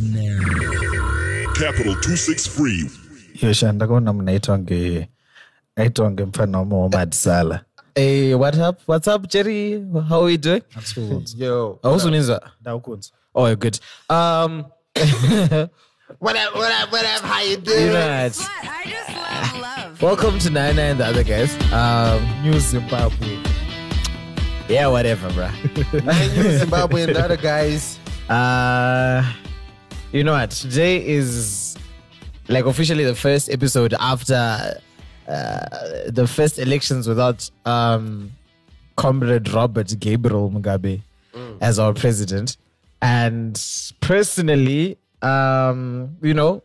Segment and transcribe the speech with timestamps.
[0.00, 1.52] begins now.
[1.54, 2.90] Capital 263.
[3.42, 5.08] yosha ndakaona munaitwa nge
[5.76, 7.60] aitwa ngemufana wamuhammad sala
[7.96, 8.80] Hey, what up?
[8.88, 9.80] What's up, Jerry?
[10.08, 10.62] How are we doing?
[11.36, 11.78] Yo.
[11.82, 12.50] Awusunizwa?
[12.60, 13.78] ndaukunzwa Oh, you're good.
[14.10, 14.64] Um,
[16.20, 17.22] What up, what up, what up?
[17.22, 17.92] How you doing?
[17.92, 18.36] right.
[18.36, 18.50] What?
[18.62, 20.02] I just love love.
[20.02, 21.56] Welcome to Nine and the other guys.
[21.72, 23.38] Um, new zimbabwe
[24.68, 26.04] yeah, whatever, bruh.
[26.04, 27.98] Man, you Zimbabwe and the other guys.
[28.24, 29.22] Uh,
[30.14, 30.50] you know what?
[30.52, 31.76] Today is
[32.48, 34.80] like officially the first episode after
[35.26, 35.60] uh,
[36.08, 38.30] the first elections without um,
[38.96, 41.00] Comrade Robert Gabriel Mugabe
[41.60, 42.56] as our president.
[43.02, 43.60] And
[44.00, 46.62] personally, um, you know,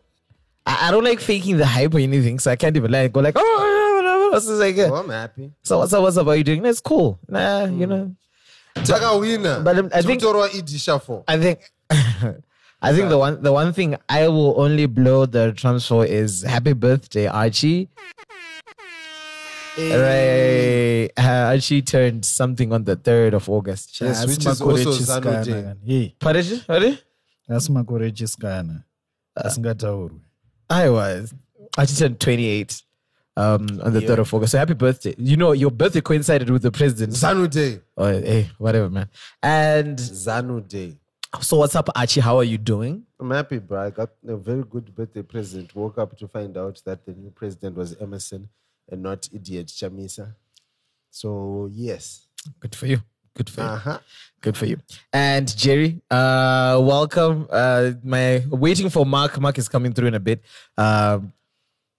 [0.64, 3.20] I, I don't like faking the hype or anything, so I can't even like go
[3.20, 4.36] like, oh, whatever.
[4.36, 5.50] It's like, Oh, I'm happy.
[5.64, 6.02] so what's up?
[6.02, 6.26] What's up?
[6.28, 6.62] Are you doing?
[6.62, 7.18] That's cool.
[7.28, 8.14] Nah, you know.
[8.76, 9.64] Takawina.
[9.64, 11.24] But, um, I think- Tikutorwa idisha for.
[11.26, 11.60] I think
[12.82, 16.42] I think the one the one thing I will only blow the drums for is
[16.42, 17.88] happy birthday, Archie.
[19.78, 21.08] Right.
[21.16, 24.00] Uh, Archie turned something on the 3rd of August.
[24.00, 25.52] Yes, which is also chisikana Zanu Day.
[25.52, 25.76] kana.
[25.86, 26.60] Hey, Pardon?
[26.66, 26.98] Pardon?
[27.48, 28.84] asi makore chisikana
[29.36, 30.20] asingataurwi
[30.68, 31.34] I was.
[31.78, 32.82] Archie turned 28
[33.36, 34.52] um, on the 3rd of August.
[34.52, 35.14] So happy birthday.
[35.18, 37.12] You know, your birthday coincided with the president.
[37.12, 37.80] Zanu Day.
[37.96, 39.08] Oh, hey, whatever, man.
[39.42, 40.96] And Zanu Day.
[41.38, 42.20] So what's up, Archie?
[42.20, 43.04] How are you doing?
[43.20, 43.86] I'm happy, bro.
[43.86, 45.74] I got a very good birthday present.
[45.76, 48.48] Woke up to find out that the new president was Emmerson
[48.90, 50.34] and not idiot Chamisa.
[51.10, 52.26] So, yes.
[52.58, 52.98] Good for you.
[53.36, 53.66] Good for you.
[53.68, 53.98] Uh-huh.
[54.40, 54.78] Good for you.
[55.12, 57.46] And Jerry, uh, welcome.
[57.48, 59.40] Uh, my waiting for Mark.
[59.40, 60.42] Mark is coming through in a bit.
[60.76, 61.32] Um,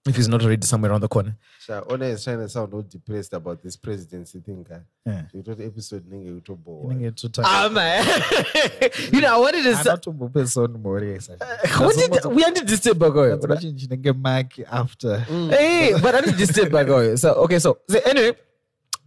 [0.04, 1.36] if he's not already somewhere around the corner.
[1.60, 4.66] Sha, Ona is trying to sound all depressed about this presidency thing.
[4.68, 4.80] guy.
[5.06, 5.22] Yeah.
[5.32, 6.86] You thought episode ninge utobo.
[6.92, 8.04] inenge tuta Ah man,
[9.12, 9.76] you know I wanted to.
[9.76, 11.18] Say, anatombope son mori
[11.78, 13.38] what did we had to disturb Bagoy?
[13.38, 17.16] chinenge mark after Hey, but I didn't disturb Bagoy.
[17.18, 18.32] So okay, so, so anyway,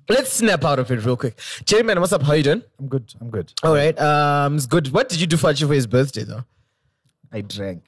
[0.08, 1.38] let's snap out of it real quick.
[1.66, 2.22] Jerry, man, what's up?
[2.24, 2.64] How you doing?
[2.80, 4.92] i'm good i'm good All right, um, it's good.
[4.94, 6.46] What did you do for Archie for his birthday though?
[7.34, 7.84] i drank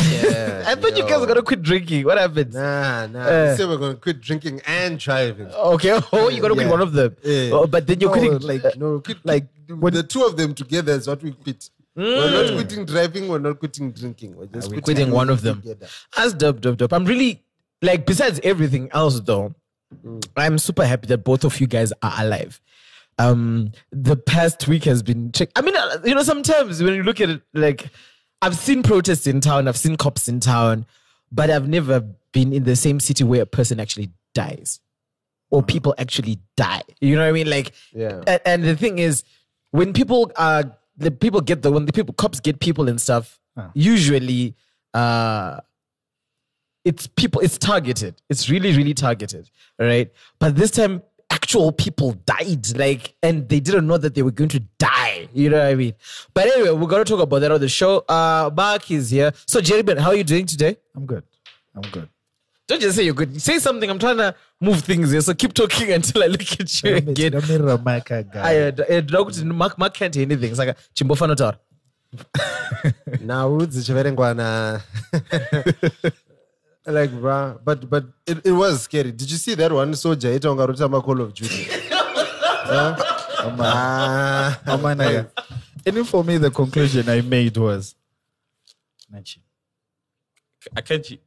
[0.00, 2.04] Yeah, I thought you guys were gonna quit drinking.
[2.04, 2.54] What happened?
[2.54, 3.20] Nah, nah.
[3.20, 3.48] Uh.
[3.50, 5.48] we said we're going to quit drinking and driving.
[5.48, 6.70] Okay, oh, you gotta quit Yeah.
[6.70, 7.16] one of them.
[7.22, 7.50] Yeah.
[7.52, 10.92] Oh, but then you're no, quitting like no, quit, like the two of them together
[10.92, 11.68] is what we quit.
[11.94, 13.28] We're not quitting driving.
[13.28, 14.36] We're not quitting drinking.
[14.36, 15.60] We're just we're quitting, quitting one of them.
[15.60, 15.88] together.
[16.16, 16.92] That's dub dub dope.
[16.92, 17.42] I'm really
[17.82, 19.54] like besides everything else though,
[20.36, 22.60] I'm super happy that both of you guys are alive.
[23.18, 25.50] Um, the past week has been check.
[25.54, 27.90] I mean, uh, you know, sometimes when you look at it, like
[28.42, 30.84] I've seen protests in town, I've seen cops in town,
[31.30, 32.00] but I've never
[32.32, 34.80] been in the same city where a person actually dies
[35.50, 36.82] or people actually die.
[37.00, 37.48] You know what I mean?
[37.48, 38.22] Like, Yeah.
[38.44, 39.22] And, the thing is,
[39.70, 40.64] when people uh
[40.96, 43.38] the people get the when the people cops get people and stuff,
[43.74, 44.56] usually
[44.92, 45.60] uh
[46.84, 49.48] it's people it's targeted it's really really targeted
[49.78, 50.10] all right
[50.40, 51.00] but this time
[51.52, 55.50] actual people died like and they didn't know that they were going to die you
[55.50, 55.92] know what i mean?
[56.32, 57.98] But anyway we're going to talk about that on the show.
[58.08, 59.32] Uh mark is here.
[59.46, 60.76] So jerry Ben, how are you doing today?
[60.96, 61.24] I'm good.
[61.74, 62.08] I'm good.
[62.66, 63.40] Don't just say you're good.
[63.40, 63.90] Say something.
[63.90, 67.32] I'm trying to move things here so keep talking until i look at you again.
[67.32, 69.44] ndamirira mark I, agara uh, uh, Dr.
[69.44, 70.50] Mark, Mark can't hear anything.
[70.50, 71.58] It's like a chimbofano taura.
[73.20, 74.46] Now rudzi chiverengwana.
[76.84, 79.12] Like, bruh, but but it, it was scary.
[79.12, 81.68] Did you see that one soldier ita unga rutama Call of Duty?
[82.64, 82.96] Huh?
[84.66, 85.30] Amana,
[85.84, 87.94] and for me the conclusion i made was
[89.12, 89.38] Nachi.
[90.74, 91.18] I can't hear.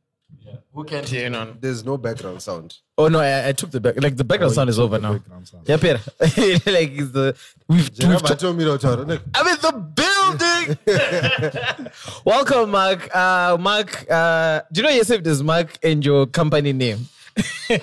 [0.74, 1.58] Who can't hear none?
[1.62, 2.78] There's no background sound.
[2.98, 4.02] Oh no, I, I took the back.
[4.02, 5.20] Like the background sound is over now.
[5.66, 6.00] Yeah, Peter.
[6.20, 7.36] like it's the
[7.68, 11.92] we've, we've Jeremy told me to tell her, look, I'm in the building.
[12.26, 13.16] Welcome, Mark.
[13.16, 17.08] Uh, Mark, uh, do you know yourself this Mark and your company name?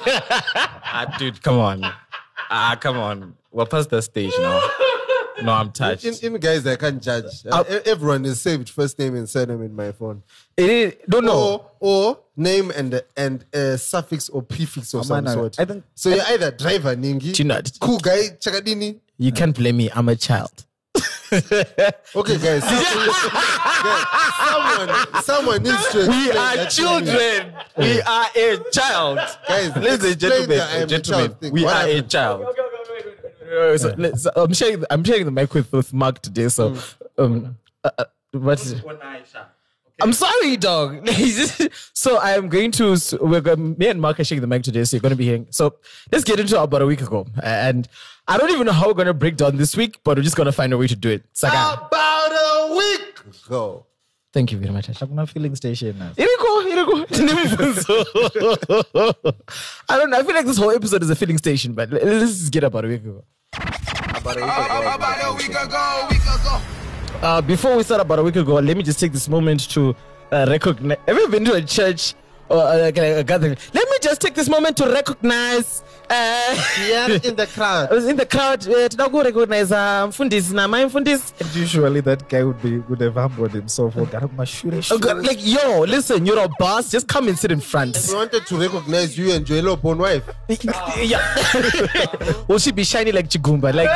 [0.95, 1.83] Ah, dude, come on.
[2.51, 3.35] Ah, come on.
[3.51, 4.61] We're past the stage now.
[5.45, 6.05] No, I'm touched.
[6.05, 7.25] In, in guys, I can't judge.
[7.51, 10.23] Uh, e- everyone is saved first name and surname in my phone.
[10.57, 11.39] It is, don't know.
[11.39, 15.59] Or, or name and and a suffix or prefix of some sort.
[15.59, 16.11] I think- so.
[16.11, 19.01] You're either driver ningi, know- cool guy chakadini.
[19.19, 19.91] You can't blame me.
[19.95, 20.65] I'm a child.
[22.15, 22.63] Okay, guys.
[24.43, 25.99] someone, someone needs to.
[26.09, 27.55] We are that children.
[27.79, 29.19] We are a child.
[29.49, 32.47] Guys, Ladies and gentlemen, the I am a gentlemen, we are a child.
[33.53, 34.81] Uh, so let's- I'm sharing.
[34.81, 36.49] the- I'm sharing the mic with, with Mark today.
[36.49, 36.77] So,
[37.19, 38.83] um, uh, uh, what is it?
[40.01, 41.07] I'm sorry, dog.
[41.93, 42.97] so I am going to.
[43.21, 44.83] We're going, me and Mark are sharing the mic today.
[44.85, 45.47] So you're going to be hearing.
[45.51, 45.75] So
[46.11, 47.87] let's get into about a week ago, and
[48.27, 50.35] I don't even know how we're going to break down this week, but we're just
[50.37, 51.25] going to find a way to do it.
[51.31, 53.87] It's uh, About a week ago.
[54.33, 54.89] Thank you very much.
[54.89, 55.07] I Asha.
[55.07, 56.11] Hakuna filling station now.
[56.17, 57.07] Iriko, Iriko.
[57.09, 59.35] Tine mibvunzo.
[59.89, 60.19] I don't know.
[60.19, 62.65] I feel like this whole episode is a filling station, but let- let's just get
[62.65, 63.23] about a week ago.
[67.23, 69.95] Uh, before we start about a week ago, let me just take this moment to
[70.33, 70.99] uh, recognize.
[71.07, 72.15] Have you been to a church
[72.49, 73.57] or uh, like a, a gathering?
[73.73, 75.83] Let me just take this moment to recognize.
[76.13, 76.55] Uh,
[76.89, 77.89] Yeah, in the crowd.
[77.91, 78.67] I was in the crowd.
[78.69, 81.33] Uh, toda ku recognize uh, mfundisi na my mfundisi.
[81.41, 83.95] And usually that guy would be would have humbled himself.
[83.97, 84.99] Oh, God, my shure, shure.
[84.99, 86.91] God, like yo, listen, you're a boss.
[86.91, 87.97] Just come and sit in front.
[88.09, 90.25] We wanted to recognize you and Joelo Born wife.
[91.03, 91.23] yeah.
[92.49, 93.73] Will she be shiny like Chigumba?
[93.75, 93.89] Like.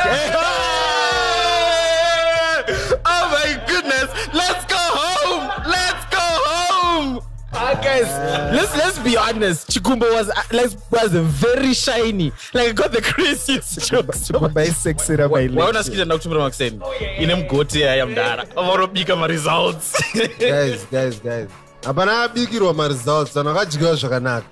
[7.87, 8.09] Guys,
[8.55, 9.69] let's let's be honest.
[9.71, 11.11] Chigumba was like was
[11.45, 12.31] very shiny.
[12.53, 14.27] Like I got the craziest jokes.
[14.27, 15.85] Chigumba is sexy na my waona legs.
[15.85, 19.93] sikita ndakutumbira makuseni oh, ine mugoti yaya mudara vaurobika maresults
[20.39, 21.49] guys, guys, guys.
[21.85, 24.47] Hapana abikirwa maresults anhu akadyiwa zvakanaka.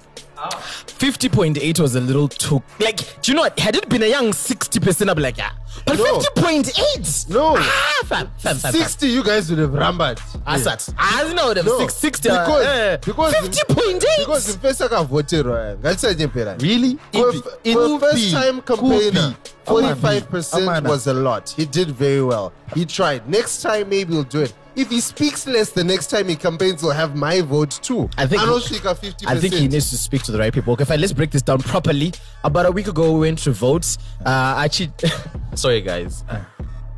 [1.00, 4.31] 50.8 was a little too like do you know what had it been a young
[4.31, 5.52] 60% I'd be like yeah
[5.86, 6.04] but No.
[6.20, 7.56] 50.8 No.
[7.58, 7.62] ah
[8.06, 8.74] fam fam fam, fam.
[8.74, 10.20] 60 you guys would have rambled.
[10.48, 10.94] Asat.
[10.98, 16.58] I know them No, 660 because- uh, because- 50.8 Because mfesi akavhoterwa aya ngatisanyepera.
[16.62, 16.98] Really?
[17.14, 19.34] For, Ipi- for a first time campaigner,
[19.66, 20.90] 45% Amana.
[20.90, 21.50] was a lot.
[21.56, 22.52] He did very well.
[22.76, 23.28] He tried.
[23.30, 24.54] Next time, maybe he'll do it.
[24.75, 28.10] If he speaks less, the next time he campaigns, will have my vote too.
[28.18, 29.27] I think- Anoshika 50%.
[29.27, 30.74] I think he needs to speak to the right people.
[30.74, 32.13] Okay, fine, let's break this down properly.
[32.44, 33.98] About a week ago, we went to vote.
[34.25, 34.92] Uh, actually,
[35.56, 36.24] sorry guys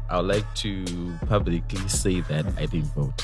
[0.09, 0.83] i would like to
[1.27, 3.21] publicly say that i didn't vote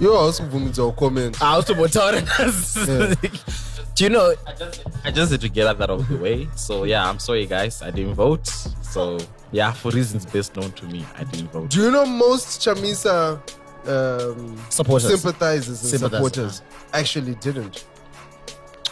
[0.00, 1.40] You also vumidza comment.
[1.42, 2.26] I also voted.
[3.94, 4.34] Do you know?
[4.46, 7.18] i just I just need to get that out of the way so yeah i'm
[7.18, 8.46] sorry guys i didn't vote
[8.82, 9.18] so
[9.52, 13.40] yeah for reasons best known to me i didn't vote Do you know most Chamisa
[13.88, 15.08] um, Supporters.
[15.10, 16.62] sympathizers and Sympathizers, supporters
[16.92, 17.84] actually didn't?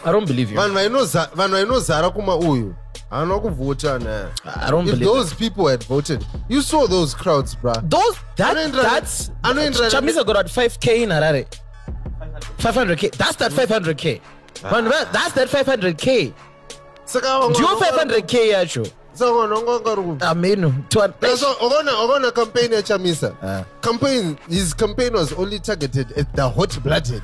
[0.05, 0.56] I don't believe you.
[0.59, 2.75] vanhu vainoza- vanhu vainozara kuma uyu
[3.11, 7.56] haana kuvhota naye I don't if believe those people had voted you saw those crowds
[7.56, 11.47] bruh Those that Anoendra- that's Anoendra- Chamisa got out 5k in Harare.
[12.59, 13.11] 500k.
[13.17, 14.21] That's that 500k.
[14.62, 16.33] Man, man, that's that 500k.
[17.05, 18.91] saka Do you 500k yacho?
[19.14, 20.75] Saka vanhu vanga vangari ku- Ameno.
[20.88, 26.26] To an- Yeah, so ukaona ukaona campaign yachamisa campaign his campaign was only targeted at
[26.34, 27.22] the hot blooded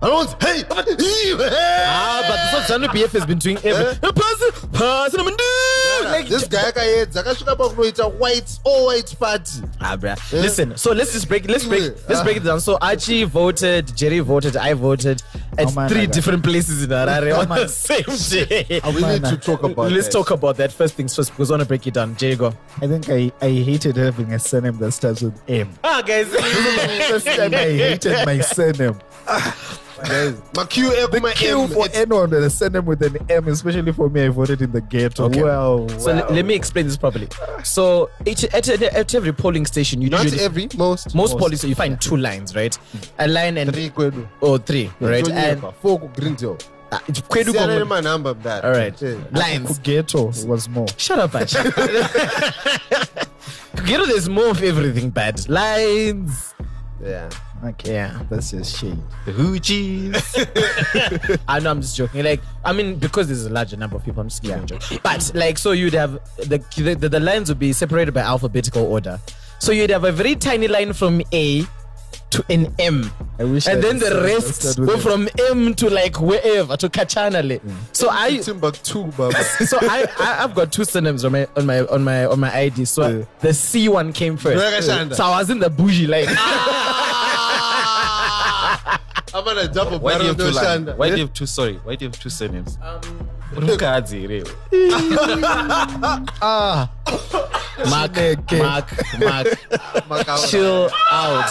[0.00, 4.12] anonzi hey Ah, but this one Zanu PF has been doing everything.
[4.12, 9.96] Pass, pass, and I'm like, this guy akaedza akasvika pakunoita white all white party Ah,
[9.96, 10.16] bruh.
[10.32, 11.48] Listen, so let's just break.
[11.48, 11.94] Let's break.
[12.08, 12.60] Let's break it down.
[12.60, 15.22] So Archie voted, Jerry voted, I voted
[15.56, 17.58] at Oh, man, three different places in Harare on man.
[17.58, 18.04] the same
[18.46, 18.80] day.
[18.86, 20.12] we need to talk about Let's that.
[20.12, 22.16] talk about that first things first because I want to break it down.
[22.16, 22.54] Jerry, go.
[22.80, 25.70] I think I, I hated having a surname that starts with M.
[25.82, 26.28] Ah, guys.
[27.08, 28.98] First time I hated my surname.
[30.04, 33.92] guys maq ekuma Q m for it's- anyone with a surname with an M, especially
[33.92, 35.24] for me, I voted in the ghetto.
[35.24, 35.42] Okay.
[35.42, 36.26] Well, So wow.
[36.28, 37.28] le- let me explain this properly.
[37.64, 40.16] So each, at, at, every polling station, you do.
[40.16, 42.76] not usually every most most polling station you find two lines, right?
[43.18, 45.28] A line and three kwedu or three, right?
[45.28, 46.60] And four kugrindel
[46.90, 49.00] uh, it's Kwedu Kongo- nemanhamba mdara All right.
[49.02, 49.16] Yeah.
[49.32, 49.78] Lines.
[49.80, 50.86] ghetto was more.
[50.96, 51.54] Shut up, Ash.
[53.88, 55.48] Know, there's more of everything bad.
[55.48, 56.54] Lines.
[57.02, 57.28] yeah
[57.64, 58.20] Okay, Yeah.
[58.30, 58.98] that's just shade.
[59.24, 60.14] the hoochies
[61.48, 62.22] I know I'm just joking.
[62.24, 64.60] Like, I mean, because there's a larger number of people, I'm just yeah.
[64.64, 65.00] joking.
[65.02, 69.18] But like, so you'd have the, the the lines would be separated by alphabetical order.
[69.58, 71.64] So you'd have a very tiny line from A
[72.30, 73.10] to an M.
[73.38, 75.26] I wish and I then the rest started with were M.
[75.26, 77.58] from M to like wherever to Kachanale.
[77.60, 77.74] Mm.
[77.92, 79.10] So I timbuktu
[79.66, 82.54] so I, I I've got two surnames on my on my on my on my
[82.54, 82.84] ID.
[82.84, 83.24] So Yeah.
[83.40, 84.62] the C one came first.
[84.62, 85.14] Rakashanda.
[85.16, 86.26] So I was in the bougie line.
[86.28, 87.14] Ah.
[89.38, 91.94] amana double why do you have two barrel why do you have two sorry why
[91.94, 92.78] do you have two surnames
[93.54, 94.44] Mukadzi here.
[96.42, 96.90] ah,
[97.88, 98.14] Mark,
[98.52, 99.46] Mark, Mark,
[100.10, 100.50] Makaura.
[100.50, 101.50] chill out.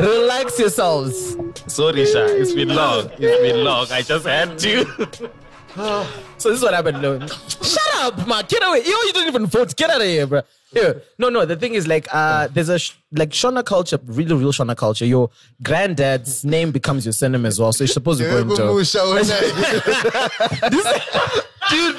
[0.00, 1.36] Relax yourselves.
[1.66, 3.86] sorry sha it's been long it's been long.
[3.92, 5.30] I just had to
[5.74, 7.00] So this is what happened.
[7.02, 7.18] No.
[7.26, 8.44] Shut up, man.
[8.48, 8.78] Get away.
[8.78, 9.76] Yo, you don't even vote.
[9.76, 10.42] Get out of here, bro.
[10.72, 10.94] Yeah.
[11.18, 11.44] No, no.
[11.44, 15.04] The thing is, like, uh, there's a sh- like Shona culture, really real Shona culture.
[15.04, 15.30] Your
[15.62, 18.54] granddad's name becomes your surname as well, so you're supposed to go into.
[18.54, 20.70] Kumusha una-
[21.70, 21.96] dude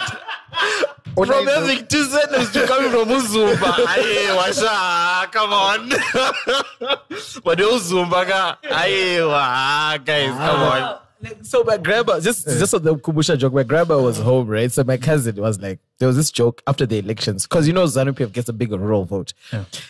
[1.13, 3.73] from having two surnames to coming from Uzumba.
[3.87, 5.89] Aye, washa, come on.
[7.43, 10.99] but the Uzumba aye, wa, guys, come on.
[11.23, 14.71] Like, so my grandma, just just on the Kubusha joke, my grandma was home, right?
[14.71, 17.85] So my cousin was like, there was this joke after the elections, because you know
[17.85, 19.33] ZANU PF gets a big rural vote.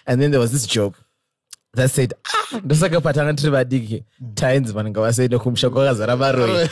[0.08, 0.96] And then there was this joke.
[1.74, 4.04] that said ah ndosakapatanga tiri vadiki.
[4.34, 6.68] Tainzi vanenge vasaenda kumusha kwakazara varoi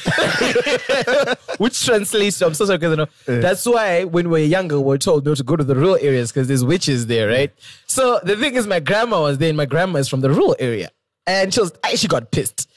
[1.58, 4.78] which translates to i'm so sorry because you know, that's why when we were younger
[4.78, 7.52] we were told not to go to the rural areas because there's witches there right?
[7.88, 10.56] So the thing is my grandma was there and my grandma is from the rural
[10.60, 10.90] area.
[11.26, 12.68] And she was I, she got pissed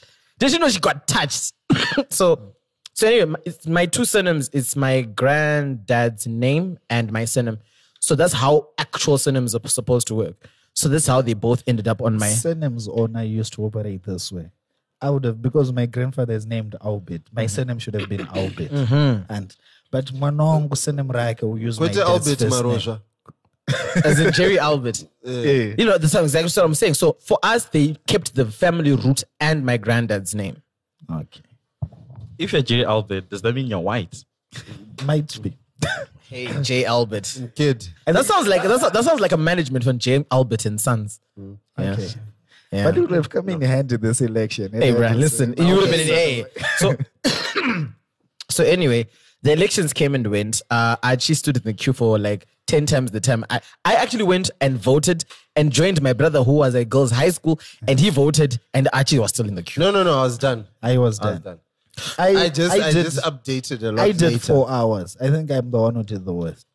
[0.42, 1.52] did you know she got touched
[2.08, 2.54] so
[2.94, 7.58] so anyway my, it's my two surnames it's my granddad's name and my surname
[8.00, 11.86] so that's how actual surnames are supposed to work so that's how they both ended
[11.88, 14.50] up on my Surname's owner used to operate this way.
[15.00, 17.22] I would have because my grandfather is named Albert.
[17.32, 17.48] My mm-hmm.
[17.48, 18.70] surname should have been Albert.
[18.70, 19.32] Mm-hmm.
[19.32, 19.56] And
[19.90, 22.98] but Manong surname Rake who use my Kwete dad's Albert first name.
[23.70, 24.04] Marosha.
[24.04, 25.04] as in Jerry Albert.
[25.24, 25.74] Yeah.
[25.78, 26.94] You know, that's exactly what I'm saying.
[26.94, 30.60] So for us, they kept the family root and my granddad's name.
[31.08, 31.42] Okay.
[32.38, 34.24] If you're Jerry Albert, does that mean you're white?
[35.04, 35.56] Might be.
[36.28, 36.86] Hey, J.
[36.86, 37.40] Albert.
[37.54, 37.86] Kid.
[38.06, 40.24] And that sounds like that's, that sounds like a management from J.
[40.30, 41.20] Albert and Sons.
[41.36, 41.92] Yeah.
[41.92, 42.08] Okay.
[42.72, 42.84] Yeah.
[42.84, 44.72] But it would have come in handy this election.
[44.72, 46.44] Hey, Brian, listen, you would have been an A.
[46.78, 46.96] So,
[48.50, 49.06] so anyway,
[49.42, 50.62] the elections came and went.
[50.70, 53.44] Uh, I actually stood in the queue for like 10 times the time.
[53.50, 57.28] I, I actually went and voted and joined my brother who was at girls' high
[57.28, 59.82] school and he voted and Archie was still in the queue.
[59.82, 60.18] No, no, no.
[60.18, 60.66] I was done.
[60.82, 61.42] I was I was done.
[61.42, 61.60] done.
[62.18, 64.02] I, I just, I, did, just updated a lot.
[64.02, 64.38] I did later.
[64.38, 65.18] four hours.
[65.20, 66.66] I think I'm the one who did the worst.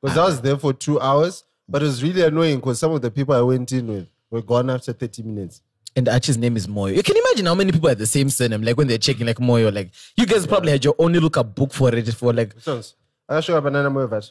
[0.00, 3.02] Because I was there for two hours, but it was really annoying because some of
[3.02, 5.62] the people I went in with were gone after 30 minutes.
[5.96, 6.94] And Archie's name is Moyo.
[6.94, 9.38] You can imagine how many people had the same surname, like when they're checking like
[9.38, 9.74] Moyo.
[9.74, 12.94] Like you guys probably had your own little up book for it for like Songs.
[13.28, 14.30] I show up banana more that.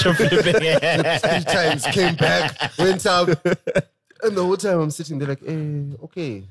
[0.00, 3.28] Three times, came back, went up.
[4.22, 6.44] And the whole time I'm sitting there like, eh, okay.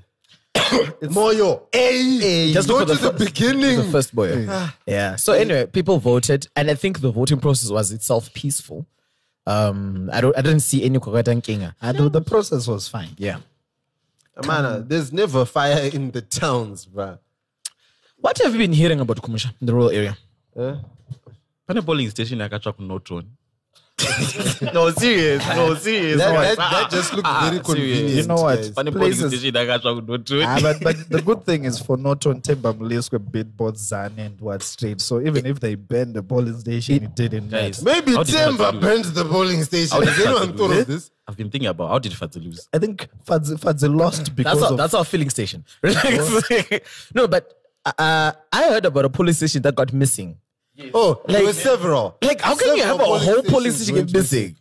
[0.56, 1.64] it's Moyo.
[1.72, 3.78] Hey, Just go look to at the, the fir- beginning.
[3.78, 4.48] the first boy.
[4.86, 5.16] Yeah.
[5.16, 8.86] So anyway, people voted, and I think the voting process was itself peaceful.
[9.48, 11.74] Um, I don't, I didn't see any Kokata Kinga.
[11.82, 13.10] I know the process was fine.
[13.18, 13.38] Yeah.
[14.46, 17.20] Man, uh, there's never fire in the towns, bruh.
[18.18, 20.18] What have you been hearing about Kumusha, in the rural area?
[20.58, 20.76] Eh?
[21.70, 23.28] Pane polling station yakatsva kunotoni.
[24.74, 25.46] No, serious.
[25.50, 26.18] No, serious.
[26.20, 27.66] That, that, that just looked Ah, very serious.
[27.68, 28.10] convenient.
[28.16, 28.56] You know what?
[28.56, 28.70] guys.
[28.72, 30.46] Pane polling Places- station yakatsva kunotoni.
[30.48, 34.42] Ah, but, but the good thing is for Norton Temba Mliswa bid both Zan and
[34.42, 35.00] what straight.
[35.00, 38.02] So even if they banned the polling station, it didn't Guys, matter.
[38.02, 40.00] Maybe How did Timber Fadzi burned the polling station.
[40.00, 41.12] Did Has anyone thought of this?
[41.28, 42.68] I've been thinking about how did Fadzi lose?
[42.74, 45.64] I think Fadzi, Fadzi lost because That's our, of that's our filling station.
[47.14, 47.54] no, but
[47.86, 50.38] uh, I heard about a police station that got missing.
[50.94, 52.18] Oh, there Like- were several.
[52.22, 54.56] Like, how can you have a Several whole polling police station went get missing?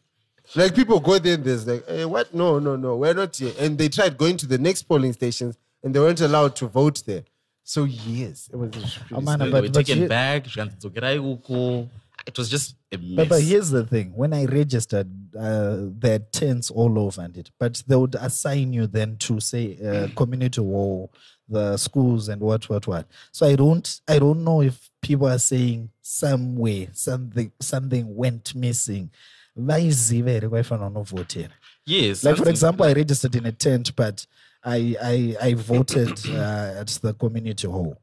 [0.54, 2.32] Like people go there and there's like, hey, what?
[2.34, 3.52] No, no, no, we're not here.
[3.58, 7.02] And they tried going to the next polling stations and they weren't allowed to vote
[7.06, 7.24] there.
[7.64, 8.70] So yes, it was.
[9.12, 10.44] Oh, man, They but, were but, taken here- back.
[10.44, 11.88] zvikandidzokerai uko.
[12.28, 13.16] It was just a mess.
[13.16, 17.36] but, but here's the thing: when I registered, uh, there are tents all over and
[17.36, 21.10] it, but they would assign you then to say uh, community hall,
[21.48, 23.06] the schools, and what, what, what.
[23.32, 29.10] So I don't, I don't know if people are saying somewhere something, something went missing.
[29.54, 31.50] Why is very Vaiziva here kwaifana unovhotera.
[31.86, 32.22] yes.
[32.24, 34.26] Like for something- example, I registered in a tent, but
[34.62, 37.96] I I, I voted uh, at the community hall.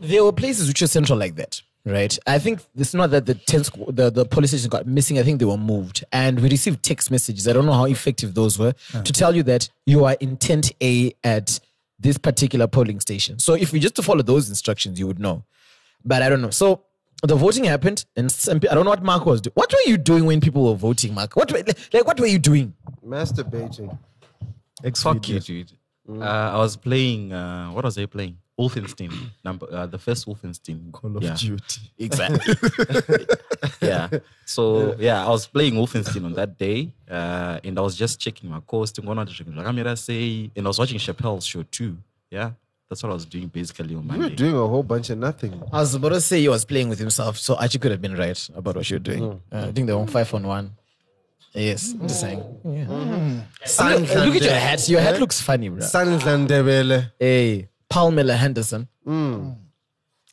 [0.00, 2.18] There were places which are central like that, right?
[2.26, 5.18] I think it's not that the tents, the, the police station got missing.
[5.18, 6.04] I think they were moved.
[6.12, 7.46] And we received text messages.
[7.48, 10.72] I don't know how effective those were to tell you that you are in tent
[10.82, 11.60] A at
[11.98, 13.38] this particular polling station.
[13.38, 15.44] So if you just to follow those instructions, you would know.
[16.04, 16.50] But I don't know.
[16.50, 16.82] So
[17.22, 19.52] the voting happened, and some, I don't know what Mark was doing.
[19.54, 21.34] What were you doing when people were voting, Mark?
[21.34, 21.62] What were,
[21.92, 22.74] like what were you doing?
[23.04, 23.98] Masturbating.
[24.94, 25.72] Fuck you, dude.
[26.08, 27.32] Uh, I was playing.
[27.32, 28.36] Uh, what was I playing?
[28.58, 29.12] Wolfenstein.
[29.44, 30.90] Number uh, the first Wolfenstein.
[30.92, 31.80] Call of yeah, Duty.
[31.98, 32.54] Exactly.
[33.80, 34.08] yeah.
[34.46, 38.50] So yeah, I was playing Wolfenstein on that day, uh, and I was just checking
[38.50, 38.92] my course.
[38.92, 41.98] Tingoona kuti zvinhu zvakamira sei, And I was watching Chappelle's show too.
[42.30, 42.52] Yeah,
[42.88, 44.14] that's what I was doing basically on my.
[44.14, 45.62] You were doing a whole bunch of nothing.
[45.70, 48.16] I was about to say he was playing with himself, so Archie could have been
[48.16, 49.40] right about what you're doing.
[49.52, 50.70] Uh, I think they were five on one.
[51.52, 52.42] Yes, I'm just saying.
[52.64, 52.86] Yeah.
[52.88, 54.88] Look, look at your hat.
[54.88, 55.80] Your hat looks funny, bro.
[55.80, 57.12] Sanzandebele.
[57.18, 58.88] Hey, Paul Miller Henderson.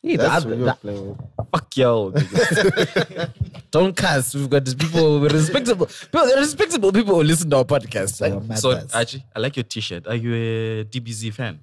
[0.02, 1.18] Hey, the That's other- what you were the- playing with.
[1.50, 2.10] Fuck yo.
[2.12, 3.30] nigga.
[3.70, 4.34] don't cast.
[4.34, 5.86] We've got these people respectable.
[5.86, 8.20] People, they're respectable people who listen to our podcast.
[8.20, 8.94] Like, mad so bats.
[8.94, 10.06] actually, I like your T-shirt.
[10.06, 11.60] Are you a DBZ fan?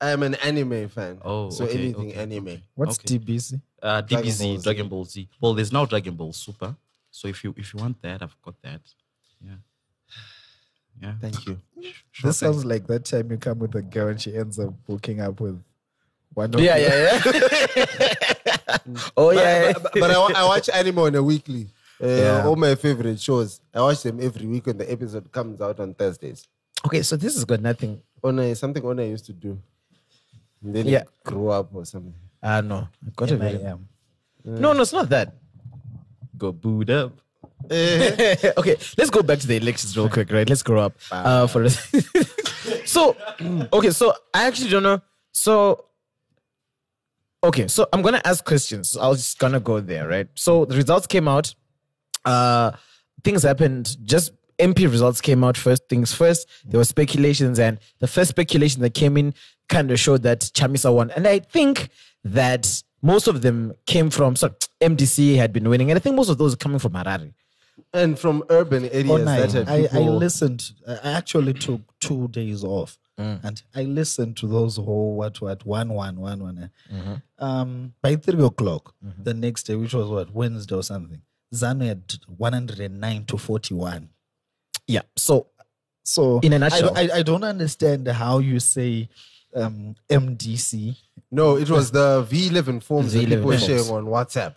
[0.00, 1.18] I'm an anime fan.
[1.24, 2.62] Oh, so okay, anything okay, anime.
[2.74, 3.18] What's okay.
[3.18, 3.60] DBC?
[3.82, 5.28] Uh, Dragon DBZ, Ball Dragon Ball Z.
[5.40, 6.74] Well, there's now Dragon Ball Super.
[7.10, 8.80] So if you if you want that, I've got that.
[11.02, 11.08] Yeah.
[11.08, 11.14] Yeah.
[11.20, 11.58] Thank you.
[12.22, 15.20] This sounds like that time you come with a girl and she ends up hooking
[15.20, 15.60] up with
[16.34, 17.20] one of yeah, your- yeah,
[17.76, 18.14] yeah.
[19.16, 19.72] oh yeah.
[19.72, 21.68] But, but I, I watch anime on a weekly.
[22.02, 23.60] Uh, All my favorite shows.
[23.74, 26.48] I watch them every week when the episode comes out on Thursdays.
[26.84, 28.00] Okay, so this has got nothing.
[28.24, 29.60] Ona, something On Ona used to do.
[30.62, 30.92] And then Yeah.
[30.92, 31.04] yeah.
[31.24, 32.14] grew up or something.
[32.42, 32.88] Ah, no.
[33.06, 33.38] I got it.
[33.38, 33.88] MIM.
[34.44, 35.34] No, no, it's not that.
[36.36, 37.12] Go booed up.
[37.72, 40.48] okay, let's go back to the elections real quick, right?
[40.48, 41.68] Let's grow up uh, for
[42.84, 43.16] So,
[43.72, 45.00] okay, so I actually don't know.
[45.32, 45.86] So,
[47.42, 48.96] okay, so I'm gonna ask questions.
[48.96, 50.28] I was just gonna go there, right?
[50.34, 51.54] So the results came out.
[52.24, 52.72] Uh,
[53.24, 53.96] things happened.
[54.04, 55.88] Just MP results came out first.
[55.88, 56.48] Things first.
[56.64, 59.34] There were speculations, and the first speculation that came in
[59.68, 61.88] kind of showed that Chamisa won, and I think
[62.24, 64.36] that most of them came from.
[64.36, 67.32] So MDC had been winning, and I think most of those are coming from Harare.
[67.94, 70.72] And from urban areas Oh, no, that had I, I listened.
[70.86, 75.90] I actually took two days off, and I listened to those whole what what one
[76.04, 76.70] one one one.
[77.38, 78.94] Um, by three o'clock
[79.28, 81.22] the next day, which was what Wednesday or something,
[81.54, 82.02] Zanu had
[82.36, 84.10] one hundred and nine to forty one.
[84.86, 85.02] Yeah.
[85.16, 85.48] So
[86.04, 86.88] So In a I nutshell.
[86.94, 89.08] don't- I, I, don't understand how you say
[89.54, 90.96] um, MDC.
[91.30, 94.54] No, it was the V11 forms that V11 people were sharing on WhatsApp.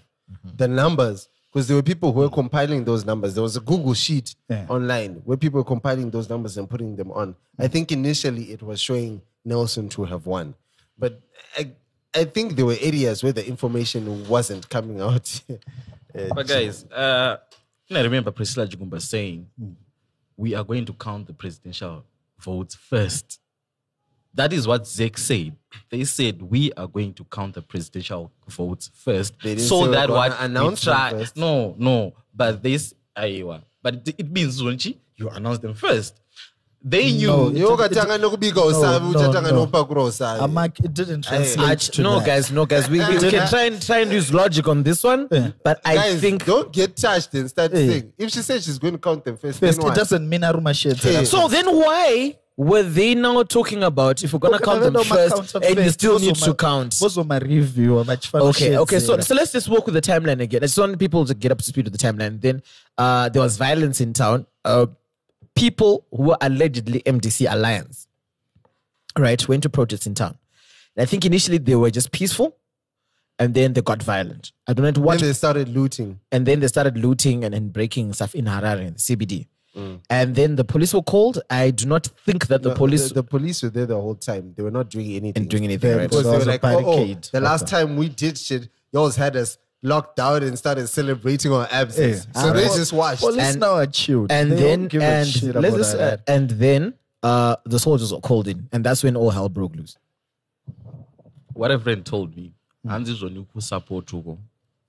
[0.57, 3.33] The numbers, because there were people who were compiling those numbers.
[3.35, 4.65] There was a Google sheet Yeah.
[4.69, 7.35] online where people were compiling those numbers and putting them on.
[7.59, 10.55] I think initially it was showing Nelson to have won,
[10.97, 11.21] but
[11.57, 11.71] I,
[12.15, 15.41] I think there were areas where the information wasn't coming out.
[16.17, 17.35] Uh, But guys, uh,
[17.91, 19.49] I remember Priscilla Chigumba saying,
[20.37, 22.05] "We are going to count the presidential
[22.39, 23.41] votes first.
[24.33, 25.57] That is what ZEC said.
[25.89, 29.91] They said we are going to count the presidential votes first, They didn't so say
[29.91, 31.09] that gonna what announce we them try.
[31.11, 31.37] first.
[31.37, 32.13] No, no.
[32.33, 33.63] But this, Iowa.
[33.81, 36.15] But it- it means Zonchi, you announce them first.
[36.87, 37.27] They knew.
[37.27, 39.65] No, Iwe ukatanga nokubika usavi, no, uchatanga no.
[39.65, 40.39] nokupakura usavi.
[40.39, 42.25] Uh, Amak, it didn't translate I, to no, that.
[42.27, 42.87] guys, no, guys.
[42.87, 45.27] We, we, we can try and try and use logic on this one,
[45.63, 47.87] but I Guys, think don't get touched and start Hey.
[47.87, 48.13] saying.
[48.19, 49.95] If she said she's going to count them first, First, then it what?
[49.95, 51.23] doesn't mean Aruma shared Yeah.
[51.23, 51.47] so.
[51.47, 55.51] Then why were they now talking about if we're gonna Okay, count no, them first
[55.53, 56.95] count and you still need were to my- count?
[56.99, 58.01] those were my review.
[58.05, 58.99] But Okay, okay.
[58.99, 60.63] So, so let's just walk with the timeline again.
[60.63, 62.39] I just want people to get up to speed with the timeline.
[62.39, 62.63] Then
[62.97, 64.45] uh, there was violence in town.
[64.63, 64.85] Uh,
[65.53, 68.07] people who were allegedly MDC alliance,
[69.17, 70.37] right, went to protest in town.
[70.95, 72.55] And I think initially they were just peaceful,
[73.37, 74.53] and then they got violent.
[74.65, 76.21] I don't know at what Then they started looting.
[76.31, 79.47] and then they started looting and, and breaking stuff in Harare, in the CBD.
[79.75, 79.99] Mm.
[80.09, 81.41] And then the police were called.
[81.49, 84.15] I do not think that the No, police the, the police were there the whole
[84.15, 84.53] time.
[84.55, 85.33] They were not doing anything.
[85.43, 86.09] and doing anything, They- right?
[86.09, 87.23] because So they it were was a like, oh, oh, barricade.
[87.31, 91.67] the last time we did shit, y'all had us locked down and started celebrating our
[91.71, 92.25] absence.
[92.33, 92.41] Yeah.
[92.41, 93.21] So they Ah, just watched.
[93.21, 94.31] Police And- now are chilled.
[94.31, 97.77] and They then don't a and shit let's about just, uh, and then uh, the
[97.79, 99.97] soldiers were called in, and that's when all hell broke loose.
[101.53, 102.53] what a friend told me
[102.87, 104.37] hanzizvoni kusupport uko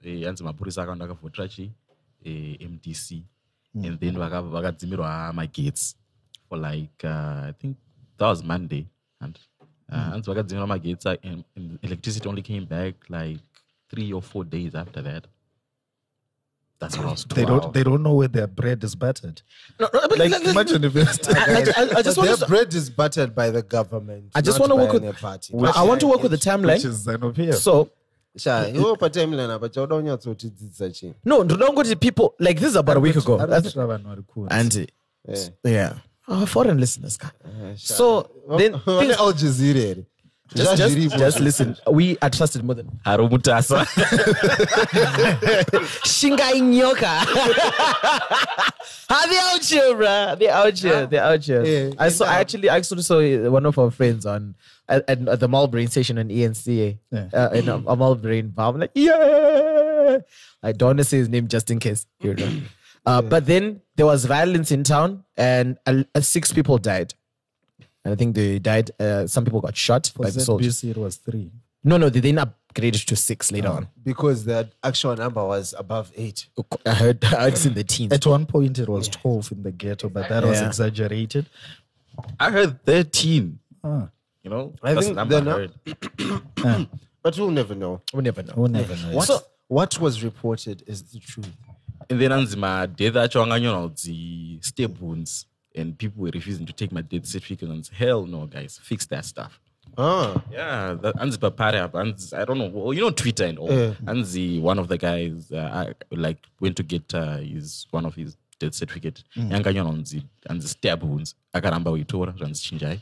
[0.04, 1.70] eh, hanzi mapurisa akawanda akavhotera chi
[2.24, 3.22] eh, mdc
[3.84, 5.96] and then vaka- vakadzimirwa magetsi
[6.48, 7.76] for like uh, i think
[8.18, 8.84] that was monday
[9.20, 9.38] and
[9.88, 13.40] uh, hanzi vakadzimirwa magetsi uh, and, and electricity only came back like
[13.90, 15.26] three or four days after that
[16.78, 17.72] that's what I was they don't.
[17.72, 19.40] They don't know where their bread is buttered.
[19.80, 22.28] No, no, but Like let- let- imagine if it's I, I- I- I just want
[22.28, 22.46] their to.
[22.46, 24.30] bread is buttered by the government.
[24.34, 25.02] I just want to work with.
[25.02, 25.54] any party.
[25.54, 26.74] I, I want to work with the timeline.
[26.76, 27.54] which is ZANU PF.
[27.54, 27.88] So
[28.36, 32.76] Sha, iwe patimeline apa chauda kunyatsotidzidzisa chii no, don't go to people like this is
[32.76, 33.36] about a week ago.
[33.38, 34.88] That's- and And
[35.28, 35.48] Eh.
[35.64, 35.92] yeah,
[36.28, 37.16] oh, foreign listeners.
[37.18, 37.30] guy.
[37.44, 39.96] Eh, so then Vane things- Al Jazeera here.
[40.54, 41.76] just, just, just listen.
[41.90, 43.84] We are trusted more than Haru Mutasa
[46.06, 47.06] Shingai Nyoka.
[49.08, 50.38] How they out here, bruh?
[50.38, 51.02] They out here.
[51.02, 51.06] Ah.
[51.06, 51.64] They out here.
[51.64, 52.24] Yeah, I saw.
[52.24, 53.20] Eh, I actually, I actually saw
[53.50, 54.54] one of our friends on
[54.88, 56.98] at, at, at the Malbrain station on ENCA.
[57.10, 57.28] Yeah.
[57.32, 58.72] Uh, in a, a Malbrain bar.
[58.72, 60.18] I'm like, yeah.
[60.62, 62.60] I don't want to say his name just in case you know.
[63.06, 67.14] Uh, But then there was violence in town, and uh, uh, six people died.
[68.04, 68.90] And I think they died.
[68.98, 70.82] Uh, some people got shot for by the soldiers.
[70.82, 71.52] ZBC it was three.
[71.84, 73.86] No, no, they then upgraded to six later on.
[74.02, 76.48] because the actual number was above eight.
[76.84, 78.12] I heard, I heard it's in the teens.
[78.12, 81.46] At one point it was twelve in the ghetto, but that was exaggerated.
[82.40, 84.08] i heard 13 Ah,
[84.46, 85.72] you know I that's think they're not- heard.
[87.22, 88.00] But we'll never know.
[88.14, 88.54] We'll never know.
[88.56, 89.16] we'll never know.
[89.16, 91.50] What, So- what was reported is the truth.
[92.10, 95.46] and then anzi madeath acho anganyorwa kuti step wounds
[95.78, 99.24] and people were refusing to take my death certificate and hell no guys fix that
[99.24, 99.52] stuff
[99.98, 103.58] Ah, yeah that, anzi papari apa anzi i don't know well, you know twitter and
[103.58, 103.94] all Yeah.
[104.06, 105.94] anzi one of the guys uh, I,
[106.26, 111.02] like went to get uh, his one of his death certificate yanganyorwa kunzi anzi stab
[111.02, 113.00] wounds akaramba kuitora zvanzi chinjai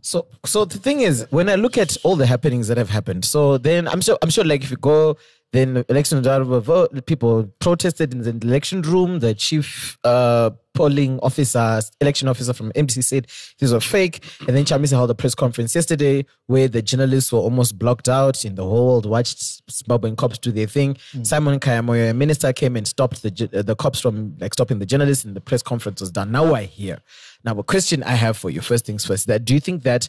[0.00, 3.24] So, so the thing is, when I look at all the happenings that have happened,
[3.24, 5.16] so then I'm sure, I'm sure, like if you go
[5.52, 7.06] Then elections out of a vote.
[7.06, 9.20] People protested in the election room.
[9.20, 13.26] The chief uh, polling officer, election officer from MDC said
[13.58, 14.22] these were fake.
[14.46, 18.44] And then Chamisa held a press conference yesterday where the journalists were almost blocked out
[18.44, 20.96] in the whole world, watched Zimbabwean cops do their thing.
[21.22, 24.78] Simon Khaya Moyo, a minister, came and stopped the uh, the cops from like stopping
[24.78, 26.30] the journalists, and the press conference was done.
[26.30, 26.98] Now we're here.
[27.44, 30.08] Now, a question I have for you, first things first, that do you think that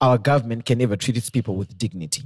[0.00, 2.24] our government can ever treat its people with dignity?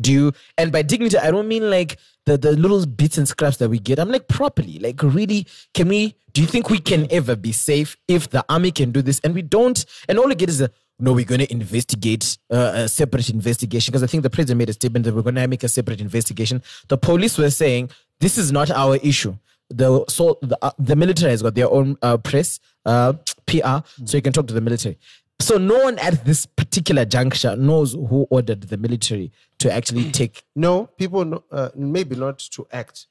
[0.00, 3.58] Do you, and by dignity, I don't mean like the, the little bits and scraps
[3.58, 3.98] that we get.
[3.98, 7.96] I'm like properly, like really, can we, do you think we can ever be safe
[8.08, 10.70] if the army can do this and we don't, and all we get is a,
[10.98, 14.68] no, we're going to investigate uh, a separate investigation because I think the president made
[14.68, 16.62] a statement that we're going to make a separate investigation.
[16.88, 19.36] The police were saying this is not our issue.
[19.70, 23.14] The so the, uh, the military has got their own uh, press, uh,
[23.46, 24.98] PR, so you can talk to the military.
[25.44, 30.42] So no one at this particular juncture knows who ordered the military to actually take.
[30.56, 33.06] No, people know, uh, maybe not to act,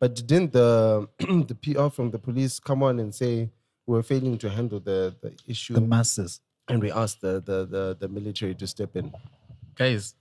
[0.00, 1.08] but didn't the
[1.50, 3.50] the PR from the police come on and say
[3.86, 6.40] we're failing to handle the, the issue, The masses.
[6.68, 9.12] and we asked the, the the the military to step in.
[9.76, 10.14] Guys,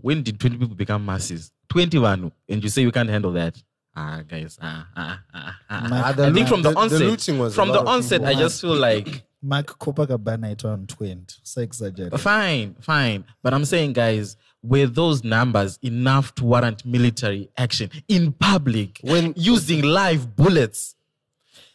[0.00, 1.52] when did 20 people become masses?
[1.68, 3.54] 21, and you say you can't handle that?
[3.96, 4.58] Ah, guys.
[4.60, 5.86] Ah, ah, ah, ah.
[5.88, 8.20] Ma- Ah, the I think from the, the- the onset, looting was from the onset,
[8.22, 8.36] people.
[8.36, 11.36] I just feel like Mark Copacabana it on 20.
[11.42, 12.18] So exaggerate.
[12.18, 13.24] fine, fine.
[13.42, 19.34] But I'm saying, guys, were those numbers enough to warrant military action in public When-
[19.36, 20.94] using live bullets?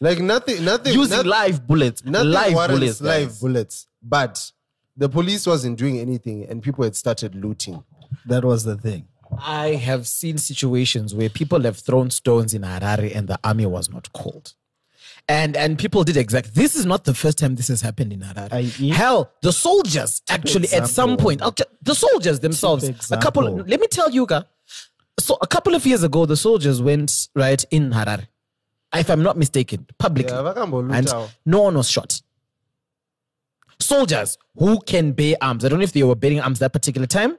[0.00, 3.86] Like nothing, nothing, Using nothing, live bullets, nothing live warrants bullets, live bullets.
[4.02, 4.50] But
[4.96, 7.84] the police wasn't doing anything, and people had started looting.
[8.26, 9.06] That was the thing.
[9.38, 13.88] I have seen situations where people have thrown stones in Harare and the army was
[13.88, 14.54] not called.
[15.30, 16.54] And and people did exact.
[16.54, 18.52] This is not the first time this has happened in Harare.
[18.52, 21.40] I- Hell, the soldiers actually at some point,
[21.90, 23.42] the soldiers themselves, a couple.
[23.72, 24.26] Let me tell you.
[25.26, 28.26] So a couple of years ago, the soldiers went right in Harare,
[28.94, 30.42] if I'm not mistaken, publicly, Yeah,
[30.98, 31.06] and
[31.46, 32.10] no one was shot.
[33.78, 35.64] Soldiers who can bear arms.
[35.64, 37.38] I don't know if they were bearing arms that particular time,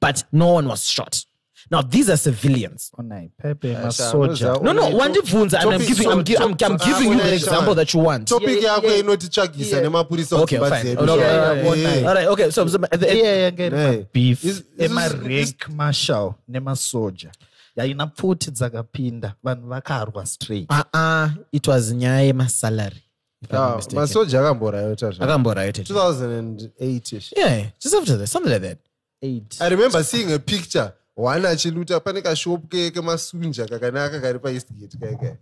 [0.00, 1.24] but no one was shot.
[1.70, 2.90] Now these are civilians.
[2.98, 4.46] Onai, Pepe, Sha, soldier.
[4.54, 7.12] Muza, No, no, Onai, one top- difference, and I'm giving, I'm, gi- I'm, I'm giving
[7.12, 8.28] you ah, the example that you want.
[8.28, 8.98] topic Yeah, yako yeah.
[9.02, 9.82] inotitsvagisa Yeah.
[9.82, 10.70] nemapurisa Okay, kuti fine.
[10.70, 10.94] vadzebe.
[10.94, 12.08] No, no, Yeah, no, yeah, no, yeah.
[12.08, 12.50] All right, okay.
[12.50, 14.06] So, so at the, Yeah, yeah, get Hey.
[14.12, 17.30] beef Is- is- emarank marshal nemasoja
[17.76, 23.02] yaina pfuti dzakapinda vanhu vakarwa straight uh, uh, it was nyaya yemasalary.
[23.42, 23.98] if I'm not Ah, mistaken.
[24.00, 25.82] masoja akamborayo tazva Akamborayota.
[25.82, 28.78] 2008ish Yeah, just after that, something like that.
[29.22, 34.98] eight i remember seeing a picture one achiluta pane kashopu ke- kemasunja kakanaka kari paeastgate
[34.98, 35.36] kaikai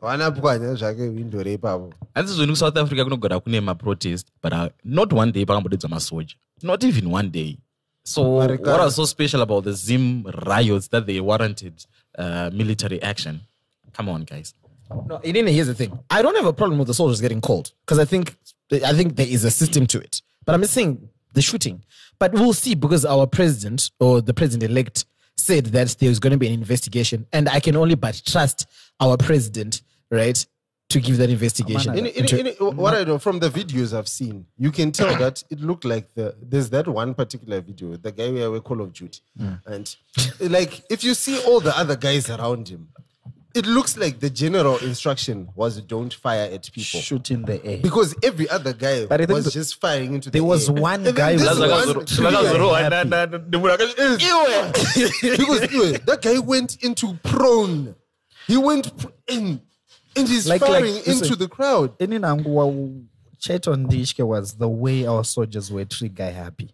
[0.00, 5.32] wana pwanya zvake windo reipapo handizvoni kusouth africa kunogara kune maprotest but uh, not one
[5.32, 7.56] day pakambodeedzwa masoja not even one day
[8.02, 8.72] so Marikana.
[8.72, 11.72] what was so special about the zim riots that they warranted
[12.18, 13.40] uh, military action
[13.96, 14.54] come on guys
[15.08, 15.90] No, Irene, here's the thing.
[16.10, 18.36] I don't have a problem with the soldiers getting called because I think
[18.70, 20.22] I think there is a system to it.
[20.44, 21.82] But I'm just saying the shooting.
[22.18, 25.04] But we'll see because our president or the president elect
[25.36, 28.66] said that there's going to be an investigation, and I can only but trust
[29.00, 30.44] our president, right,
[30.88, 31.98] to give that investigation.
[31.98, 35.42] in, in, in, what I know from the videos I've seen, you can tell that
[35.50, 38.92] it looked like the there's that one particular video, the guy where we Call of
[38.92, 39.60] Duty, mm.
[39.66, 39.96] and
[40.40, 42.88] like if you see all the other guys around him,
[43.56, 47.78] it looks like the general instruction was don't fire at people shoot in the air
[47.82, 50.74] because every other guy But was the- just firing into there the There was air.
[50.74, 51.94] one guy this who one was- clear-
[53.00, 53.08] happy.
[55.36, 57.94] because anyway, that guy went into prone.
[58.46, 59.60] He went pr- in,
[60.14, 61.12] and he's Like- like, firing listen.
[61.24, 61.98] into the crowd.
[61.98, 63.02] ini nangu wa-
[63.38, 66.70] Cheton Dishke was the way our soldiers were trigger happy.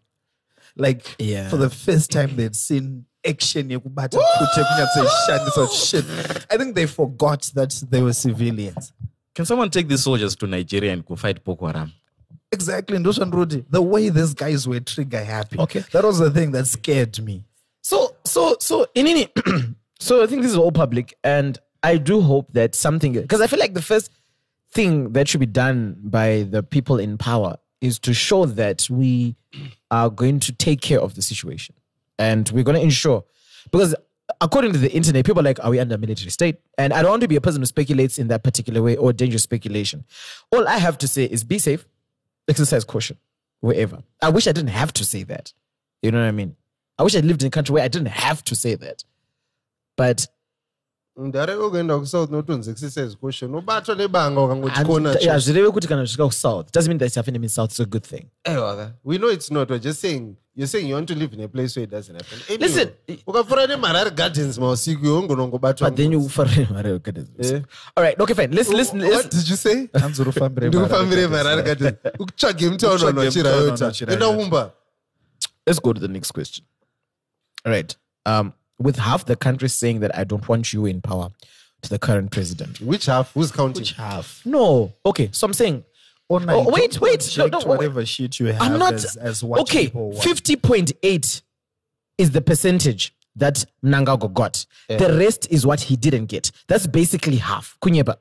[0.76, 1.48] Like Yeah.
[1.50, 6.04] for the first time they'd seen action yekubata pute kunyatsoshandisa shit.
[6.50, 8.92] I think they forgot that they were civilians.
[9.34, 11.92] can someone take these soldiers to nigeria and go fight boko haram
[12.52, 13.64] Exactly, Ndoshan Rudy.
[13.70, 15.58] The way these guys were trigger happy.
[15.58, 15.82] Okay.
[15.92, 17.44] That was the thing that scared me.
[17.82, 19.28] So, so, so, in any,
[20.00, 23.46] so I think this is all public, and I do hope that something, because I
[23.46, 24.10] feel like the first
[24.70, 29.34] thing that should be done by the people in power is to show that we
[29.90, 31.74] are going to take care of the situation,
[32.22, 33.24] and we're going to ensure,
[33.70, 33.94] because
[34.40, 36.56] according to the internet, people are like, are we under military state?
[36.78, 39.12] And I don't want to be a person who speculates in that particular way or
[39.12, 40.04] dangerous speculation.
[40.52, 41.86] All I have to say is be safe,
[42.48, 43.16] exercise caution,
[43.60, 44.02] wherever.
[44.20, 45.52] I wish I didn't have to say that.
[46.02, 46.56] You know what I mean?
[46.98, 49.04] I wish I lived in a country where I didn't have to say that.
[49.96, 50.26] But
[51.16, 56.04] ndareko kuenda kusouth notonzi exercise caution ubatwa nebanga ukangoti kona and- yeah, zvireve kuti kana
[56.04, 59.18] zvisvika kusouth doesn't mean that it's happening in south it's a good thing Aiwa, we
[59.18, 61.76] know it's not we're just saying you're saying you want to live in a place
[61.76, 62.38] where it doesn't happen.
[62.48, 62.90] Anyway, Listen,
[63.26, 66.30] ukafura nemarari gardens mausiku iwe ungonongobatwa But then you
[67.38, 67.62] Yeah.
[67.96, 68.54] All right, okay, fine.
[68.54, 71.92] Listen, listen, what did you say Hanzi urufambire ndikufambire Marara marari Gardens.
[72.02, 74.12] gardens ukutsvage mutauro Utsvage wachirayota mutauro wachirayota.
[74.26, 74.72] enda umba
[75.66, 76.66] Let's go to the next question.
[77.64, 77.96] All right.
[78.26, 81.30] Um, with half the country saying that I don't want you in power
[81.82, 82.80] to the current president.
[82.80, 84.40] which half who's counting Which half.
[84.44, 84.92] No.
[85.04, 85.84] Okay, so I'm saying
[86.30, 87.76] Oh, no, Oh, wait, wait, no, project no, wait.
[87.78, 89.84] whatever shit you have I'm not as, as what okay.
[89.86, 90.22] people want.
[90.24, 91.42] Fifty point eight
[92.16, 94.64] is the percentage that Mnangagwa got.
[94.88, 96.50] The rest is what he didn't get.
[96.68, 97.76] That's basically half.
[97.82, 98.16] Kunyeba.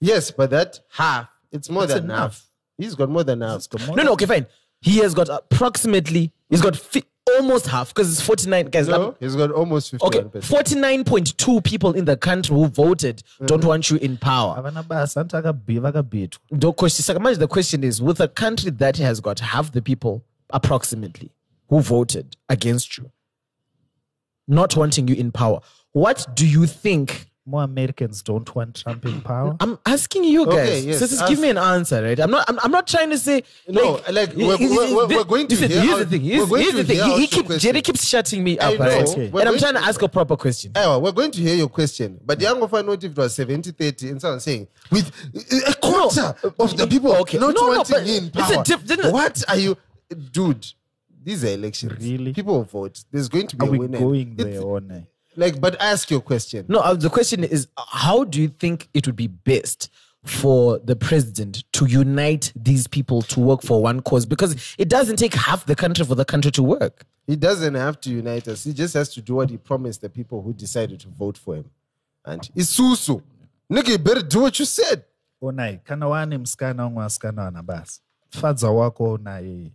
[0.00, 2.18] yes but that half it's more It's than enough.
[2.18, 2.46] half
[2.78, 4.12] he's got more than half It's more No, no.
[4.12, 4.46] Okay, fine.
[4.80, 6.32] He has got approximately.
[6.48, 7.04] He's got fi-
[7.36, 8.88] almost half because it's forty nine guys.
[8.88, 12.66] no he's got almost 51 Okay, forty nine point two people in the country who
[12.66, 13.46] voted mm-hmm.
[13.46, 14.54] don't want you in power.
[14.54, 19.20] Havana basa anti akabi- vakabhitwa The question, the question is, with a country that has
[19.20, 21.30] got half the people approximately
[21.68, 23.10] who voted against you,
[24.46, 25.60] not wanting you in power,
[25.92, 27.26] what do you think?
[27.48, 30.54] More americans don't want trump in power I'm asking you guys.
[30.54, 32.18] Okay, yes, so just ask- give me an answer, right?
[32.20, 32.44] I'm not.
[32.48, 33.42] I'm, I'm not trying to say.
[33.68, 36.06] No, like, we're- is- is- we're- we're- we're going to listen, hear Here's out- the
[36.06, 36.22] thing.
[36.22, 36.96] we're Here's, going here's to the thing.
[36.96, 37.70] hear He, he out your keep, question.
[37.72, 38.84] Jerry keeps shutting me up, know.
[38.86, 39.08] right?
[39.08, 39.26] Okay.
[39.40, 40.72] And I'm trying to to- ask a proper question.
[40.76, 43.34] Ewa, we're going to hear your question, but the young of not if it was
[43.34, 45.10] 70 30 and someone saying, with
[45.66, 47.38] a quarter of the people Okay.
[47.38, 48.64] not No, no, wanting but you in it's a power.
[48.64, 49.76] diff- didn't- what are you,
[50.32, 50.66] dude?
[51.24, 51.92] These are elections.
[52.02, 52.32] Really?
[52.32, 53.04] People vote.
[53.10, 53.98] There's going to be are a we winner.
[53.98, 55.02] going It's- there or not?
[55.38, 56.66] Like, but ask your question.
[56.68, 59.88] No, uh, the question is how do you think it would be best
[60.24, 64.26] for the president to unite these people to work for one cause?
[64.26, 67.04] Because it doesn't take half the country for the country to work.
[67.28, 68.64] He doesn't have to unite us.
[68.64, 71.54] He just has to do what he promised the people who decided to vote for
[71.54, 71.70] him.
[72.24, 73.22] And isusu.
[73.72, 75.04] Nigga, you better do what you said.
[75.42, 79.70] onai kana wane musikana umwe asikana basa fadza wako naye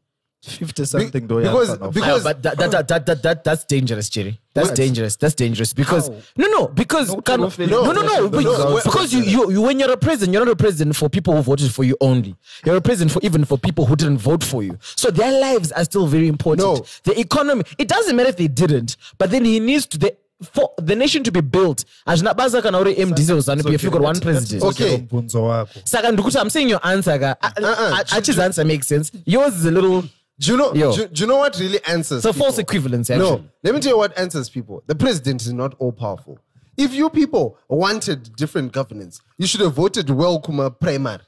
[0.46, 3.66] 50 something ndo because- yafanwa because- Uh, but that, that, that, that, that, that, that's
[3.66, 4.40] dangerous, Jerry.
[4.54, 4.76] That's What?
[4.78, 5.16] dangerous.
[5.16, 6.16] That's dangerous because How?
[6.38, 9.62] no, no, because No, can- no, no, no, no, no, no, because you, you, you,
[9.62, 12.36] when you're a president, you're not a president for people who voted for you only.
[12.66, 14.78] You're a president for even for people who didn't vote for you.
[14.82, 16.68] So their lives are still very important.
[16.68, 16.86] No.
[17.04, 17.64] The economy.
[17.78, 19.98] It doesn't matter if they didn't, but then he needs to.
[19.98, 20.16] The,
[20.52, 24.20] for the nation to be built, azvinabaza kana uri MDC uzanu if you've got one
[24.20, 24.62] president.
[24.64, 24.98] Okay.
[24.98, 28.04] mubvunzo wako Saka ndikuti I'm saying your answer, ga- Uh-uh.
[28.12, 29.10] Achi's answer makes sense.
[29.26, 30.04] Yours is a little.
[30.40, 30.74] Do you know?
[30.74, 30.96] Yo.
[30.96, 32.20] Do, do you know what really answers?
[32.20, 32.46] It's a people?
[32.46, 33.30] false equivalence, actually.
[33.30, 34.84] No, let me tell you what answers people.
[34.88, 36.40] The president is not all powerful.
[36.76, 41.22] If you people wanted different governance, you should have voted well Kuma primary.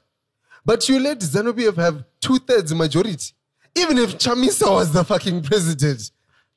[0.64, 3.32] But you let ZANU PF have two thirds majority.
[3.76, 6.10] Even if Chamisa was the fucking president,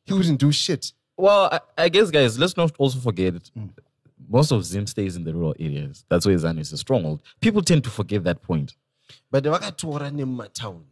[0.06, 0.94] he wouldn't do shit.
[1.16, 3.36] Well, I, I guess, guys, let's not also forget
[4.30, 6.06] most of Zim stays in the rural areas.
[6.10, 7.22] That's where Zan is a stronghold.
[7.42, 8.76] People tend to forget that point.
[9.32, 10.86] But the Wakatora Nema town.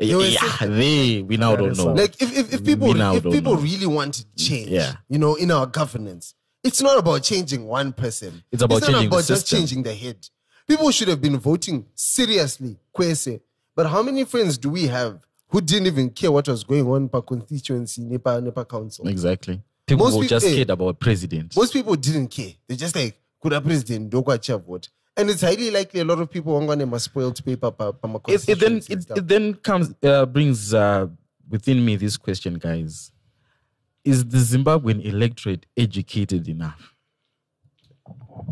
[0.00, 1.92] Yeah, were they, we now don't know.
[1.92, 3.60] Like if, if, if people We now if people know.
[3.60, 4.94] really wanted change, Yeah.
[5.08, 8.42] you know, in our governance, it's not about changing one person.
[8.52, 9.58] It's about not changing the about just system.
[9.58, 10.28] changing the head.
[10.68, 13.40] People should have been voting seriously, Kwese.
[13.74, 17.08] But how many friends do we have who didn't even care what was going on
[17.08, 19.08] per constituency, Nepa, Nepa council?
[19.08, 19.60] exactly.
[19.86, 21.56] People Most people, peop- just eh, cared about president.
[21.56, 22.52] Most people didn't care.
[22.68, 24.90] They just like, could a president do what vote?
[25.18, 28.08] And it's highly likely a lot of people are going to spoiled paper per, per
[28.08, 31.08] my it, it then it, it then comes uh, brings uh,
[31.50, 33.10] within me this question, guys:
[34.04, 36.94] Is the Zimbabwean electorate educated enough?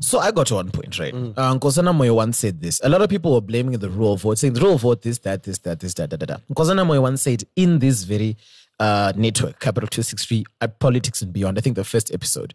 [0.01, 1.15] So I got to one point, right?
[1.15, 2.81] Uh, Nkosana Moyo once said this.
[2.83, 5.03] A lot of people were blaming the rule of vote, saying the rule of vote,
[5.03, 6.37] this, that, this, that, this, that, da, da, da.
[6.53, 8.37] Nkosana Moyo once said in this very
[8.81, 12.53] uh, network, Capital 263, uh, Politics and Beyond, I think the first episode.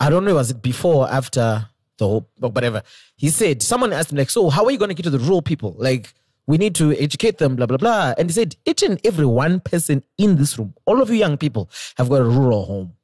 [0.00, 2.82] I don't know, was it before or after the whole, or whatever.
[3.16, 5.18] He said, someone asked him, like, so how are you going to get to the
[5.18, 5.74] rural people?
[5.78, 6.14] Like,
[6.46, 8.14] we need to educate them, blah, blah, blah.
[8.16, 11.36] And he said, each and every one person in this room, all of you young
[11.36, 12.94] people, have got a rural home.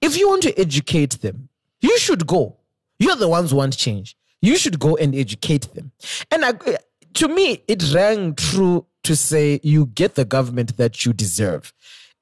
[0.00, 1.48] If you want to educate them,
[1.80, 2.56] you should go.
[2.98, 4.16] You're the ones who want change.
[4.42, 5.92] You should go and educate them.
[6.30, 6.54] And I,
[7.14, 11.72] to me, it rang true to say you get the government that you deserve.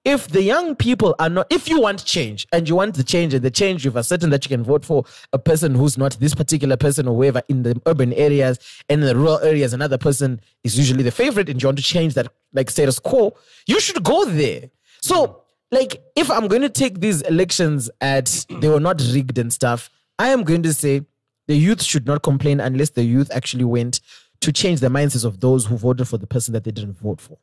[0.05, 3.33] If the young people are not, if you want change and you want the change
[3.33, 6.35] and the change you've ascertained that you can vote for a person who's not this
[6.35, 8.59] particular person or whoever in the urban areas
[8.91, 11.85] and in the rural areas, another person is usually the favorite and you want to
[11.85, 13.35] change that like status quo,
[13.67, 14.69] you should go there.
[15.01, 15.41] So
[15.71, 19.89] like if I'm going to take these elections at they were not rigged and stuff,
[20.19, 21.07] I am going to say
[21.47, 24.01] the youth should not complain unless the youth actually went
[24.45, 27.19] to change the mindsets of those who voted for the person that they didn't vote
[27.19, 27.39] for.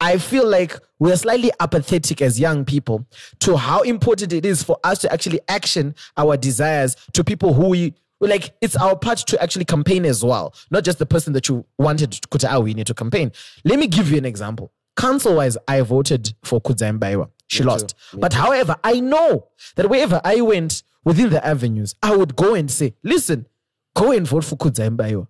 [0.00, 3.06] I feel like we're slightly apathetic as young people
[3.40, 7.68] to how important it is for us to actually action our desires to people who
[7.68, 11.46] we like it's our part to actually campaign as well, not just the person that
[11.50, 13.30] you wanted to kuta we need to campaign.
[13.64, 14.72] Let me give you an example.
[14.96, 17.28] council wise, I voted for Kudzaimbaiwa.
[17.48, 17.94] She lost.
[18.14, 22.70] But however, I know that wherever I went within the avenues, I would go and
[22.70, 23.46] say, listen,
[23.94, 25.28] go and vote for Kudzaimbaiwa.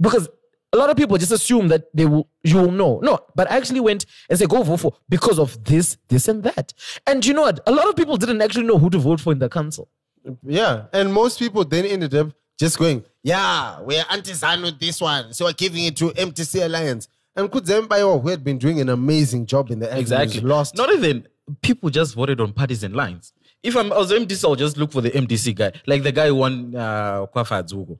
[0.00, 0.28] Because
[0.72, 3.00] a lot of people just assume that they will you will know.
[3.02, 6.42] No, but I actually went and said go vote for because of this, this, and
[6.42, 6.74] that.
[7.06, 7.60] And you know what?
[7.66, 9.88] A lot of people didn't actually know who to vote for in the council.
[10.42, 15.32] Yeah, and most people then ended up just going, yeah, we're anti-Zanu with this one,
[15.32, 17.08] so we're giving it to MDC Alliance.
[17.36, 20.40] And could Kudzembayo, who had been doing an amazing job in the Exactly.
[20.40, 20.76] lost.
[20.76, 21.28] Not even
[21.62, 23.32] people just voted on partisan lines.
[23.62, 26.26] If I'm, I was MDC, I'll just look for the MDC guy, like the guy
[26.26, 27.98] who won uh, Kwafa.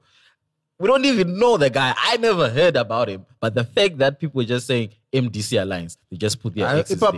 [0.81, 1.93] We don't even know the guy.
[1.97, 3.27] I never heard about him.
[3.41, 6.77] But the fact that people were just saying MDC Alliance, they just put their Ah,
[6.79, 7.11] X's there.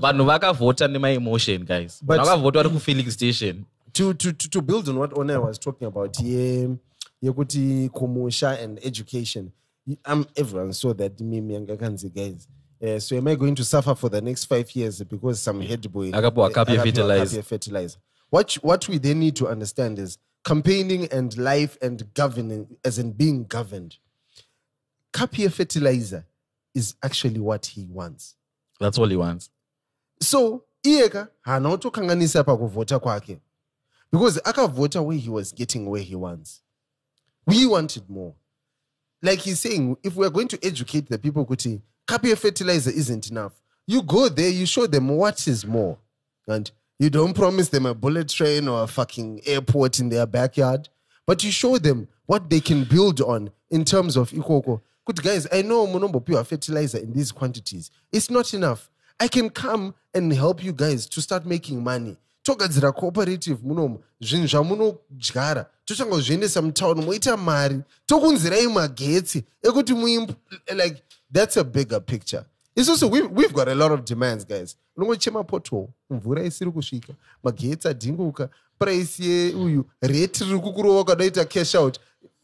[0.00, 5.10] vanhu vakavhota nema-emotion guys vakavhota vari kufelix station to, to, to, to build on what
[5.14, 6.68] Onai was talking about, yeah,
[7.22, 9.50] yekuti kumusha and education.
[10.04, 12.46] I'm, everyone saw that meme yanga kanzi guys.
[12.82, 15.90] Uh, so am I going to suffer for the next five years because some head
[15.92, 17.36] boy Akapuwa Kapia akapuwa fertilizer.
[17.36, 17.98] Kapia fertilizer?
[18.30, 23.12] What what we then need to understand is campaigning and life and governing, as in
[23.12, 23.96] being governed.
[25.12, 26.24] Kapia fertilizer
[26.74, 28.36] is actually what he wants.
[28.78, 29.50] that's all he wants.
[30.20, 33.40] So iyeka haana kutokanganisa pakuvhota kwake.
[34.12, 36.62] Because akavhota where he was getting where he wants.
[37.46, 38.34] We wanted more.
[39.22, 43.52] Like he's saying if we're going to educate the people kuti kapia fertilizer isn't enough.
[43.86, 45.98] You go there you show them what is more.
[46.46, 50.88] And you don't promise them a bullet train or a fucking airport in their backyard
[51.26, 54.80] but you show them what they can build on in terms of ikoko.
[55.04, 57.90] Good guys i know munombopiwa fertilizer in these quantities.
[58.12, 58.90] It's not enough.
[59.18, 62.16] I can come and help you guys to start making money.
[62.44, 67.80] Togadzira cooperative munomu zvinhu zvamunodyara tochangozviendesa mutauni moita mari.
[68.06, 70.36] Tokunzirai magetsi ekuti muimp
[70.74, 72.44] like that's a bigger picture
[72.76, 74.76] isusu we've, we've got a lot of demands guys.
[74.96, 77.12] Unongochema pothole mvura isiri kusvika
[77.44, 81.98] magetsi adhinguka price yeuyu rate riri kukurova kadaita cash out.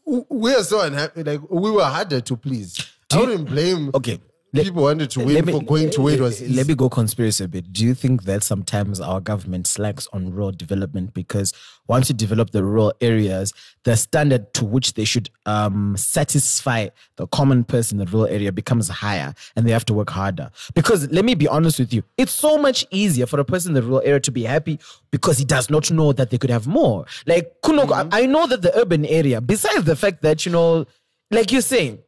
[0.05, 2.83] W- we're so unhappy like we were harder to please.
[3.11, 4.19] I wouldn't blame Okay.
[4.53, 6.89] Let- people wanted to wait me- for going to where it was Let me go
[6.89, 7.71] conspiracy a bit.
[7.73, 11.53] Do you think that sometimes our government slacks on rural development because
[11.87, 17.27] once you develop the rural areas, the standard to which they should um, satisfy the
[17.27, 20.49] common person in the rural area becomes higher and they have to work harder?
[20.73, 23.75] Because let me be honest with you, it's so much easier for a person in
[23.75, 24.79] the rural area to be happy
[25.11, 27.05] because he does not know that they could have more.
[27.25, 30.85] Like, Kuno, I I know that the urban area, besides the fact that, you know,
[31.31, 31.99] like you're saying,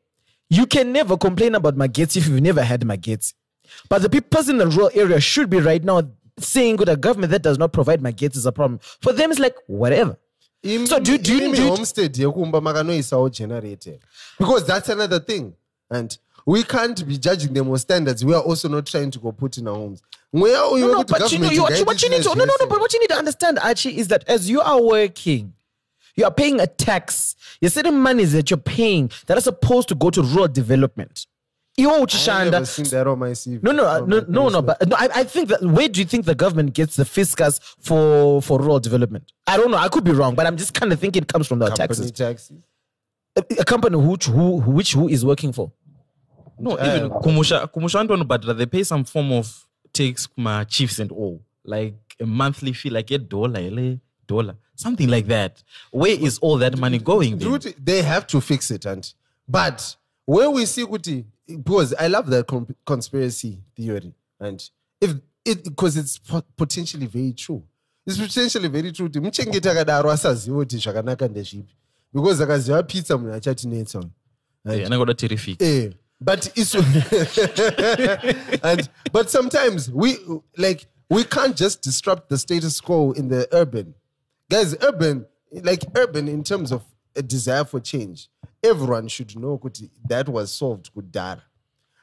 [0.49, 3.33] you can never complain about Magetsi if you've never had Magetsi.
[3.87, 6.01] But the pe- person in the rural area should be right now
[6.39, 8.79] saying good a government that does not provide Magetsi is a problem.
[9.01, 10.17] For them, it's like whatever.
[10.63, 13.97] Im- So do- do you- do you- homestead yekumba makanoisawo generator
[14.37, 15.53] because that's another thing
[15.89, 19.31] and we can't be judging them on standards we are also not trying to go
[19.31, 20.01] put in our homes
[20.81, 22.93] No, no, but you know, you, what you need to, no, no, no, but what
[22.93, 25.53] you need to understand, Archie, is that as you are working,
[26.15, 27.35] you are paying a tax.
[27.61, 31.27] You're certain monies that you're paying that are supposed to go to rural development.
[31.79, 33.63] Iwo I've uchishanda- never seen that on my CV.
[33.63, 34.61] No, no, uh, on no, my no, no.
[34.61, 37.59] But no, I, I think that where do you think the government gets the fiscus
[37.79, 39.31] for for rural development?
[39.47, 39.77] I don't know.
[39.77, 41.87] I could be wrong, but I'm just kind of thinking it comes from the company
[41.87, 42.11] taxes.
[42.11, 42.57] taxes
[43.37, 45.71] A, a company which who who- which who is working for?
[46.61, 51.09] no even kumusha kumusha vantu vanobhadhira they pay some form of tax kuma chiefs and
[51.13, 56.39] all like a monthly fee like a dollar ele dollar something like that where is
[56.41, 57.73] all that money going then?
[57.85, 59.13] They have to fix it and
[59.47, 62.45] but where we see kuti because i love that
[62.85, 64.69] conspiracy theory and
[65.01, 65.11] if
[65.45, 67.63] it because it's po- potentially very true
[68.05, 71.73] it's potentially very true kuti muchengeti akadaro asaziva kuti zvakanaka ndezvipi
[72.13, 74.03] because akaziva pizza munhu achatinetsa.
[74.65, 76.75] Eh, anenge oda terrific Eh, but it's
[78.63, 80.17] and but sometimes we
[80.57, 83.93] like we can't just disrupt the status quo in the urban
[84.49, 85.25] guys urban
[85.63, 86.83] like urban in terms of
[87.15, 88.29] a desire for change.
[88.63, 89.59] Everyone should know
[90.07, 91.41] that was solved kudara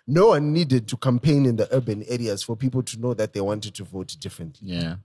[0.07, 3.41] no one needed to campaign in the urban areas for people to know that they
[3.41, 4.69] wanted to vote differently.
[4.69, 4.97] Yeah.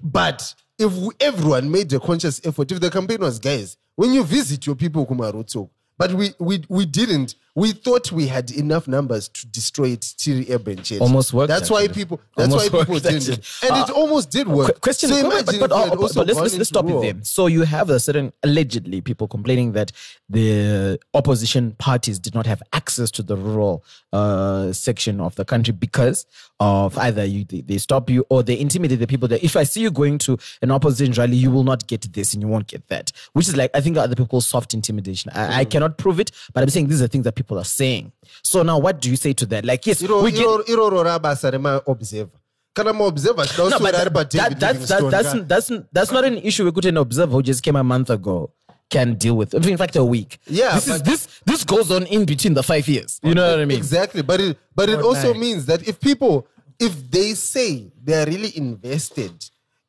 [0.00, 4.22] But if we, everyone made a conscious effort, if the campaign was, guys, when you
[4.24, 5.68] visit your people, Kumarotso,
[5.98, 7.34] but we, we, we didn't.
[7.56, 11.00] We thought we had enough numbers to destroy it till urban change.
[11.00, 12.20] Almost worked, That's why people.
[12.36, 13.28] That's why people didn't.
[13.62, 14.74] And it Uh, almost did work.
[14.74, 17.14] Qu- question, So but, imagine but, if but, but, let's, let's, let's stop it there.
[17.22, 19.92] So you have a certain allegedly people complaining that
[20.28, 25.72] the opposition parties did not have access to the rural uh, section of the country
[25.72, 26.26] because
[26.58, 29.80] of either you they, stop you or they intimidate the people that if I see
[29.80, 32.88] you going to an opposition rally, you will not get this and you won't get
[32.88, 33.12] that.
[33.34, 35.30] Which is like I think other people soft intimidation.
[35.34, 37.64] I, I cannot prove it, but I'm saying these are things that people people are
[37.64, 38.10] saying.
[38.42, 39.64] So now, what do you say to that?
[39.64, 40.40] Like, yes, iro we get.
[40.40, 42.30] iro- iroro rabasa remaobserver
[42.74, 46.38] kana maobserver achida No, but kuswera ari that, that, that's, that's, that's, that's not an
[46.38, 48.50] issue we could an observer who just came a month ago
[48.90, 49.54] can deal with.
[49.54, 50.38] In fact, a week.
[50.46, 53.18] Yeah, this is this this goes on in between the five years.
[53.22, 53.78] You know what I mean?
[53.78, 55.40] Exactly, but it but it Or also nine.
[55.40, 56.46] means that if people
[56.78, 59.32] if they say they are really invested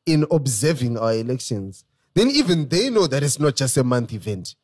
[0.06, 1.84] in observing our elections,
[2.14, 4.54] then even they know that it's not just a month event.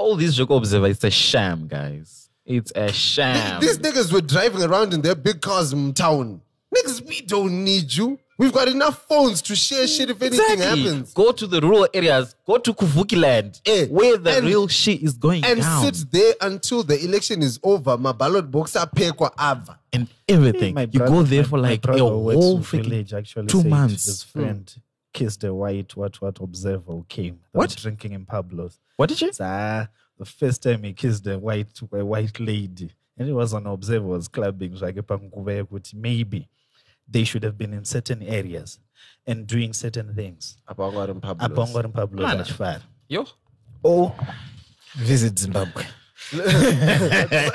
[0.00, 2.30] All these Joko Observer, it's a sham, guys.
[2.46, 3.60] It's a sham.
[3.60, 6.40] These niggas were driving around in their big cars in town.
[6.74, 8.18] Niggas, we don't need you.
[8.38, 10.82] We've got enough phones to share shit if anything Exactly.
[10.84, 11.12] happens.
[11.12, 12.34] Go to the rural areas.
[12.46, 16.10] Go to Kuvuki land, Eh, where the and- real shit is going And down, sit
[16.10, 17.98] there until the election is over.
[17.98, 19.78] My ballot box apekwa ava.
[19.92, 20.74] and everything.
[20.76, 23.64] My you brother- go there for like a brother who works whole village actually two
[23.64, 24.06] months.
[24.06, 24.74] His friend
[25.12, 27.40] kissed a white what what observer who came.
[27.52, 27.76] What?
[27.76, 28.78] drinking in Pablo's.
[29.00, 29.28] What did you?
[29.28, 29.88] It's, ah,
[30.18, 34.06] the first time he kissed a white a white lady, and it was an observer
[34.06, 36.46] was clubbing zvake panguva yekuti maybe
[37.08, 38.78] they should have been in certain areas
[39.26, 40.58] and doing certain things.
[40.68, 41.40] Apa wangari mupablos.
[41.40, 42.44] Apa ungari Pablo's Mana?
[42.44, 42.82] achifara.
[43.08, 43.24] Yo.
[43.82, 44.14] Or
[44.96, 45.84] Visit Zimbabwe.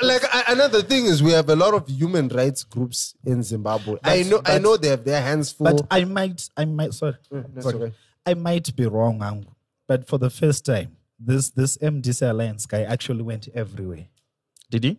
[0.02, 3.98] like a- another thing is we have a lot of human rights groups in Zimbabwe.
[4.02, 5.66] I But- know I know they have their hands full.
[5.66, 7.76] But I might, I might, sorry, that's sorry.
[7.76, 7.92] okay.
[8.26, 9.46] I might be wrong,
[9.86, 14.06] but for the first time, this this MDC Alliance guy actually went everywhere.
[14.70, 14.98] Did he?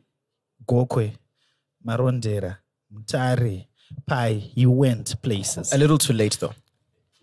[0.66, 1.14] Gokwe,
[1.86, 2.58] Marondera,
[2.94, 3.68] Mutare,
[4.06, 4.40] Pai.
[4.40, 5.74] He went places.
[5.74, 6.54] A little too late though.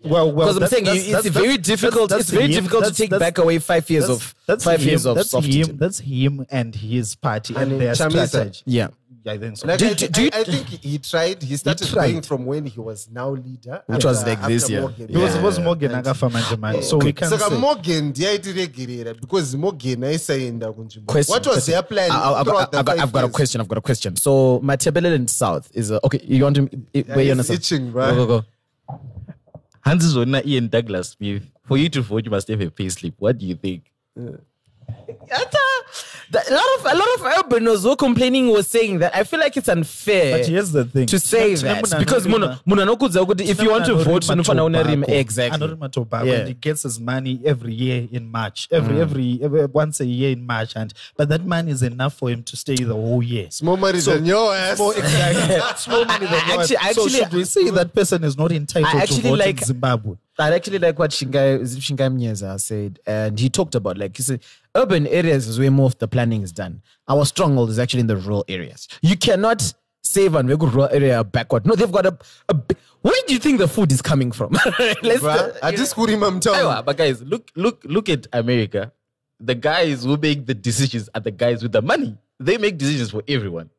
[0.03, 2.09] Well, well, Because I'm saying that's- you, that's- it's very that's- difficult.
[2.09, 2.51] that's it's very him.
[2.51, 5.31] difficult to take back away five years that's- of that's five him, years of that's
[5.31, 5.77] soft him.
[5.77, 8.27] That's him and his party and, And their Chamisa.
[8.27, 8.61] strategy.
[8.65, 8.87] Yeah.
[9.27, 9.65] I think so.
[9.67, 11.41] Like Do- I, do- do you- I, I think he tried.
[11.41, 12.11] He started tried.
[12.11, 14.81] going from when he was now leader, Which was uh, like this after year.
[14.81, 15.07] Morgan.
[15.09, 15.63] It was, it was Yeah.
[15.63, 16.83] Morgan Agafa Manjaman.
[16.83, 17.57] So we can Saka say.
[17.57, 21.07] Morgan ndiyaitiregerera because Morgan aisaenda kunzvimbo.
[21.07, 21.33] Question.
[21.33, 21.71] What was question.
[21.71, 22.11] their plan?
[22.11, 23.61] I- I- I've, got, I've, got, I've got a question.
[23.61, 24.15] I've got a question.
[24.15, 26.19] So Matabeleland South is a, okay.
[26.23, 27.59] You want to eh, where you he's understand?
[27.59, 28.45] itching, Go, go, go.
[29.85, 31.43] Hans is Zona, Ian Douglas Smith.
[31.63, 33.13] For you to vote, you must have a pay slip.
[33.19, 33.91] What do you think?
[34.15, 35.55] That's
[36.33, 39.55] a, lot of a lot of urbanos were complaining was saying that I feel like
[39.57, 40.37] it's unfair.
[40.39, 41.07] But here's the thing.
[41.07, 44.73] to say that because anorima- muna muna kuti if you want to vote unofana une
[44.83, 45.19] rima tobacco.
[45.19, 46.33] exactly Anorima tobacco, Yeah.
[46.39, 49.01] and he gets his money every year in March, every, mm.
[49.01, 52.43] every every once a year in March, and but that money is enough for him
[52.43, 53.45] to stay the whole year.
[53.45, 54.77] It's more money than your ass.
[54.79, 55.59] More exactly.
[55.77, 56.71] Small money than I- yours.
[56.71, 59.39] actually- so actually- should we say that person is not entitled I to actually vote
[59.39, 60.15] like- in Zimbabwe?
[60.37, 64.23] I actually like what Shingai is Shingai Mnyeza said, and he talked about like he
[64.23, 64.43] said,
[64.75, 66.81] urban areas is where more of the planning is done.
[67.07, 68.87] Our stronghold is actually in the rural areas.
[69.01, 69.73] You cannot
[70.03, 71.65] save and make a rural area backward.
[71.65, 72.17] No, they've got a,
[72.49, 72.55] a
[73.01, 74.51] where do you think the food is coming from?
[75.03, 76.57] Let's Bruh, I just kurima mtaani.
[76.57, 78.91] Aiwa, but guys, look, look, look at America.
[79.39, 82.17] The guys who make the decisions are the guys with the money.
[82.39, 83.69] They make decisions for everyone.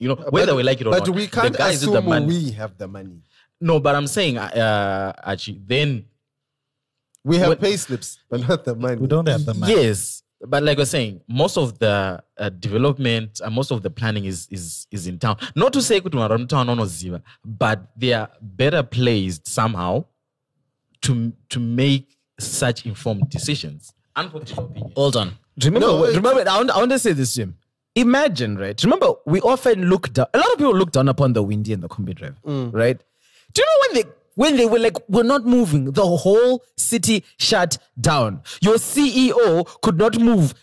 [0.00, 1.04] You know, whether But- we like it or not.
[1.04, 2.26] but we can't the guys with the assume money.
[2.26, 3.22] we have the money.
[3.60, 6.04] No, but I'm saying, uh, actually, then
[7.26, 8.96] We have What- pay slips, but not the money.
[9.00, 9.72] We don't have the money.
[9.74, 13.88] yes, but like I was saying, most of the uh, development and most of the
[13.88, 15.36] planning is is is in town.
[15.56, 20.04] Not to say kuti vanhu town anoziva, but they are better placed somehow
[21.02, 23.94] to to make such informed decisions.
[24.16, 24.92] Unpopular opinion.
[24.94, 25.30] Hold on.
[25.64, 26.40] Remember, No, what- remember.
[26.50, 27.56] I want, I want to say this, Jim.
[27.94, 28.82] Imagine, right?
[28.84, 30.26] Remember, we often look down.
[30.34, 33.00] A lot of people look down upon the windy and the combi drive, right?
[33.54, 37.24] Do you know when they when they were like, we're not moving, the whole city
[37.38, 38.42] shut down.
[38.60, 40.54] Your CEO could not move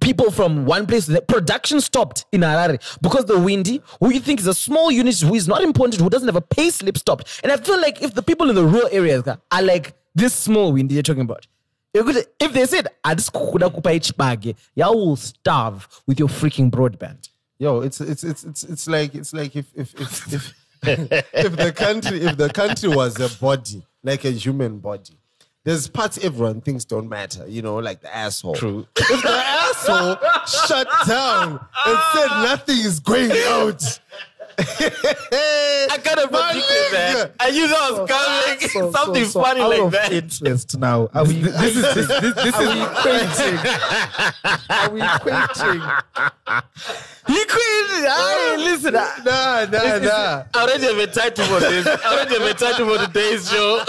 [0.00, 1.06] people from one place.
[1.06, 5.18] The production stopped in Harare because the windy, who you think is a small unit,
[5.20, 7.40] who is not important, who doesn't have a pay slip, stopped.
[7.42, 10.72] And I feel like if the people in the rural areas are like this small
[10.72, 11.46] windy you're talking about,
[11.94, 17.28] If they said, "Adisikukuda kupa ichibage," you will starve with your freaking broadband.
[17.58, 21.72] Yo, it's it's it's it's it's like it's like if if if if, if the
[21.74, 25.18] country if the country was a body like a human body,
[25.64, 27.44] there's parts everyone thinks don't matter.
[27.48, 28.54] You know, like the asshole.
[28.54, 28.86] True.
[28.96, 30.16] If the asshole
[30.66, 34.00] shut down and said nothing is going out.
[34.58, 37.32] I kind of predicted that.
[37.38, 38.68] I knew that was coming.
[38.68, 40.12] So- Something so- so funny out like of that.
[40.12, 41.08] Interest now.
[41.14, 41.34] Are we?
[41.34, 43.58] This is this, this, this are we quitting?
[44.70, 45.82] Are we quitting?
[47.26, 47.86] He quit.
[48.06, 48.96] Hey, listen.
[48.96, 50.44] I- Nah, nah, nah.
[50.54, 51.86] I already have a title for this.
[51.86, 53.82] I already have a title for today's show.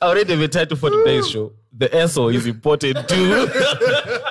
[0.00, 1.52] I already have a title for today's show.
[1.76, 3.48] The asshole is important too.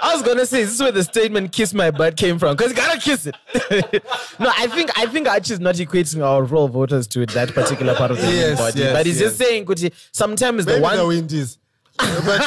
[0.02, 2.72] I was gonna say this is where the statement "kiss my butt" came from because
[2.72, 3.36] you gotta kiss it.
[4.40, 7.96] no, I think I think Archie is not equating our rural voters to that particular
[7.96, 9.32] part of the Yes, body, yes, but he's yes.
[9.32, 11.58] just saying, kuti, sometimes Maybe the one the wind is.
[11.98, 12.42] But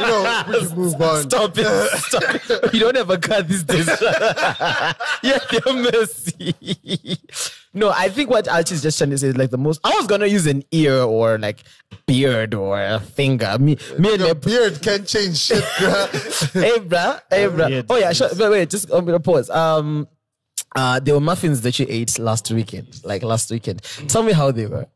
[0.00, 1.22] you know, we can move on.
[1.22, 1.88] Stop it.
[1.98, 2.74] Stop it.
[2.74, 3.86] You don't have a car these days.
[5.22, 6.54] yeah, they're mercy.
[7.74, 9.80] no, I think what Archie is just trying to say is like the most.
[9.84, 11.64] I was gonna use an ear or like
[12.06, 13.56] beard or a finger.
[13.58, 16.52] Me, me and Your beard can change shit, bruh.
[16.60, 17.20] hey, bruh.
[17.30, 17.86] Hey, bruh.
[17.90, 18.12] Oh, yeah.
[18.12, 18.28] Sure.
[18.36, 18.70] Wait, wait.
[18.70, 19.50] Just I'm gonna pause.
[19.50, 20.06] Um,
[20.74, 23.82] uh, there were muffins that you ate last weekend, like last weekend.
[24.08, 24.86] Tell me how they were.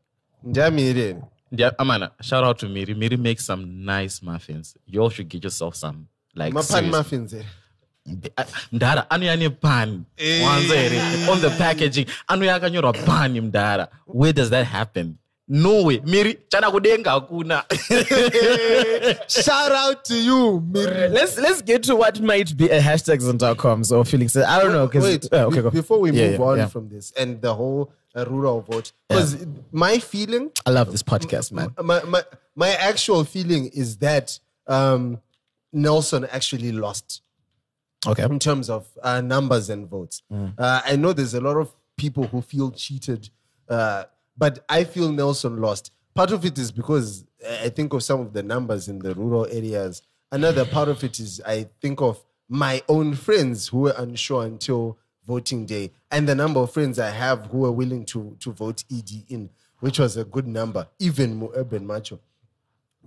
[0.45, 1.23] Ndiyamire.
[1.51, 2.93] Yeah, Amana, shout out to Miri.
[2.93, 4.75] Miri makes some nice muffins.
[4.85, 6.07] You all should get yourself some.
[6.35, 6.91] Like Mapan seriously.
[6.91, 7.33] muffins.
[7.33, 7.43] eh?
[8.37, 11.29] Ah, mdara anoya pan Wanza here.
[11.31, 15.17] on the packaging anoya akanyorwa pan mdara where does that happen
[15.49, 17.63] norway miri chana kudenga hakuna
[19.27, 21.09] Shout out to you, Miri.
[21.09, 24.35] Let's let's get to what might be a hashtags on dot coms or feelings.
[24.37, 24.87] I don't know.
[24.87, 25.69] 'cause- Wait, uh, okay, be- go.
[25.71, 26.67] before we Yeah, move yeah, on yeah.
[26.67, 31.51] from this and the whole uh, rural vote, because my feeling, I love this podcast,
[31.51, 31.69] man.
[31.81, 32.23] my, my
[32.55, 35.21] my actual feeling is that um,
[35.71, 37.21] Nelson actually lost
[38.05, 38.23] Okay.
[38.23, 40.23] in terms of uh, numbers and votes.
[40.31, 43.29] Uh, I know there's a lot of people who feel cheated,
[43.69, 44.05] uh,
[44.37, 45.91] but I feel Nelson lost.
[46.15, 47.25] Part of it is because
[47.65, 50.01] I think of some of the numbers in the rural areas.
[50.31, 54.97] Another part of it is I think of my own friends who were unsure until
[55.27, 58.83] voting day, and the number of friends I have who were willing to to vote
[58.91, 59.49] ED in,
[59.81, 62.19] which was a good number, even more urban macho.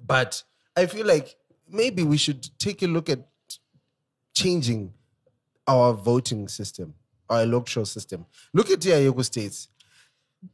[0.07, 0.43] But
[0.77, 1.37] I feel like
[1.69, 3.21] maybe we should take a look at
[4.35, 4.93] changing
[5.67, 6.95] our voting system,
[7.29, 8.27] our electoral system.
[8.53, 9.69] Look at Diego States.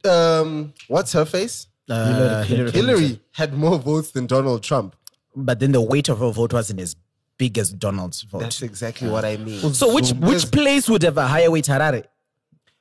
[0.03, 1.67] Um, what's her face?
[1.89, 4.95] Uh, Hillary Hillary had more votes than Donald Trump.
[5.35, 6.95] But then the weight of her vote wasn't as
[7.37, 8.39] big as Donald's vote.
[8.39, 9.73] That's exactly what I mean.
[9.73, 12.03] so which There's- which place would have a higher weight, Harare?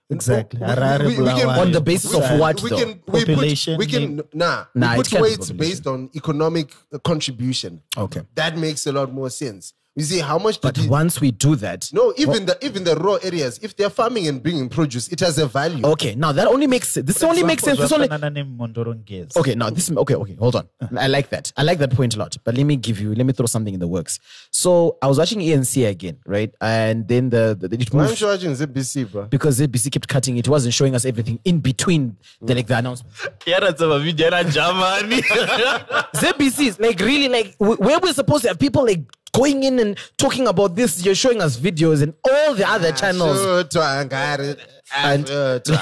[0.08, 0.60] Exactly.
[0.60, 2.78] We- we- Harare, we- we can- On the basis of what we though?
[2.78, 6.72] can we Population, put, we can nah, Nah, we it put weights based on economic
[6.92, 7.82] uh, contribution.
[7.96, 8.22] Okay.
[8.36, 9.72] That makes a lot more sense.
[9.96, 12.84] You see how much But did he- once we do that, no even the even
[12.84, 15.84] the raw areas if they're farming and bringing produce it has a value.
[15.86, 17.78] okay, now that only makes this only makes sense.
[17.78, 19.36] This only Zvakafanana neMondorongezi.
[19.36, 20.68] Okay, now this okay, okay, hold on.
[20.80, 20.88] Uh.
[20.98, 21.50] I like that.
[21.56, 22.36] I like that point a lot.
[22.44, 24.18] But let me give you, let me throw something in the works.
[24.50, 26.52] So I was watching ANC again, right?
[26.60, 29.24] And then the, the it Why moved aren't you watching ZBC, bro?
[29.26, 30.36] because ZBC kept cutting.
[30.36, 33.14] It wasn't showing us everything in between the like the announcement.
[33.46, 35.22] yaratsa mavideo era germany
[36.14, 39.00] ZBC is like really like where we're supposed to have people like
[39.36, 41.04] going in and talking about this.
[41.04, 43.38] You're showing us videos and all the other channels.
[43.38, 44.58] Shutwa, ngari,
[44.94, 45.28] And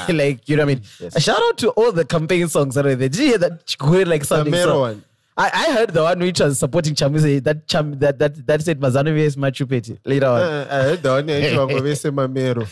[0.19, 1.11] like you know what I mean.
[1.15, 3.09] A shout out to all the campaign songs that are there.
[3.09, 5.05] Did you hear that Chikwere like sounding Samero so- one.
[5.37, 8.79] I, I heard the one which was supporting Chamisa that Cham that that that said
[8.79, 10.41] Mazanovi is Machu Picchu later on.
[10.41, 12.69] Uh, I heard the one ngobese mamero.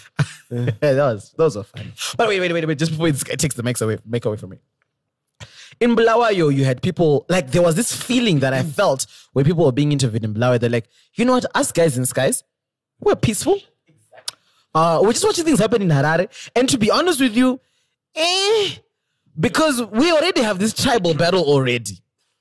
[0.80, 1.92] yeah, that was those were fun.
[2.16, 2.78] But wait, wait, wait, wait.
[2.78, 4.58] Just before it takes the mic away, make away from me.
[5.82, 9.64] In Bulawayo, you had people like there was this feeling that I felt when people
[9.64, 10.58] were being interviewed in Bulawayo.
[10.58, 12.44] They're like, you know what, us guys in skies,
[13.00, 13.58] we're peaceful.
[14.72, 16.28] Uh, we're just watching things happen in Harare.
[16.54, 17.60] And to be honest with you,
[18.14, 18.76] eh,
[19.38, 21.98] because we already have this tribal battle already.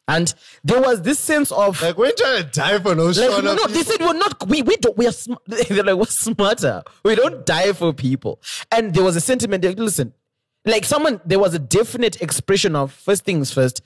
[0.08, 0.34] And
[0.64, 3.68] there was this sense of Like we're trying to die for no like, no, no,
[3.68, 4.48] they said we're not.
[4.48, 4.98] We we don't.
[4.98, 5.12] We are.
[5.12, 6.84] Sm- they're like we're smarter.
[7.04, 8.42] We don't die for people.
[8.72, 9.64] And there was a sentiment.
[9.64, 10.14] Like, listen,
[10.66, 11.22] like someone.
[11.26, 13.82] There was a definite expression of first things first.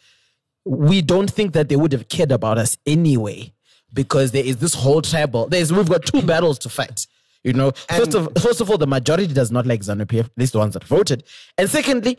[0.66, 3.54] We don't think that they would have cared about us anyway,
[3.94, 5.48] because there is this whole tribal.
[5.48, 7.08] There's we've got two battles to fight.
[7.44, 10.32] You know, first of first of all, the majority does not like ZANU PF, at
[10.38, 11.24] least the ones that voted.
[11.58, 12.18] And secondly,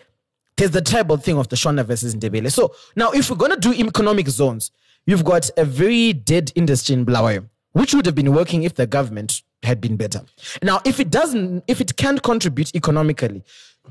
[0.57, 2.51] there's the tribal thing of the Shona versus Ndebele.
[2.53, 4.71] So now, if we're gonna do economic zones,
[5.05, 8.87] you've got a very dead industry in Bulawayo, which would have been working if the
[8.87, 10.23] government had been better.
[10.63, 13.43] Now, if it doesn't, if it can't contribute economically,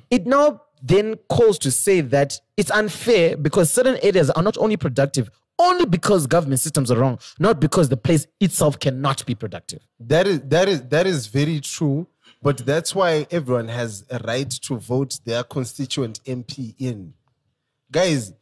[0.09, 4.77] it now then calls to say that it's unfair because certain areas are not only
[4.77, 9.81] productive only because government systems are wrong, not because the place itself cannot be productive.
[9.99, 12.07] That is that is that is very true.
[12.41, 17.13] But that's why everyone has a right to vote their constituent MP in.
[17.91, 18.33] Guys,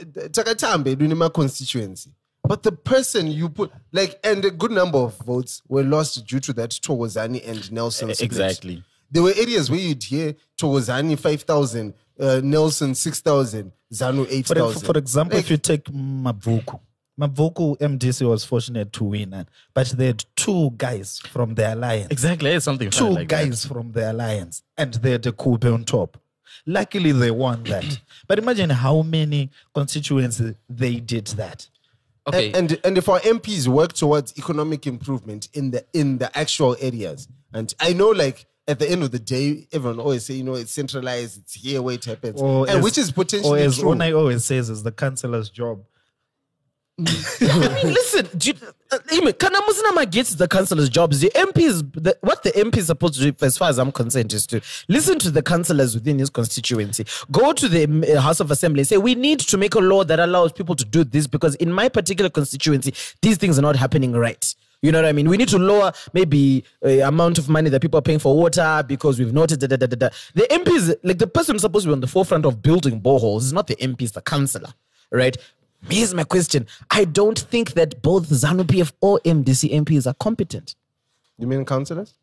[0.00, 2.12] Takatambe Dunima constituency.
[2.44, 6.40] But the person you put like and a good number of votes were lost due
[6.40, 8.14] to that Thokozani and Nelson.
[8.14, 8.82] split.
[9.12, 9.20] Exactly.
[9.20, 14.86] There were areas where you'd hear Thokozani 5,000, uh, Nelson 6,000, Zanu For, 8,000.
[14.86, 16.80] for example, Like, if you take Mabvuku,
[17.20, 22.08] Mabvuku MDC was fortunate to win, and- but they had two guys from the alliance.
[22.10, 23.44] exactly it's something two fun like that.
[23.48, 26.16] guys from the alliance and they had a coupe on top.
[26.66, 27.84] Luckily, they won that.
[28.28, 31.68] but imagine how many constituencies they did that.
[32.26, 36.30] okay And, and and if our MPs work towards economic improvement in the in the
[36.38, 40.34] actual areas, and I know like at the end of the day, everyone always say,
[40.34, 42.40] you know, it's centralized, it's here where it happens.
[42.40, 43.90] and as- which is or potentially as true.
[43.90, 45.84] Onai always says, is the councillor's job
[46.98, 48.54] I mean, listen, do you,
[48.92, 51.20] uh, Amy, kana musina gets the councillors' jobs.
[51.20, 54.32] The MPs, the, what the MP is supposed to do, as far as I'm concerned,
[54.34, 57.06] is to listen to the councillors within his constituency.
[57.30, 60.04] Go to the uh, House of Assembly and say, we need to make a law
[60.04, 62.92] that allows people to do this because in my particular constituency,
[63.22, 64.54] these things are not happening right.
[64.82, 65.28] You know what I mean?
[65.28, 68.84] We need to lower maybe a amount of money that people are paying for water
[68.86, 71.92] because we've noted da, da, da, da, the MPs, like the person supposed to be
[71.92, 74.70] on the forefront of building boreholes is not the MP, it's the councillor,
[75.12, 75.36] right?
[75.88, 76.66] Here's my question.
[76.90, 80.74] I don't think that both ZANU PF or MDC MPs are competent.
[81.38, 82.14] You mean councillors?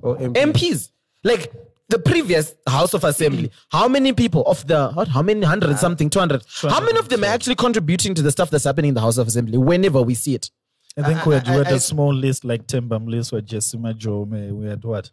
[0.00, 0.52] Or MP?
[0.52, 0.90] MPs.
[1.22, 1.52] Like
[1.88, 6.08] the previous House of Assembly, how many people of the, what, how many hundred something,
[6.08, 9.00] 200, how many of them are actually contributing to the stuff that's happening in the
[9.02, 10.50] House of Assembly whenever we see it?
[10.98, 13.36] I think we had, I- we had I- a small list like Temba Mlis, we
[13.36, 15.10] had Jessie Majome, we had what?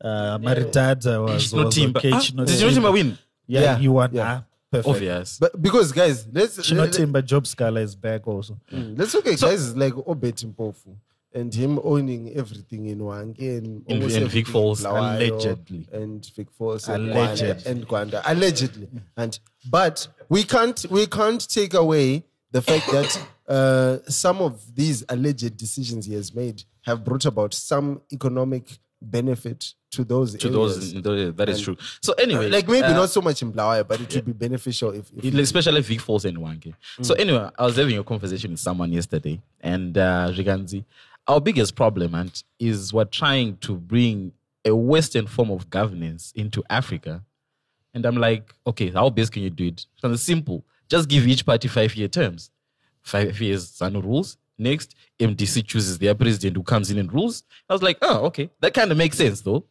[0.00, 1.96] Uh, Maritata was, Chino was Timba.
[1.98, 2.10] okay.
[2.12, 3.18] Ah, Chino did Chino Timba win?
[3.46, 4.10] Yeah, Yeah, he won.
[4.12, 4.22] yeah.
[4.40, 4.88] Ah, perfect.
[4.88, 5.38] Obvious.
[5.38, 8.58] But because guys, let's Chino let, Timba Job Sikhala is back also.
[8.70, 10.96] let's look at guys like Obert Mpofu
[11.34, 15.88] and him owning everything in Hwange and In- almost in everything Vic Falls, Bulawayo allegedly.
[15.92, 17.42] and Vic Falls and Alleged.
[17.42, 19.38] Gwanda and Gwanda allegedly and
[19.70, 25.56] but we can't we can't take away the fact that uh, some of these alleged
[25.56, 30.94] decisions he has made have brought about some economic benefit to those to areas.
[31.02, 31.76] those, that is true.
[32.00, 34.90] So anyway, like maybe uh, not so much in Bulawayo, but it would be beneficial
[34.90, 36.72] if, if especially Vic Falls and Hwange.
[37.02, 40.84] So anyway, I was having a conversation with someone yesterday, and uh, Riganzi,
[41.26, 44.32] our biggest problem and is we're trying to bring
[44.64, 47.22] a Western form of governance into Africa,
[47.92, 49.84] and I'm like, okay, how best can you do it?
[49.96, 50.64] So it's simple.
[50.88, 52.50] Just give each party five-year terms.
[53.02, 54.36] Five years, ZANU rules.
[54.58, 57.42] Next, MDC chooses their president who comes in and rules.
[57.68, 59.64] I was like, oh, okay, that kind of makes sense though.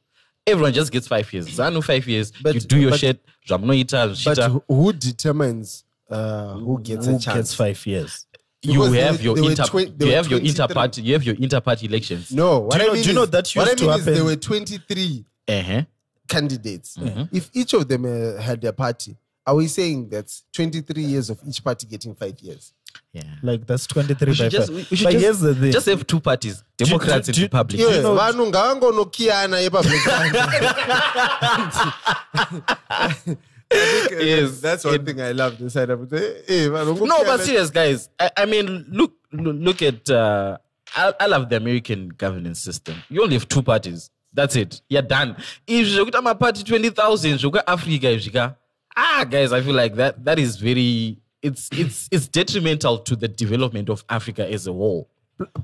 [0.47, 1.47] Everyone just gets five years.
[1.47, 2.31] ZANU five years.
[2.41, 3.23] But- you do your but- shit.
[3.47, 7.35] But who- determines uh, who gets Who a chance?
[7.37, 8.25] gets five years?
[8.63, 9.63] you Because they have your they inter,
[9.97, 10.49] they you have your 23.
[10.49, 12.31] inter-party you have your inter-party elections.
[12.31, 13.87] No, what you I know- mean do you know is, that what I used to
[13.87, 15.81] mean is there were 23 Uh-huh.
[16.27, 16.97] candidates.
[16.97, 17.35] Mm-hmm.
[17.35, 19.15] If each of them uh, had their party,
[19.47, 22.73] are we saying that 23 years of each party getting five years?
[23.13, 23.23] Yeah.
[23.43, 24.75] Like that's 23 We by should just, five.
[24.75, 25.71] we we should but just, here's the thing.
[25.73, 27.89] just have two parties, Democrats do- and do- Republicans.
[27.89, 30.01] Yes, know- vanhu ngavangonokiyana epublic
[33.71, 36.43] Yes, that's one it- thing I love this side of it.
[36.47, 38.09] Eh, No, but ngokiyana- serious guys.
[38.19, 40.09] I, I mean, look, look, look at.
[40.09, 40.57] Uh,
[40.95, 42.95] I, I love the American governance system.
[43.09, 44.09] You only have two parties.
[44.33, 44.81] That's it.
[44.89, 45.37] You're done.
[45.65, 48.57] If you look at my party twenty thousand, you got Africa, you got
[48.95, 49.53] ah, guys.
[49.53, 51.17] I feel like that that is very.
[51.41, 55.09] It's it's it's detrimental to the development of Africa as a whole.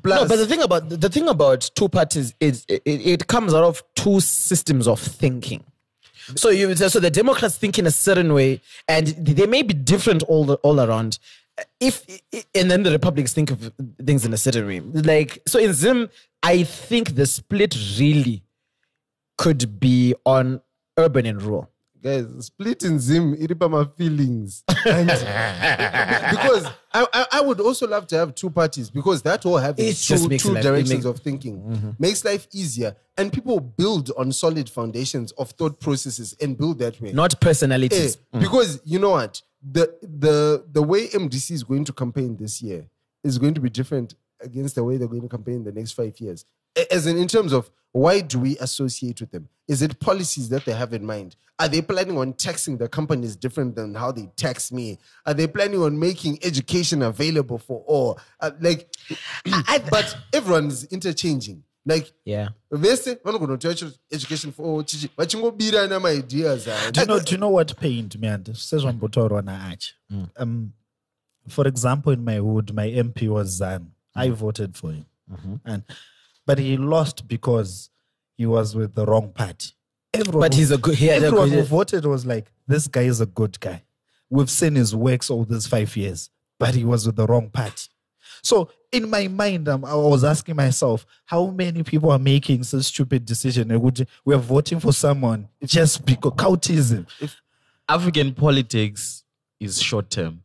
[0.01, 3.53] Plus, No, but the thing about the thing about two parties is it, it comes
[3.53, 5.63] out of two systems of thinking.
[6.35, 10.23] So you so the Democrats think in a certain way, and they may be different
[10.23, 11.19] all the, all around.
[11.79, 12.05] If
[12.53, 13.71] and then the Republicans think of
[14.03, 14.79] things in a certain way.
[14.79, 16.09] Like so in Zim,
[16.43, 18.43] I think the split really
[19.37, 20.61] could be on
[20.97, 21.69] urban and rural.
[22.01, 23.31] Guys, splitting Zim,
[23.69, 24.63] my feelings.
[24.85, 25.07] And
[26.31, 29.85] because I, I, I would also love to have two parties because that all having
[29.85, 32.95] It two, just makes two life- directions makes- of thinking makes life easier.
[33.17, 37.11] And people build on solid foundations of thought processes and build that way.
[37.13, 38.17] Not Eh, personalities.
[38.31, 39.41] Because you know what?
[39.69, 42.85] The the the way MDC is going to campaign this year
[43.23, 45.93] is going to be different against the way they're going to campaign in the next
[45.93, 46.45] five years.
[46.77, 49.49] A- As in, in terms of why do we associate with them?
[49.67, 51.35] Is it policies that they have in mind?
[51.59, 54.99] Are they planning on taxing the companies different than how they tax me?
[55.25, 58.19] Are they planning on making education available for all?
[58.39, 58.87] Uh, like,
[59.89, 61.63] but everyone's interchanging.
[61.85, 62.49] Like, Yeah.
[62.71, 66.91] vese vanogona kuti education for all chichi vachingobirana maideas aya.
[66.91, 69.93] do you know do you know what pained me and sezvambotaurwa naach
[70.35, 70.73] um
[71.47, 75.05] for example in my hood my mp was zan i voted for him
[75.65, 75.83] and
[76.47, 77.91] but he lost because
[78.37, 79.69] he was with the wrong party
[80.15, 80.95] everyone But he's a good.
[80.95, 83.83] He had a everyone who voted was like this guy is a good guy
[84.31, 87.89] we've seen his works all these five years but he was with the wrong party
[88.41, 92.85] so in my mind, um, I was asking myself, how many people are making such
[92.85, 93.77] stupid decision?
[94.25, 97.07] We are voting for someone just because cultism.
[97.89, 99.23] African politics
[99.59, 100.43] is short term.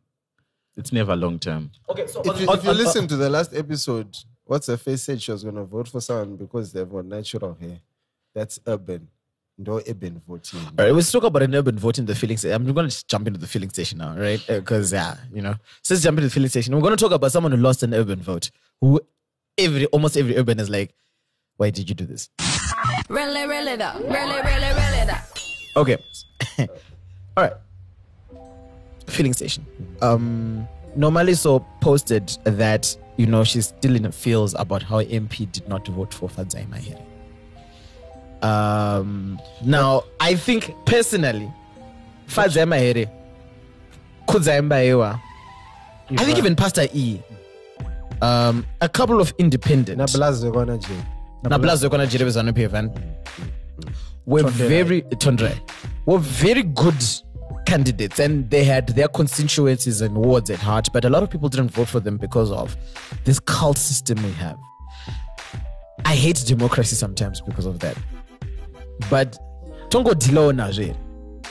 [0.75, 1.71] It's never long term.
[1.89, 5.21] Okay, so If you, if you listen to the last episode, what's her face said
[5.21, 7.79] she was going to vote for someone because they've got natural hair.
[8.33, 9.07] That's urban.
[9.57, 10.59] No urban voting.
[10.79, 12.55] All right, let's talk about an urban voting, the filling station.
[12.55, 14.43] I'm going to jump into the filling station now, right?
[14.47, 16.73] Because, yeah, you know, so let's jump into the filling station.
[16.73, 18.49] We're going to talk about someone who lost an urban vote,
[18.81, 18.99] who
[19.57, 20.95] every almost every urban is like,
[21.57, 22.29] why did you do this?
[23.09, 23.93] Really, really though.
[23.99, 25.81] Really, really, really though.
[25.81, 25.97] Okay.
[27.37, 27.53] All right.
[29.07, 29.65] Filling station.
[30.01, 35.67] Um, normally so posted that you know she's still in feels about how MP did
[35.67, 37.01] not vote for Fadzayi Mahere.
[38.43, 41.51] Um, now I think personally,
[42.27, 43.09] Fadzayi Mahere,
[44.27, 45.19] Kudzai
[46.09, 47.19] I think even Pastor E,
[48.21, 49.99] um, a couple of independent.
[49.99, 50.77] Nablazo kona
[51.89, 52.91] kona Jirebe ZANU-PF and
[54.25, 55.59] were very Tondre
[56.05, 56.95] were very good
[57.65, 61.49] candidates and they had their constituencies and wards at heart, but a lot of people
[61.49, 62.75] didn't vote for them because of
[63.25, 64.57] this cult system we have.
[66.05, 67.97] I hate democracy sometimes because of that.
[69.09, 69.37] But
[69.89, 70.93] don't Tongo Dilona eh?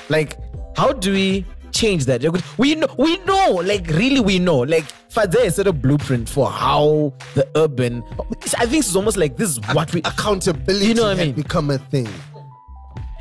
[0.08, 0.36] like
[0.76, 2.22] how do we change that?
[2.58, 4.58] We know we know, like really we know.
[4.58, 8.02] Like Fadze is set a blueprint for how the urban
[8.58, 11.34] I think it's almost like this is what we Accountability You know what I mean?
[11.34, 12.08] become a thing.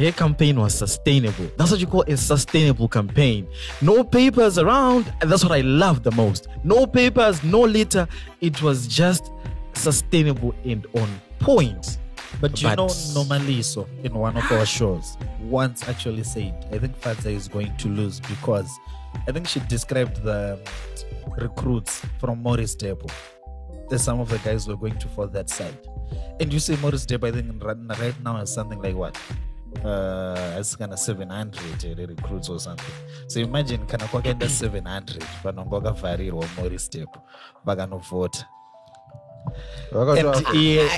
[0.02, 1.48] Her campaign was sustainable.
[1.58, 3.48] That's what you call a sustainable campaign.
[3.84, 6.48] No papers around, and that's what I love the most.
[6.64, 8.08] No papers, no litter.
[8.42, 9.32] It was just
[9.74, 12.00] sustainable and on point.
[12.40, 16.80] But you But- know, normally, so in one of our shows, once actually said, I
[16.80, 18.72] think Fadza is going to lose because
[19.28, 20.58] I think she described the
[21.38, 23.08] recruits from Morris Depot.
[23.90, 25.78] That some of the guys were going to fall that side.
[26.40, 29.16] And you say Morris Depot, I think right right now is something like what?
[29.86, 31.56] Uh, it's kind of 700
[31.86, 32.94] uh, recruits or something.
[33.28, 37.22] So imagine kana kwakaenda 700 vanonga vakavharirwa Morris Depot
[37.66, 38.46] vakanovhota
[39.94, 40.90] and iye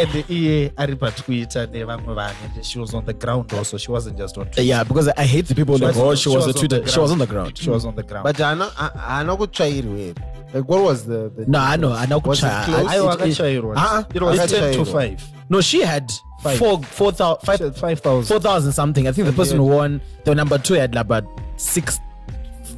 [0.00, 4.16] and iye ari patwitter nevamwe vanhu and she was on the ground also she wasn't
[4.16, 4.62] just on Twitter.
[4.62, 6.62] Yeah, because I hate the people She like, was- oh, she, she was, was on
[6.62, 6.88] the Twitter.
[6.88, 7.58] She was on the ground.
[7.58, 10.16] she was on the ground But hana hana kutsvairwe.
[10.54, 11.92] Like what was the, the No, I know.
[11.92, 12.18] I know.
[12.24, 12.64] Was it kuchaya.
[12.64, 12.86] close?
[12.86, 15.22] I- aiwa it- it- akachairwa Ah, it was it's 10 to five.
[15.50, 16.10] No, she had
[16.42, 16.58] Five.
[16.58, 19.06] four, four thousand, She five, 5000 four thousand something.
[19.06, 21.24] I think the person who won, the number two had about
[21.56, 22.00] six.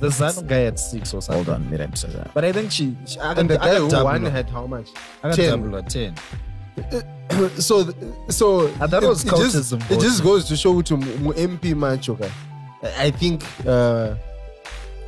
[0.01, 2.35] the zanu guy had 6 or something Hold on, let me say that.
[2.35, 4.89] but i think she, she And the guy who won had how much?
[5.23, 5.71] 10.
[5.71, 6.15] 10 10
[7.69, 7.75] so
[8.29, 11.33] so And that it- was it, just, it just goes to show to mu mu
[11.35, 12.27] MP macho ka.
[12.83, 14.17] I I think uh,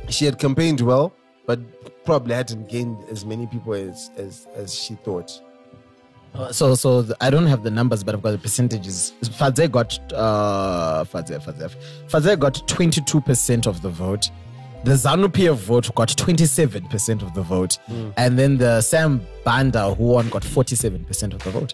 [0.07, 1.11] she had campaigned well,
[1.45, 1.59] but
[2.05, 5.29] probably hadn't gained as many people as as, as she thought.
[6.37, 9.13] Uh, So, so the, I don't have the numbers, but I've got the percentages.
[9.23, 11.75] Fadze got uh, Fadze, Fadze,
[12.09, 14.29] Fadze got twenty two percent of the vote.
[14.83, 17.79] The ZANU PF vote got twenty seven percent of the vote,
[18.17, 21.73] and then the Sam Banda who won got forty seven percent of the vote.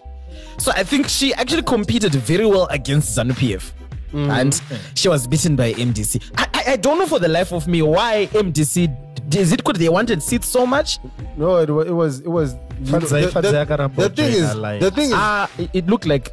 [0.58, 3.72] So I think she actually competed very well against ZANU PF.
[4.14, 4.60] And
[4.94, 6.32] she was beaten by MDC.
[6.36, 8.94] I, I, I don't know for the life of me why MDC.
[9.30, 10.98] Is it because they wanted seats so much?
[11.36, 12.54] No, it was it was it was.
[12.84, 14.84] you know, Fadza- the, Fadza the, akaramba the thing kujoina is, alliance.
[14.84, 16.30] the thing is, Ah, it, it looked like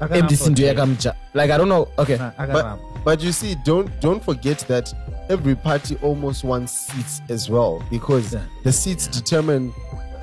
[0.00, 1.14] MDC ndio kujoina.
[1.34, 1.88] Like I don't know.
[1.98, 2.16] Okay.
[2.16, 2.78] But akaramba.
[3.04, 4.92] but you see, don't don't forget that
[5.30, 8.42] every party almost wants seats as well because Yeah.
[8.64, 9.72] the seats determine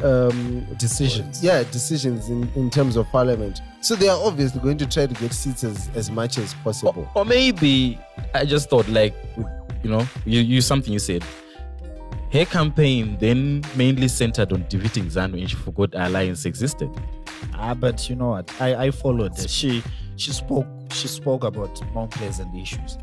[0.04, 3.62] um, decisions yeah decisions in, in terms of parliament.
[3.82, 7.08] So they are obviously going to try to get seats as, as much as possible.
[7.16, 7.98] Or maybe
[8.34, 9.14] I just thought, like,
[9.84, 11.24] you know, you, you something you said.
[12.32, 16.90] Her campaign then mainly centered on defeating Zanu, and she forgot alliance existed.
[17.54, 18.52] Ah, but you know what?
[18.62, 19.48] I, I followed her.
[19.48, 19.82] She
[20.18, 22.98] she spoke she spoke about Mount Pleasant issues.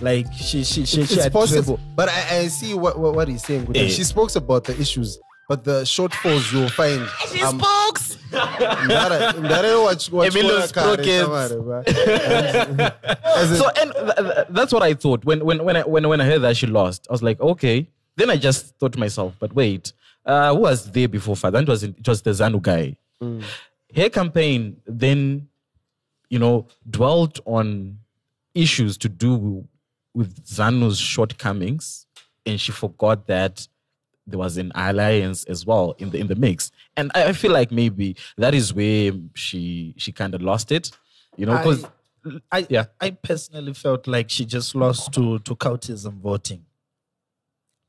[0.00, 3.28] Like she she she, she it's addressed- possible, but I, I see what, what what
[3.28, 3.68] he's saying.
[3.76, 3.88] Eh.
[3.88, 7.06] She spoke about the issues, but the shortfalls you'll find.
[7.32, 8.18] She um, Spokes.
[8.32, 11.22] Ndara- Ndara watch- watch Emilio Kora Kare, Sprockets.
[11.22, 12.92] somewhere, bruh.
[13.36, 16.08] As in- So, and th- th- that's what I thought when when when I when,
[16.08, 17.06] when I heard that she lost.
[17.08, 17.88] I was like, okay.
[18.16, 19.92] Then I just thought to myself, but wait,
[20.24, 21.58] uh, who was there before Father?
[21.58, 22.96] And It was it was the Zanu guy.
[23.94, 25.48] Her campaign then,
[26.28, 27.98] you know, dwelt on
[28.54, 29.66] issues to do
[30.14, 32.06] with Zanu's shortcomings,
[32.46, 33.66] and she forgot that
[34.26, 36.70] there was an alliance as well in the in the mix.
[36.96, 40.90] And I, I feel like maybe that is where she she kind of lost it,
[41.36, 41.86] you know, because
[42.50, 42.86] I Yeah.
[43.00, 46.64] I personally felt like she just lost to to cultism voting.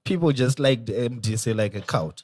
[0.06, 2.24] People just liked MDC like a cult.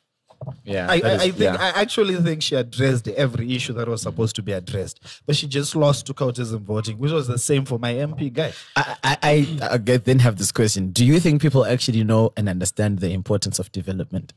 [0.64, 1.58] yeah, I, I, is- I think yeah.
[1.60, 5.48] I actually think she addressed every issue that was supposed to be addressed, but she
[5.48, 8.52] just lost to cultism voting, which was the same for my MP guy.
[8.76, 10.92] I, I, I, I then have this question.
[10.92, 14.34] Do you think people actually know and understand the importance of development?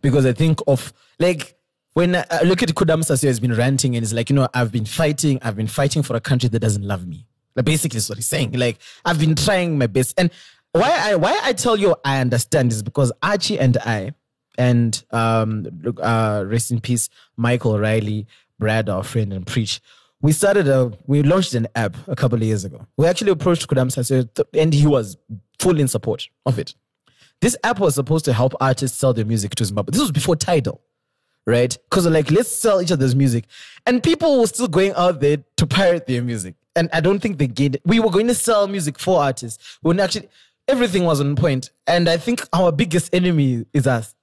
[0.00, 1.54] Because I think of like
[1.92, 4.48] when I I look at Kudam Sasio has been ranting and it's like, you know,
[4.54, 7.26] I've been fighting, I've been fighting for a country that doesn't love me.
[7.54, 8.50] Like basically is what he's saying.
[8.54, 10.18] Like I've been trying my best.
[10.18, 10.30] And
[10.74, 14.12] why I why I tell you I understand is because Archie and I
[14.58, 15.66] and um
[16.02, 18.26] uh rest in peace, Michael Riley,
[18.58, 19.80] Brad, our friend and preach.
[20.20, 22.86] We started a we launched an app a couple of years ago.
[22.96, 23.88] We actually approached Kudam
[24.54, 25.16] and he was
[25.58, 26.74] full in support of it.
[27.40, 29.92] this app was supposed to help artists sell their music to Zimbabwe.
[29.92, 30.80] This was before Tidal,
[31.46, 31.76] right?
[31.90, 33.44] Because like, let's sell each other's music.
[33.86, 36.54] And people were still going out there to pirate their music.
[36.74, 37.82] And I don't think they get it.
[37.84, 39.78] We were going to sell music for artists.
[39.82, 40.28] When actually
[40.68, 41.70] everything was on point.
[41.86, 44.14] And I think our biggest enemy is us.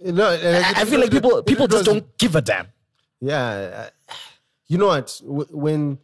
[0.00, 2.68] No, I, I feel like people people just don't give a damn.
[3.20, 3.90] Yeah,
[4.68, 5.20] you know what?
[5.24, 5.98] When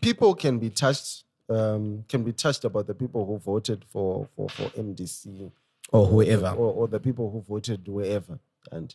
[0.00, 4.48] people can be touched, um, can be touched about the people who voted for for
[4.48, 5.52] for MDC
[5.92, 6.48] Or whoever.
[6.50, 8.40] or, or the people who voted wherever,
[8.72, 8.92] and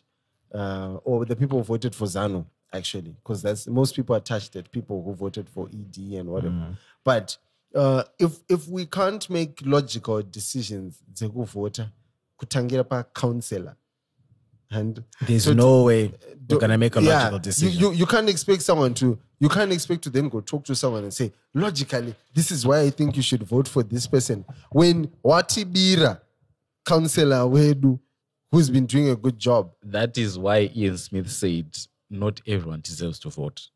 [0.54, 4.56] uh, or the people who voted for Zanu actually, because that's most people are touched
[4.56, 6.54] at people who voted for ED and whatever.
[6.54, 6.76] Mm.
[7.02, 7.38] But
[7.76, 11.90] uh, if if we can't make logical decisions, dzekuvota
[12.38, 13.76] kutangira pa counselor,
[14.70, 17.80] and There's so to- no way do- we're gonna make a yeah, logical you- decision.
[17.80, 21.02] You, you can't expect someone to you can't expect to then go talk to someone
[21.04, 25.08] and say logically this is why I think you should vote for this person when
[25.24, 26.20] Watibira
[26.84, 27.98] counselor Wedu
[28.50, 29.72] who's been doing a good job.
[29.82, 31.76] That is why Ian Smith said
[32.08, 33.68] not everyone deserves to vote.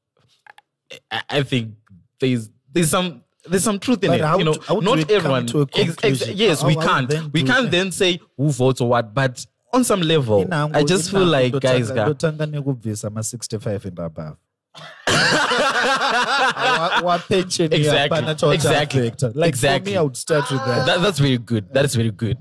[1.11, 1.75] I, I think
[2.21, 4.25] there's there's some there's some truth in But it.
[4.25, 5.47] how You know, how not everyone.
[5.47, 7.33] to a ex- ex- yes, we How- how can't.
[7.33, 9.15] We can't then say who votes or what.
[9.15, 14.37] But on some level, Inango- I just feel like guys, ndotanga nekubvisa ama-65 and above
[15.11, 18.55] Wa- wapension Exactly.
[18.55, 19.13] Exactly.
[19.35, 19.79] like Exactly.
[19.79, 21.73] for me i would start with that that, that's very good.
[21.73, 22.37] That is very good.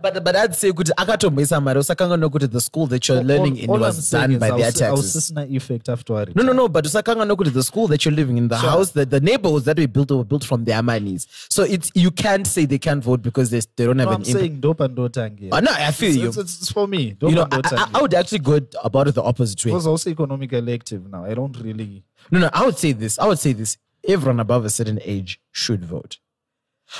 [0.00, 3.68] But but I'd say kuti akatomboisa mari usakanga nokuti the school that you're learning in
[3.70, 5.14] All I'm was saying done by their taxes.
[5.14, 6.68] hausisina effect after I No, no, no.
[6.68, 9.76] But usakanga nokuti the school that you're living in, the house, the, the neighborhoods that
[9.78, 11.26] we built were built from their monies.
[11.48, 14.22] So it's you can't say they can't vote because they, they don't have No, an
[14.22, 16.28] I'm saying ndopa ndotangira Oh, no, I feel it's, you.
[16.28, 19.64] It's, it's, for me you know, I, I, would actually go about it the opposite
[19.64, 19.70] way.
[19.72, 23.18] because also economic elective now i don't really No, no, I would say this.
[23.18, 23.76] I would say this.
[24.06, 26.18] Everyone above a certain age should vote.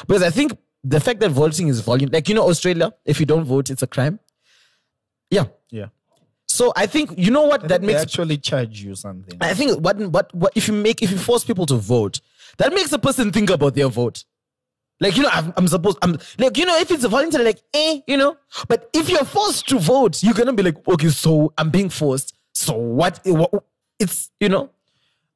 [0.07, 0.53] Because I think
[0.85, 3.83] the fact that voting is volume, like, you know, Australia, if you don't vote, it's
[3.83, 4.19] a crime.
[5.31, 5.45] Yeah.
[5.71, 5.87] yeah
[6.47, 9.81] So I think, you know what I that makes actually charge you something I think
[9.81, 12.21] what what what if you make if you force people to vote,
[12.59, 14.25] that makes a person think about their vote.
[15.01, 17.61] Like you know, I'm, I'm supposed I'm like you know if it's a voluntary like
[17.73, 18.37] eh you know,
[18.69, 22.35] but if you're forced to vote, you're gonna be like okay, so I'm being forced.
[22.55, 23.21] So what?
[23.25, 23.51] what
[23.99, 24.71] it's you know.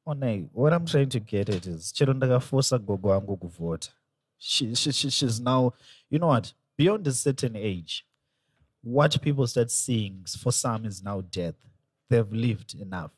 [0.05, 0.47] Oh, no.
[0.53, 3.89] What I'm trying to get at is chero ndakaforsa gogo wangu kuvota.
[4.37, 5.73] She, she, she, she's now,
[6.09, 6.53] you know what?
[6.77, 8.05] Beyond a certain age,
[8.83, 11.55] what people start seeing for some is now death.
[12.09, 13.11] They've lived enough.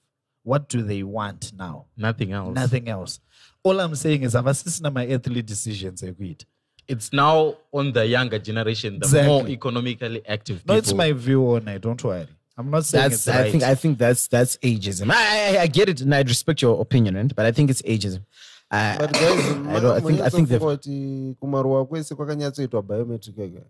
[0.44, 1.86] What do they want now?
[1.98, 2.56] Nothing else.
[2.56, 3.20] Nothing else.
[3.64, 6.46] All I'm saying is I've assisted my earthly decisions eh, ekuita.
[6.88, 9.28] It's now on the younger generation, the Exactly.
[9.28, 10.74] more economically active people.
[10.76, 11.82] No, it's my view on it.
[11.82, 12.28] Don't worry.
[12.58, 13.52] I'm not saying That's it's I right.
[13.52, 15.12] think I think that's that's ageism.
[15.12, 17.34] I, I I get it and I respect your opinion, right?
[17.36, 18.26] but I think it's ageism.
[18.72, 19.24] I, But guys,
[19.76, 23.62] I, don't, I think I think they've kuti kumaruwa kwese kwakanyatsoitwa biometric ega.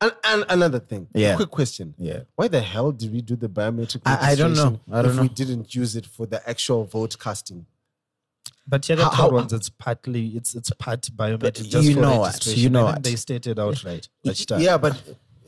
[0.00, 1.36] And, and another thing, Yeah.
[1.36, 1.94] quick question.
[1.98, 2.20] Yeah.
[2.36, 4.78] Why the hell did we do the biometric I- I don't know.
[4.92, 7.66] I don't if we didn't use it for the actual vote casting?
[8.66, 12.00] But yeah, How- the how- ones it's partly it's it's part biometric just you for
[12.02, 13.02] know what, you know and then what.
[13.02, 14.08] they stated outright.
[14.24, 15.00] Like, Yeah, but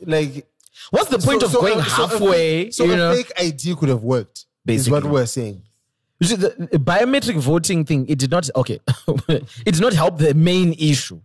[0.05, 0.47] like
[0.89, 2.71] What's the point so- of so- going so a- halfway?
[2.71, 4.39] So you a know, fake ID could have worked.
[4.39, 4.93] Is Basically.
[5.01, 5.61] what we're saying.
[6.21, 8.79] You see, the the biometric voting thing, it did not okay.
[9.27, 11.19] it did not help the main issue.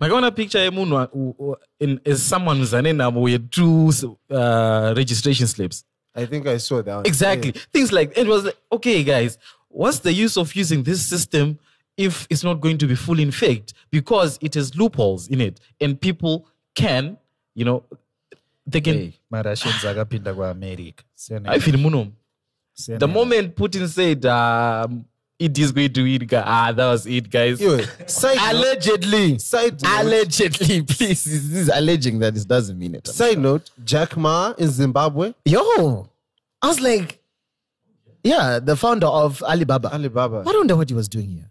[0.00, 3.88] makaona picture yemunhu wa- u- u- in- as someone who's ane namo with two
[4.30, 5.84] uh, registration slips
[6.14, 6.96] I think I saw that.
[6.96, 7.06] one.
[7.06, 11.58] exactly things like it was like okay guys what's the use of using this system
[11.96, 15.60] if it's not going to be full in fact because it has loopholes in it
[15.80, 17.16] and people can
[17.54, 17.82] you know
[18.66, 21.58] they can hey, marushians akapinda kuamerica Siyane- i
[22.86, 25.04] feel muno siyane- the moment putin said um,
[25.38, 29.82] it is going to win ah that was it guys Anyway, side note, Allegedly, side
[29.82, 31.24] note, allegedly, please.
[31.24, 33.06] This is alleging that it doesn't mean it.
[33.06, 36.08] side note, Jack Ma in Zimbabwe, Yo,
[36.60, 37.20] I was like,
[38.24, 39.92] yeah, the founder of Alibaba.
[39.94, 41.50] Alibaba, I don't what he was doing here.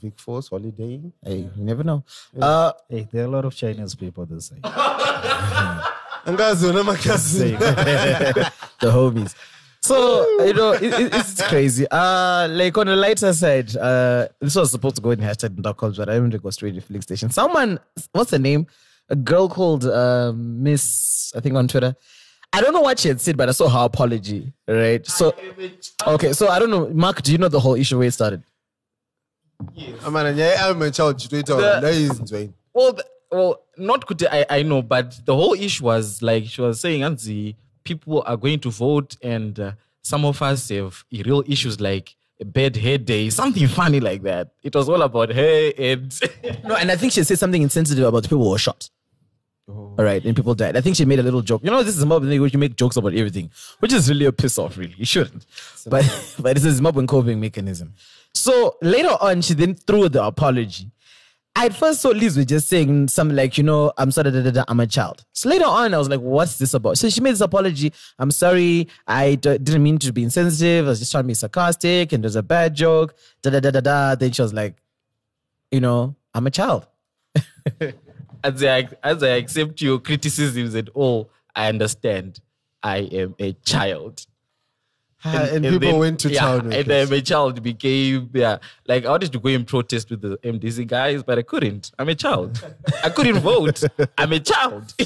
[0.00, 1.00] Vic Falls holiday.
[1.22, 2.04] Hey, you never know.
[2.40, 4.60] Uh, hey, there are a lot of chinese people this side
[8.80, 9.34] the homies.
[9.82, 11.86] So you know it, it- it's crazy.
[11.90, 15.96] Uh, like on the lighter side, uh, this was supposed to go in hashtag calls,
[15.96, 17.30] but I didn't go straight to Flix Station.
[17.30, 17.80] Someone,
[18.12, 18.66] what's the name?
[19.08, 21.96] A girl called uh, Miss, I think on Twitter.
[22.52, 24.52] I don't know what she had said, but I saw her apology.
[24.68, 25.06] Right.
[25.06, 25.34] So
[26.06, 27.22] okay, so I don't know, Mark.
[27.22, 28.42] Do you know the whole issue where it started?
[30.04, 32.52] Amana nyaya alma child chitoita that is nzweni.
[32.74, 32.98] Well,
[33.30, 34.26] well, not good.
[34.26, 37.56] I, I know, but the whole issue was like she was saying, Anzi,
[37.90, 39.72] people are going to vote, and uh,
[40.02, 44.52] some of us have real issues like a bad hair day, something funny like that.
[44.62, 46.08] It was all about her and
[46.68, 48.88] No, and I think she said something insensitive about the people who were shot.
[49.68, 50.76] All right, and people died.
[50.76, 51.62] I think she made a little joke.
[51.62, 54.26] You know, this is Zimbabwe thing where you make jokes about everything, which is really
[54.26, 54.76] a piss off.
[54.76, 55.46] Really, you shouldn't.
[55.86, 56.04] But
[56.40, 57.94] but it's a Zimbabwean coping mechanism.
[58.34, 60.90] So later on, she then threw the apology.
[61.56, 64.42] I at first saw Liz was just saying something like, you know, I'm sorry, da,
[64.42, 65.24] da, da, I'm a child.
[65.32, 66.96] So later on, I was like, what's this about?
[66.96, 67.92] So she made this apology.
[68.18, 68.88] I'm sorry.
[69.06, 70.86] I d- didn't mean to be insensitive.
[70.86, 73.14] I was just trying to be sarcastic and there's a bad joke.
[73.42, 74.14] Da, da, da, da, da.
[74.14, 74.76] Then she was like,
[75.70, 76.86] you know, I'm a child.
[78.44, 82.40] as I as I accept your criticisms and all, I understand.
[82.82, 84.24] I am a child.
[85.22, 86.54] Ah, and, people went to yeah, town.
[86.64, 86.86] with And it.
[86.88, 88.56] then my child became yeah.
[88.88, 91.92] Like I wanted to go and protest with the MDC guys, but I couldn't.
[91.98, 92.62] I'm a child.
[93.04, 93.82] I couldn't vote.
[94.16, 94.94] I'm a child.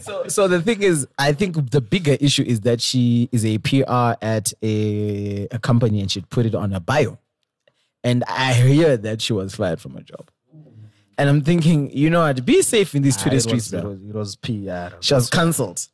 [0.00, 3.58] So, so the thing is, I think the bigger issue is that she is a
[3.58, 7.18] PR at a, a company and she'd put it on her bio.
[8.04, 10.28] And I hear that she was fired from her job.
[11.18, 13.82] And I'm thinking, you know what, be safe in these Ah, Twitter it, streets, was,
[13.82, 14.36] it, was, it was
[14.90, 14.96] PR.
[15.00, 15.86] She was cancelled.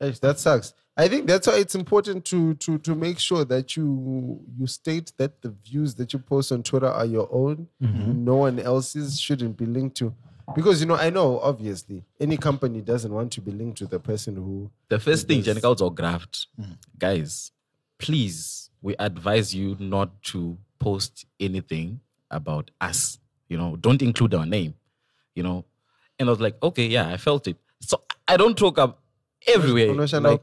[0.00, 0.72] Yes, that sucks.
[0.96, 5.12] I think that's why it's important to to to make sure that you you state
[5.16, 7.68] that the views that you post on Twitter are your own.
[7.82, 8.24] Mm-hmm.
[8.24, 10.14] No one else's shouldn't be linked to.
[10.54, 13.98] Because you know, I know obviously any company doesn't want to be linked to the
[13.98, 16.46] person who the first thing, Janika or graft.
[16.60, 16.72] Mm-hmm.
[16.98, 17.50] Guys,
[17.98, 23.18] please, we advise you not to post anything about us.
[23.48, 24.74] You know, don't include our name.
[25.34, 25.64] You know,
[26.18, 27.56] and I was like, okay, yeah, I felt it.
[27.80, 29.02] So I don't talk up
[29.46, 29.92] everywhere.
[29.94, 30.42] Like,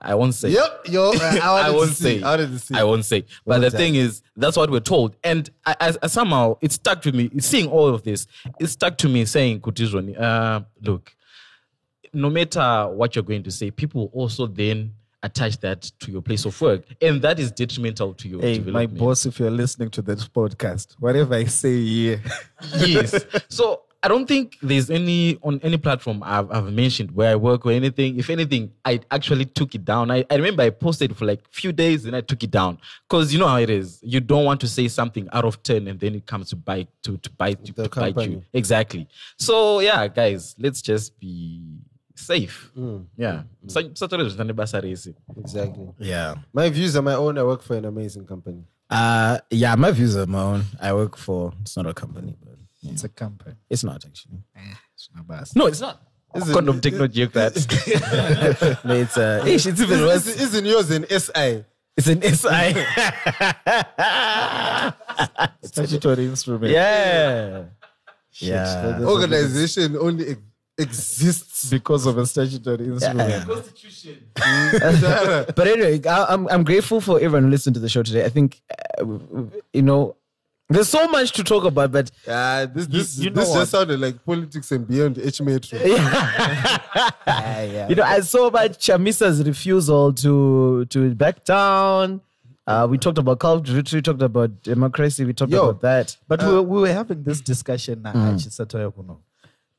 [0.00, 0.50] I won't say.
[0.50, 2.20] Yep, yo, I, I won't see.
[2.20, 2.22] say.
[2.22, 2.74] I wanted to see.
[2.74, 3.24] I won't say.
[3.44, 5.16] But the thing is, that's what we're told.
[5.22, 7.30] And I, I, I somehow it stuck to me.
[7.38, 8.26] Seeing all of this,
[8.58, 11.14] it stuck to me saying, Kutizoni, uh, look,
[12.12, 16.44] no matter what you're going to say, people also then attach that to your place
[16.46, 16.84] of work.
[17.02, 20.94] And that is detrimental to your Hey, my boss, if you're listening to this podcast,
[20.98, 22.22] whatever I say here,
[22.78, 23.26] yes.
[23.48, 27.66] So I don't think there's any on any platform I've, I've mentioned where I work
[27.66, 28.18] or anything.
[28.18, 30.10] If anything, I actually took it down.
[30.10, 32.78] I, I remember I posted for like a few days and I took it down
[33.06, 34.00] because you know how it is.
[34.02, 36.88] You don't want to say something out of turn and then it comes to bite
[37.02, 38.42] to to bite you, to bite you.
[38.54, 39.06] Exactly.
[39.36, 41.62] So yeah, guys, let's just be
[42.14, 42.70] safe.
[42.76, 43.04] Mm.
[43.16, 43.42] Yeah.
[43.66, 45.16] So Saturday is not basa racing.
[45.36, 45.88] Exactly.
[45.98, 46.36] Yeah.
[46.54, 47.36] My views are my own.
[47.36, 48.64] I work for an amazing company.
[48.88, 50.64] Uh, yeah, my views are my own.
[50.80, 53.56] I work for, it's not a company, but it's a company.
[53.68, 54.42] it's not actually.
[54.94, 55.48] It's not bad.
[55.54, 56.00] No, it's not.
[56.34, 58.80] It's a condom technology that.
[58.84, 60.26] No, it's, uh, ish, it's even worse.
[60.26, 61.64] Isn't, isn't yours an SI?
[61.96, 62.74] It's an SI.
[65.66, 66.72] Statutory instrument.
[66.72, 67.64] yeah.
[68.34, 68.98] Yeah.
[68.98, 69.04] yeah.
[69.04, 70.36] Organization only
[70.78, 71.68] exists.
[71.68, 73.46] Because of a statutory instrument.
[73.46, 74.30] Constitution.
[74.34, 78.24] but anyway, I, I'm I'm grateful for everyone who listened to the show today.
[78.24, 78.62] I think,
[78.98, 79.04] uh,
[79.72, 80.16] you know,
[80.70, 83.58] there's so much to talk about, but Uh, this this, you know this what?
[83.60, 85.78] just sounded like politics and beyond H metro.
[87.88, 92.20] you know, I saw about Chamisa's refusal to to back down.
[92.66, 93.74] Uh, we talked about culture.
[93.92, 95.24] We talked about democracy.
[95.24, 95.70] We talked Yo.
[95.70, 96.16] about that.
[96.28, 98.12] But we, were, we were having this discussion now.
[98.12, 99.20] Achisatoya kuno.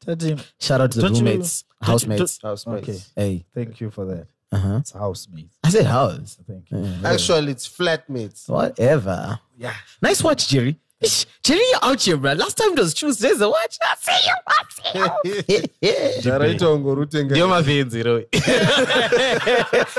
[0.06, 2.40] Tati, Shout out to the Don't you- roommates, don't you- housemates.
[2.42, 2.90] Housemates.
[2.90, 4.28] Okay, Hey, thank you for that.
[4.52, 4.78] Uh-huh.
[4.82, 5.56] It's housemates.
[5.64, 6.38] I said house.
[6.48, 6.86] Thank you.
[7.06, 8.50] Actually, it's flatmates.
[8.50, 9.40] Whatever.
[9.58, 9.74] Yeah.
[10.02, 10.78] Nice watch, Jerry.
[11.00, 12.34] Ish, Jerry, you're out here, bro.
[12.34, 13.40] Last time it was Tuesdays.
[13.40, 13.78] The watch.
[13.82, 14.36] I see you.
[14.48, 16.22] I see you.
[16.22, 17.32] Jaraita ungorutenga.
[17.32, 18.24] Ndio mavenzi ro.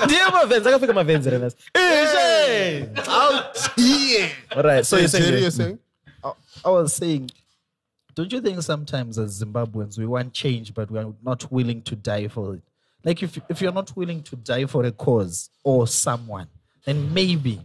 [0.05, 0.69] Ndiyo mavenzi.
[0.69, 1.57] Akafika mavenzi, Renas.
[1.75, 4.31] Ish, Out here.
[4.57, 4.87] All right.
[4.87, 5.79] So you're Jerry, saying, you're saying?
[6.23, 6.33] I,
[6.65, 7.31] I was saying,
[8.15, 11.97] don't you think sometimes as Zimbabweans we want change, but we are not willing to
[11.97, 12.63] die for it?
[13.05, 16.49] Like if if you're not willing to die for a cause or someone,
[16.85, 17.61] then maybe,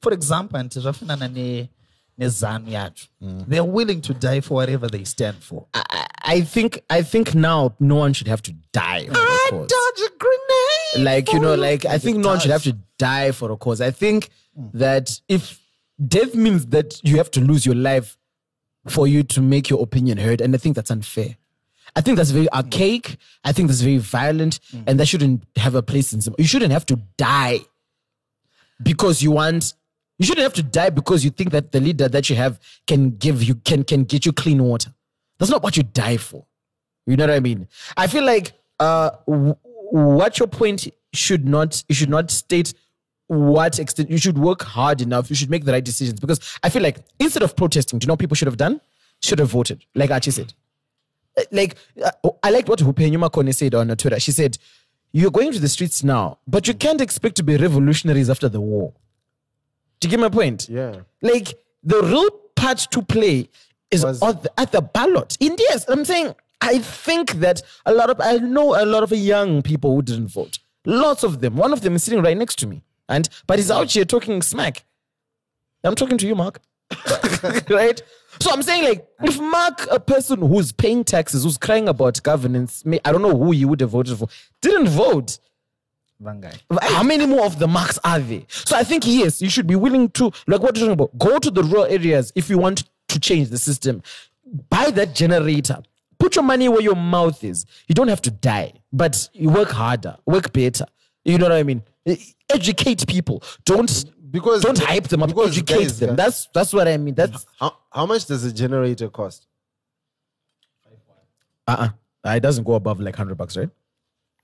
[0.00, 1.70] for example, and zvakafanana ne
[2.18, 3.46] nezanu yacho, mm.
[3.46, 5.66] they're willing to die for whatever they stand for.
[5.74, 9.46] I, I think I think now no one should have to die for a ah,
[9.50, 9.68] cause.
[9.68, 11.04] Dodge a grenade.
[11.04, 13.80] Like you know, like I think no one should have to die for a cause.
[13.80, 14.70] I think mm.
[14.74, 15.60] that if
[16.06, 18.16] death means that you have to lose your life
[18.88, 21.36] for you to make your opinion heard, and I think that's unfair.
[21.96, 23.16] I think that's very archaic.
[23.44, 26.20] I think that's very violent, and that shouldn't have a place in.
[26.38, 27.60] You shouldn't have to die
[28.82, 29.74] because you want.
[30.18, 33.10] You shouldn't have to die because you think that the leader that you have can
[33.16, 34.92] give you can can get you clean water.
[35.38, 36.44] That's not what you die for.
[37.06, 37.66] You know what I mean?
[37.96, 39.56] I feel like uh, w-
[39.90, 42.74] what your point should not you should not state
[43.28, 45.30] what extent you should work hard enough.
[45.30, 48.08] You should make the right decisions because I feel like instead of protesting, do you
[48.08, 48.80] know what people should have done?
[49.22, 50.52] Should have voted, like Archie said.
[51.52, 52.10] Like uh,
[52.42, 54.18] I liked what Hupenyuma Kone said on Twitter.
[54.20, 54.58] She said,
[55.12, 58.60] "You're going to the streets now, but you can't expect to be revolutionaries after the
[58.60, 58.92] war."
[60.00, 60.68] Do you get my point?
[60.68, 60.96] Yeah.
[61.22, 63.48] Like the real part to play
[63.90, 65.36] is Was- at the, at the ballot.
[65.40, 69.12] In yes, I'm saying I think that a lot of I know a lot of
[69.12, 70.58] young people who didn't vote.
[70.84, 71.56] Lots of them.
[71.56, 74.42] One of them is sitting right next to me, and but he's out here talking
[74.42, 74.84] smack.
[75.84, 76.60] I'm talking to you, Mark.
[77.70, 78.02] right?
[78.40, 82.84] So I'm saying, like, if Mark, a person who's paying taxes, who's crying about governance,
[82.86, 84.28] may, I don't know who you would have voted for,
[84.62, 85.38] didn't vote.
[86.22, 86.58] Vangai.
[86.80, 88.42] How many more of the marks are there?
[88.48, 91.38] So I think yes, you should be willing to, like what you're talking about, go
[91.38, 94.02] to the rural areas if you want to change the system.
[94.68, 95.78] Buy that generator.
[96.18, 97.64] Put your money where your mouth is.
[97.88, 100.86] You don't have to die, but you work harder, work better.
[101.24, 101.82] You know what I mean?
[102.50, 103.42] Educate people.
[103.64, 105.28] Don't Because don't hype them up.
[105.30, 106.08] because Educate guys, them.
[106.10, 107.14] guys- That's that's what I mean.
[107.14, 109.46] That's How, how much does a generator cost?
[111.66, 111.88] uh
[112.24, 113.70] uh It doesn't go above like hundred bucks, right?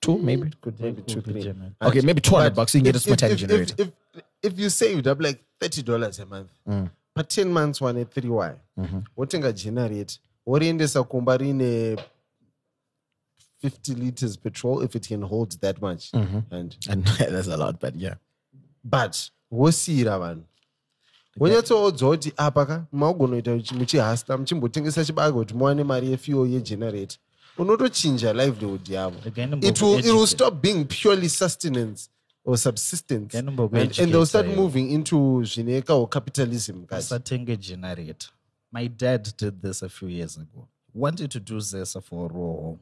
[0.00, 0.50] Two maybe.
[0.60, 1.42] Could maybe two, three.
[1.42, 1.74] genuine.
[1.82, 2.74] Okay, maybe two hundred But bucks.
[2.74, 3.74] You can get a if- smart if- time if- generator.
[3.78, 6.90] If, if, if you saved up like thirty dollars a month, Mm.
[7.14, 8.98] but ten months one at three y, Mm-hmm.
[9.16, 11.96] wotenga generate woriendesa kumba rine
[13.60, 16.40] fifty liters petrol if it can hold that much, Mm-hmm.
[16.54, 18.14] and and that's a lot, but yeah.
[18.84, 20.44] but wosiyira vanhu
[21.38, 27.18] wonyatsoodza kuti apa ka magonoita muchihasta muchimbotengesa chibage kuti muwane mari yefuel yegenerator
[27.58, 29.16] unotochinja livelihood yavo
[29.62, 32.10] it will, it will stop being purely sustenance
[32.46, 37.08] or subsistence and, and they'll start moving into zvinekawo capitalism guys.
[37.08, 38.28] Satenge generator.
[38.72, 40.68] My dad did this a few years ago.
[40.94, 42.78] Wanted to do Zesa for a raw home.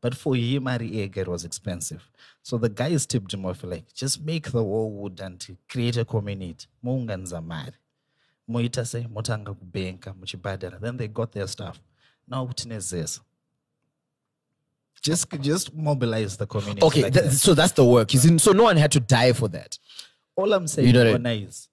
[0.00, 2.08] But for him, Ari Egg, it was expensive.
[2.42, 6.04] So the guys tipped him off like, just make the wall wood and create a
[6.04, 6.66] community.
[6.84, 7.72] Muunganza mari.
[8.46, 10.80] Muita se, mutanga kubenka, muchibadara.
[10.80, 11.80] Then they got their stuff.
[12.28, 13.20] Now kutine Zesa.
[15.02, 16.82] Just, just mobilize the community.
[16.82, 17.32] Okay, like that- that.
[17.32, 18.12] so that's the work.
[18.12, 19.78] You see, so no one had to die for that.
[20.36, 21.68] All I'm saying You know that- is,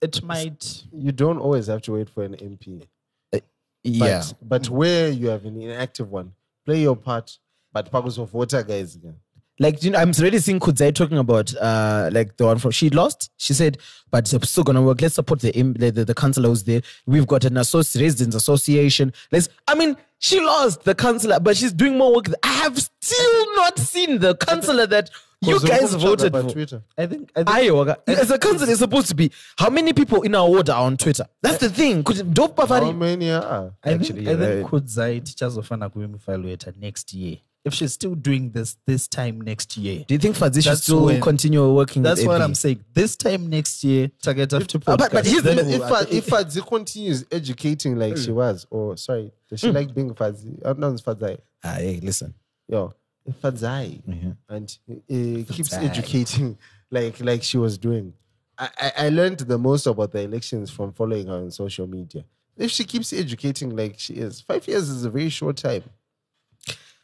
[0.00, 2.82] it might You don't always have to wait for an MP.
[2.82, 2.86] Uh,
[3.32, 3.42] but,
[3.82, 4.22] Yeah.
[4.42, 6.32] But where you have an inactive one,
[6.64, 7.38] play your part.
[7.76, 8.94] But purpose of water, guys.
[8.94, 9.16] Again.
[9.58, 12.88] Like, you know, I'm already seeing Kudzai talking about, uh, like the one from, she
[12.88, 13.30] lost.
[13.36, 13.76] She said,
[14.10, 15.02] but it's still going to work.
[15.02, 16.80] Let's support the, im- the, the, the councillor who's there.
[17.04, 19.12] We've got an associ- residents association.
[19.30, 22.28] Let's, I mean, she lost the councillor, but she's doing more work.
[22.42, 25.10] I have still not seen the councillor that
[25.42, 26.50] you guys voted for.
[26.50, 26.82] Twitter.
[26.96, 30.22] I think, I think Ayo, as a council is supposed to be how many people
[30.22, 31.26] in our ward are on Twitter?
[31.42, 32.02] That's the thing.
[32.04, 33.74] Could dope How many are?
[33.84, 34.82] I think, Actually, I you're think right.
[34.82, 37.36] Kudzai tichazofana kuevaluator next year.
[37.66, 41.04] If she's still doing this this time next year, Do you think Fadzi should still
[41.06, 42.02] when- continue working?
[42.02, 42.44] that's with what AP?
[42.48, 42.84] I'm saying.
[42.94, 45.26] This time next year, target after Uh, but- but podcast.
[45.26, 49.60] here's the- then If, we'll- if Fadzi continues educating like she was, or sorry, does
[49.60, 50.60] she like being Fadzi?
[50.64, 51.38] Uh, no, it's Fadzai.
[51.64, 52.34] Ah, hey, listen.
[52.68, 52.94] Yo,
[53.26, 54.00] if Fadzai
[54.48, 56.56] and uh, keeps educating
[56.92, 58.12] like like she was doing.
[58.58, 62.24] I, I, I learned the most about the elections from following her on social media.
[62.56, 65.82] If she keeps educating like she is, five years is a very short time.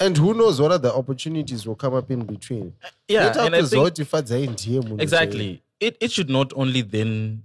[0.06, 2.72] And who knows what other opportunities will come up in between.
[3.08, 5.62] Yeah, and I think- kuzoti Fadzai ndiye munhu Exactly.
[5.80, 7.38] It it should not only then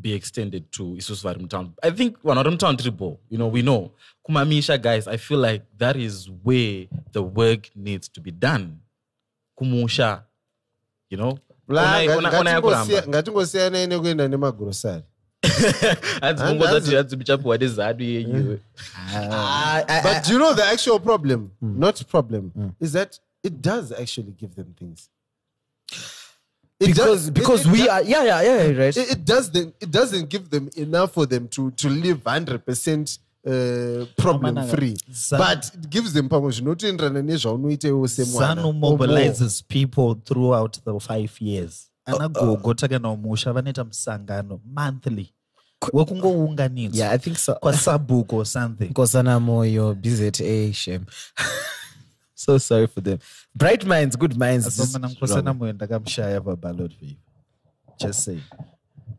[0.00, 1.72] be extended to Isusvari town.
[1.82, 3.90] I think Wanaram town triple, you know, we know.
[4.28, 8.66] Kumamisha guys, I feel like that is where the work needs to be done.
[9.58, 10.22] Kumusha.
[11.10, 11.38] You know?
[11.68, 13.08] Bla, Ona- ona- ona ngatingosiya- yakuramba.
[13.08, 15.02] ngatingosiyanai nekuenda nemagrosari
[16.20, 18.58] Hanzi kungozati hadzibichapuwa nezadu yeyiwe.
[20.02, 21.50] But do you know the actual problem?
[21.60, 21.78] Hmm.
[21.80, 22.50] Not problem.
[22.54, 22.68] Hmm.
[22.80, 25.08] Is that it does actually give them things.
[26.80, 28.96] It Because does- because it we does- are yeah yeah yeah right.
[28.96, 32.64] It, it does then it doesn't give them enough for them to to live hundred
[32.66, 38.54] percent uh, problem Amananga, free, Zan- but it gives them pamwe zvinotoenderana nezvaunoita iwe semwana.
[38.54, 38.90] Zanu or more.
[38.98, 41.90] mobilizes people throughout the five years.
[42.06, 43.16] Uh, Anagogo uh, takana
[43.52, 45.32] vanoita musangano monthly.
[45.92, 47.54] wekungounganidzwa yeah, I think so.
[47.54, 51.06] kwasabhuku or something Nkosana Moyo, BZA, shame.
[52.34, 53.18] so sorry for them.
[53.54, 54.74] Bright minds, good minds.
[54.74, 57.16] so just mana mukosana moyo ndakamushaya paballot view
[57.98, 58.38] just say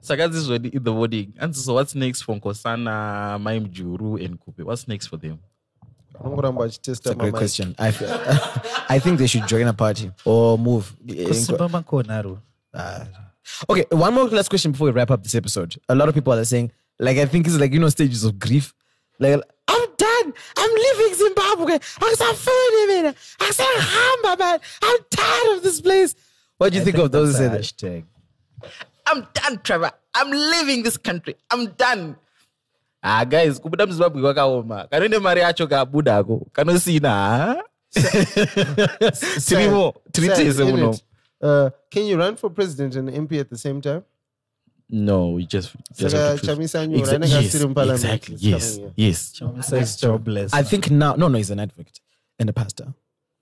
[0.02, 1.34] Saka this is already in the voting.
[1.40, 4.64] And so what's next for Nkosana, Mai Mujuru, and Khupe?
[4.64, 5.40] What's next for them?
[6.20, 7.76] Anongoramba achitesta a great question.
[7.80, 8.10] I, feel,
[8.90, 10.96] I think they should join a party or move.
[11.08, 12.38] kusimba makonaro
[13.70, 15.76] Okay, one more last question before we wrap up this episode.
[15.88, 18.40] A lot of people are saying, like, I think it's like, you know, stages of
[18.40, 18.74] grief.
[19.20, 20.34] Like, I'm done.
[20.58, 21.74] I'm leaving Zimbabwe.
[22.02, 22.36] I'm so I'm
[23.54, 24.60] so humble, man.
[24.84, 26.16] I'm tired of this place.
[26.58, 28.04] What do you think, of those who say that?
[29.08, 29.92] I'm done, Trevor.
[30.14, 31.36] I'm leaving this country.
[31.52, 32.16] I'm done.
[33.04, 37.64] Ah, guys, kubuda muzimbabwe kwakaoma kanoende mari yacho kabudako kanosina ha?
[39.48, 40.30] tirimo tiri
[41.46, 41.66] Sad, tese isn't muno it?
[41.66, 44.04] Uh, can you run for president and MP at the same time?
[44.88, 46.58] no we just, just Saka have to choose.
[46.58, 51.16] Chamisa Nyora Exa- anenge yes, exactly it's yes yes Chama says jobless I think now,
[51.16, 52.02] no, no, he's an advocate.
[52.38, 52.94] and a pastor.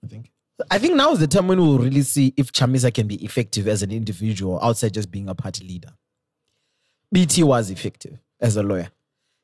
[0.02, 0.30] I think.
[0.70, 3.68] I think now is the time when we'll really see if Chamisa can be effective
[3.68, 5.90] as an individual outside just being a party leader.
[7.12, 8.88] BT was effective as a lawyer.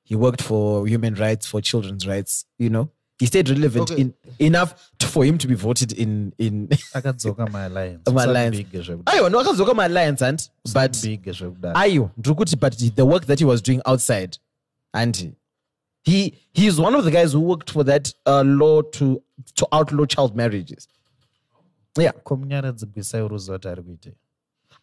[0.05, 2.45] He worked for human rights, for children's rights.
[2.59, 4.01] You know, he stayed relevant Okay.
[4.01, 6.68] in, enough to, for him to be voted in in.
[6.94, 8.56] akadzoka my-alliance My-alliance.
[8.56, 9.05] Usambige zvekudaro.
[9.18, 11.76] Aiwa, no, akazoka my alliance, and but Usambige zvekudaro.
[11.78, 14.38] ayo ndikuti but the work that he was doing outside
[14.94, 15.32] and
[16.02, 19.22] he he's one of the guys who worked for that uh, law to
[19.55, 20.88] to outlaw child marriages
[21.98, 24.12] yeah komunyaradzi bvisai ruziva kuti ari kuitei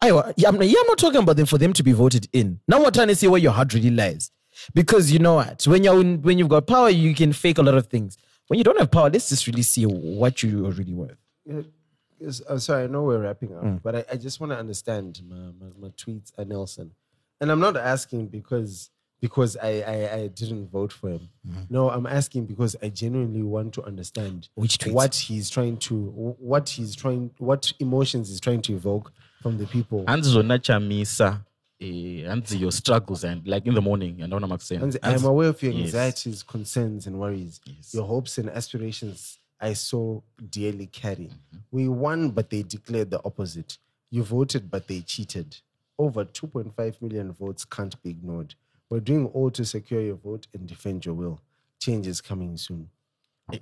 [0.00, 2.60] Aiwa, yeah, I'm, yeah, I'm not talking about them for them to be voted in.
[2.68, 4.30] Now we're trying to see where your heart really lies.
[4.72, 5.66] Because you know what?
[5.66, 8.16] When you're in, when you've got power, you can fake a lot of things.
[8.48, 11.16] When you don't have power, let's just really see what you are really worth.
[12.20, 13.82] Yes, I'm sorry, I know we're wrapping up, Mm.
[13.82, 16.90] but I, I just want to understand my, my, my tweets are Nelson.
[17.40, 21.28] And I'm not asking because because I, I, I didn't vote for him.
[21.68, 24.48] No, I'm asking because I genuinely want to understand.
[24.54, 24.92] Which tweets?
[24.92, 25.94] what he's trying to
[26.38, 29.12] what he's trying what emotions he's trying to evoke
[29.42, 30.04] from the people.
[30.04, 31.44] zvona chamisa
[31.80, 35.48] eh, hanzi your struggles and like in the morning and andaona makusema And I'm aware
[35.50, 35.94] of your Yes.
[35.94, 37.60] anxieties, concerns, and worries.
[37.66, 37.94] Yes.
[37.94, 41.24] Your hopes and aspirations I so dearly carry.
[41.24, 41.58] Mm-hmm.
[41.72, 43.78] We won, but they declared the opposite.
[44.10, 45.56] You voted, but they cheated.
[45.98, 48.54] Over 2.5 million votes can't be ignored.
[48.90, 51.40] We're doing all to secure your vote and defend your will.
[51.80, 52.88] Change is coming soon.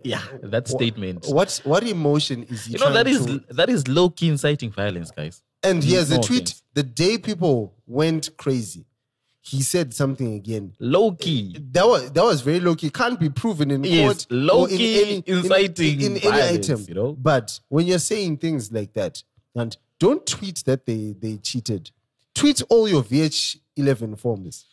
[0.03, 3.41] yeah that statement What what emotion is he you know that is to...
[3.51, 7.75] that is low key inciting violence guys and he has a tweet the day people
[7.87, 8.85] went crazy.
[9.41, 10.75] He said something again.
[10.81, 12.91] low key eh, That was that was very low key.
[12.91, 14.27] Can't be proven in Yes, court.
[14.31, 16.85] low-key in any, inciting in, in any violence, item.
[16.89, 17.13] you know?
[17.13, 19.23] But when you're saying things like that,
[19.55, 21.91] and don't tweet that they they cheated.
[22.35, 24.67] Tweet all your V11 forms.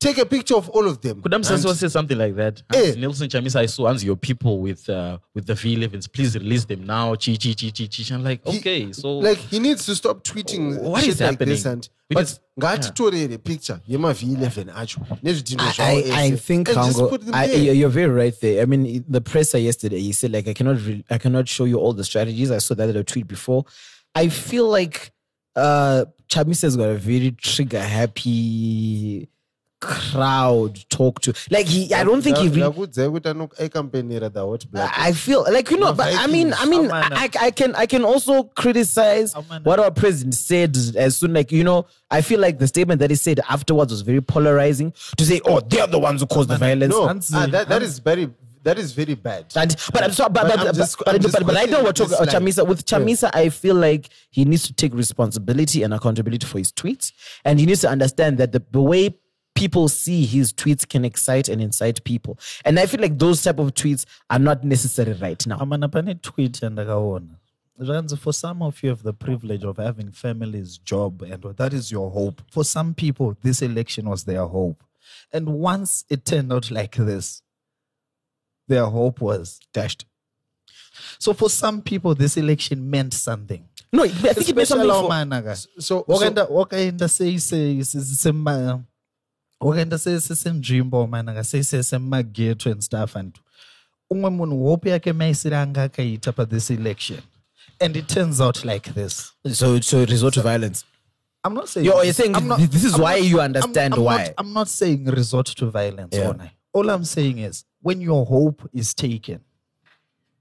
[0.00, 1.22] Take a picture of all of them.
[1.22, 2.62] Kudam and- Sasswa said something like that.
[2.74, 2.94] Eh.
[2.98, 6.12] Nelson Chamisa, I saw Hans, your people with uh, with the V11s.
[6.12, 7.14] Please release them now.
[7.14, 8.14] Chi chi chi chi chi.
[8.14, 11.38] I'm like, He- okay, so like he needs to stop tweeting What shit is like
[11.38, 11.72] this happening?
[11.72, 16.76] and Because- but ngatitorere picture yema V11 acho nezvidhindwa I, zvawo I, I think And
[16.76, 18.62] just Hango, put them I, you're very right there.
[18.62, 21.78] I mean, the presser yesterday, he said like I cannot, re- I cannot show you
[21.78, 22.50] all the strategies.
[22.50, 23.64] I saw that in a tweet before.
[24.14, 25.12] I feel like
[25.56, 29.28] uh Chamisa's got a very trigger happy
[29.84, 31.34] crowd talk to.
[31.50, 32.48] Like he, I don't think he.
[32.48, 36.26] Really, Ndakuudza kuti ano- aikampenera the hot black I feel like you know, but I
[36.26, 41.16] mean, I mean, I, I can, I can also criticize what our president said as
[41.16, 41.86] soon like you know.
[42.10, 44.92] I feel like the statement that he said afterwards was very polarizing.
[45.16, 46.92] To say, oh, they're the ones who caused the violence.
[46.94, 48.30] No, Hansi- ah, that, that is very
[48.62, 49.52] that is very bad.
[49.56, 51.64] And, but I'm sorry, but, But but, I'm but, just- but, I'm but, but, I
[51.64, 53.30] know what questioning talking this Chamisa with Chamisa.
[53.34, 57.12] I feel like he needs to take responsibility and accountability for his tweets,
[57.44, 59.14] and he needs to understand that the, the way
[59.54, 63.58] people see his tweets can excite and incite people, and I feel like those type
[63.58, 65.58] of tweets are not necessary right now.
[65.60, 67.36] amana pane tweet yandakaona
[67.80, 71.90] zvanzi for some of you have the privilege of having families job and that is
[71.90, 72.40] your hope.
[72.50, 74.82] For some people this election was their hope.
[75.32, 77.42] And once it turned out like this
[78.68, 80.06] their hope was dashed.
[81.18, 83.68] So for some people this election meant something.
[83.92, 87.82] No, I think it meant something Especially for, Omana, So, so wakaenda wakaenda sei sei
[87.82, 88.84] se- sema
[89.60, 93.34] wakaenda sei se- senzvimbo manaka sei sei semageto and stuff and
[94.10, 97.20] umwe munhu hope yake maisiri anga akaita pathis election
[97.80, 100.84] and it turns out like this so so resort to violence.
[101.46, 104.04] i'm not saying Yo, you're saying I'm this is I'm why you I'm- understand I'm
[104.04, 104.16] why.
[104.24, 106.30] not, i'm not saying resort to violence Yeah.
[106.32, 106.50] Onai.
[106.72, 109.40] all i'm saying is when your hope is taken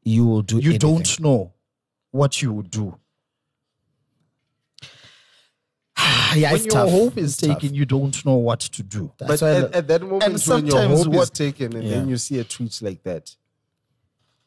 [0.06, 0.56] You will do.
[0.58, 0.80] you anything.
[0.80, 1.52] don't know
[2.12, 2.96] what you would do
[6.36, 6.90] yeah, when it's your tough.
[6.90, 7.60] hope is It's tough.
[7.60, 10.32] taken you don't know what to do but That's why at, at that moment when
[10.32, 11.92] your sometimes hope is taken and Yeah.
[11.96, 13.36] then you see a tweet like that,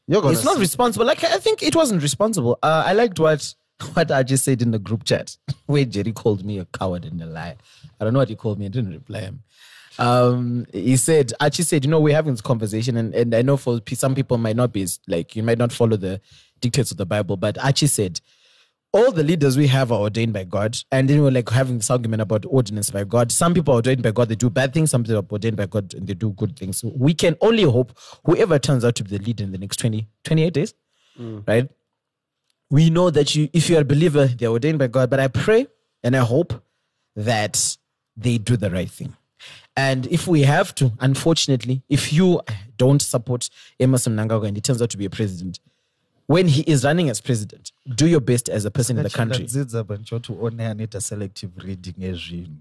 [0.09, 1.07] you're gonna it's not see- responsible.
[1.07, 2.59] Like I think it wasn't responsible.
[2.63, 3.55] Uh, I liked what
[3.95, 5.37] what I just said in the group chat
[5.67, 7.57] where Jerry called me a coward and a liar.
[8.01, 8.67] I don't know what he called me.
[8.67, 9.43] I didn't reply him.
[9.99, 13.57] Um, he said, Archie said, you know, we're having this conversation, and, and I know
[13.57, 16.21] for some people might not be like you might not follow the
[16.61, 18.21] dictates of the Bible, but Archie said,
[18.97, 20.79] all the leaders we have are ordained by God.
[20.91, 23.31] And then we're like having this argument about ordinance by God.
[23.31, 24.91] Some people are ordained by God, they do bad things.
[24.91, 26.79] Some people are ordained by God and they do good things.
[26.79, 29.79] So we can only hope whoever turns out to be the leader in the next
[29.79, 30.75] 20, 28 days,
[31.19, 31.47] mm.
[31.47, 31.69] right?
[32.71, 35.11] We know that you, if you're a believer, they're ordained by God.
[35.11, 35.67] But I pray
[36.03, 36.65] and I hope
[37.15, 37.77] that
[38.17, 39.15] they do the right thing.
[39.77, 42.41] And if we have to, unfortunately, if you
[42.79, 45.61] don't support Emmerson Mnangagwa and he turns out to be a president,
[46.29, 49.45] when he is running as president, do your best as a person in the country.
[49.45, 52.57] ndadzidza panchoti one anoita selective reading ezvinhu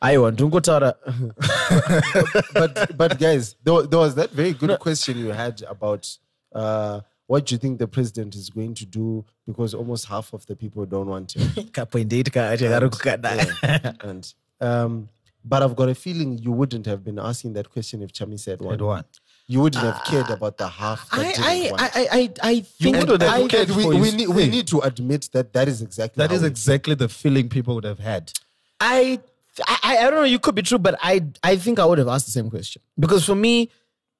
[0.00, 0.94] aiwa ndingotaura
[2.54, 6.06] but but guys, there, there was that very good question you had about
[6.54, 10.46] uh, what do you think the president is going to do because almost half of
[10.46, 13.46] the people don't want him Ka point eight ka ache kari.
[13.62, 13.92] Yeah.
[14.04, 15.08] and um
[15.44, 18.60] but i've got a feeling you wouldn't have been asking that question if chami said
[18.60, 19.04] one At one.
[19.50, 21.82] You wouldn't have cared about the half that I, didn't I, want.
[21.82, 24.46] I, I, I, I think wouldn't have cared And we, for we, his need, we
[24.48, 27.74] need to admit that that is exactly That how is it- exactly the feeling people
[27.74, 28.30] would have had.
[28.78, 29.18] I,
[29.66, 30.22] I, I don't know.
[30.24, 32.82] You could be true, but I, I think I would have asked the same question
[32.98, 33.70] because for me,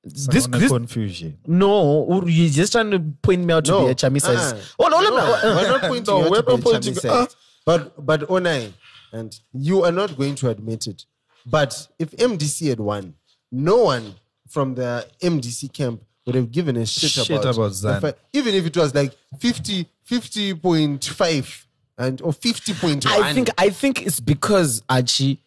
[0.03, 1.37] this, this, confusion.
[1.47, 3.85] no, you're just trying to point me out to No.
[3.85, 4.53] be a chamisa's.
[4.53, 4.61] Uh-uh.
[4.79, 5.57] Oh no, no, No, no.
[5.57, 7.27] we're not pointing No, we're not pointing- Chami uh.
[7.67, 8.73] But but Onai,
[9.13, 11.05] and you are not going to admit it.
[11.45, 13.15] But if MDC had won,
[13.53, 14.15] no one
[14.49, 18.01] from the MDC camp would have given a shit, Shit about, about the Zan.
[18.01, 21.65] fa- even if it was like 50, 50.5
[21.99, 23.07] and or 50.1.
[23.07, 25.41] I think I think it's because Archie.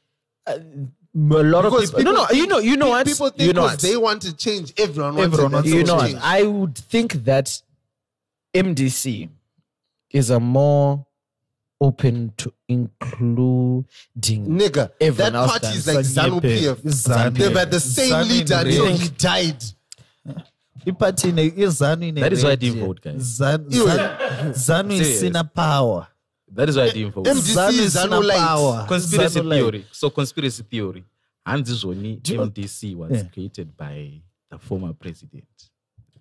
[0.45, 0.57] Uh,
[1.13, 2.13] a lot Because of people.
[2.13, 2.27] No, no.
[2.31, 2.59] You know.
[2.59, 3.07] You know pe- what?
[3.07, 3.79] People think you know what?
[3.79, 6.23] they want to change, everyone wants Everyone wants that's you know all what?
[6.23, 7.61] I would think that
[8.55, 9.29] MDC
[10.11, 11.05] is a more
[11.81, 13.85] open to including
[14.47, 16.75] Nigga, Everyone that else party is like ZANU PF.
[16.83, 17.33] Zanupf.
[17.37, 18.67] They've had the same Zanu leader red.
[18.67, 19.63] until he died.
[20.85, 23.21] Iparty ine- izanu ine That is why I didn't vote, guys.
[23.21, 23.85] Zan- Ew.
[23.87, 25.23] Zan- Zanu Serious.
[25.23, 26.07] isina power.
[26.53, 27.25] That is why I didn't vote.
[27.27, 28.37] MDC Zanu is isina Zanu light.
[28.37, 28.85] power.
[28.87, 29.59] conspiracy Zanu light.
[29.61, 29.85] theory.
[29.91, 31.03] So conspiracy theory.
[31.45, 33.23] Hansi Zoni Do you MDC was Yeah.
[33.33, 34.21] created by
[34.51, 35.45] the former president.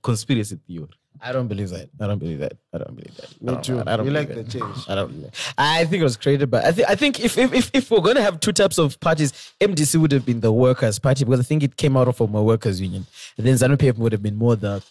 [0.03, 0.89] Conspiracy theory.
[1.23, 1.89] I don't believe that.
[2.01, 2.55] I don't believe that.
[2.73, 3.27] I don't believe that.
[3.31, 3.83] I Me don't- too.
[3.87, 4.77] I don't You like the change.
[4.89, 5.31] I don't.
[5.59, 6.63] I think it was created by.
[6.63, 6.89] I think.
[6.89, 9.97] I think if if if, if we're going to have two types of parties, MDC
[10.01, 12.81] would have been the workers' party because I think it came out of a workers'
[12.81, 13.07] union,
[13.37, 14.83] and then ZANU PF would have been more the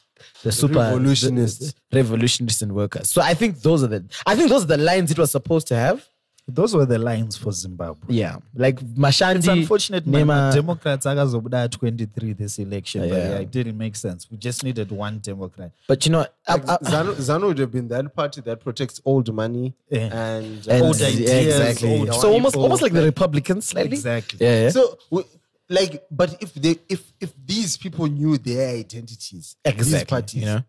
[0.43, 1.73] the super Revolutionists.
[1.93, 3.09] revolutionists and workers.
[3.09, 4.03] So I think those are the.
[4.25, 6.05] I think those are the lines it was supposed to have.
[6.53, 8.15] Those were the lines for Zimbabwe.
[8.15, 9.37] Yeah, like Mashandi.
[9.37, 10.25] It's unfortunate, man.
[10.27, 13.01] Nema- Democrats akazobuda at 23 this election.
[13.01, 13.29] But Yeah.
[13.29, 14.27] yeah, it didn't make sense.
[14.31, 15.71] We just needed one Democrat.
[15.87, 19.33] But you know, Like, I, Zanu, Zanu would have been that party that protects old
[19.33, 19.99] money Yeah.
[20.13, 21.99] and, and- Old yeah, ideas, exactly.
[21.99, 22.63] old so almost people.
[22.63, 23.93] almost like the Republicans, slightly.
[23.97, 24.45] Exactly.
[24.45, 24.63] Yeah.
[24.63, 24.69] yeah.
[24.69, 25.23] So, we,
[25.69, 30.45] like, but if they, if if these people knew their identities, these Exactly, parties, you
[30.47, 30.63] know.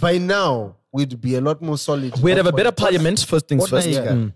[0.00, 2.16] by now we'd be a lot more solid.
[2.22, 3.20] We'd have a better parliament.
[3.26, 3.86] First things first.
[3.88, 4.32] Onaiga, Mm.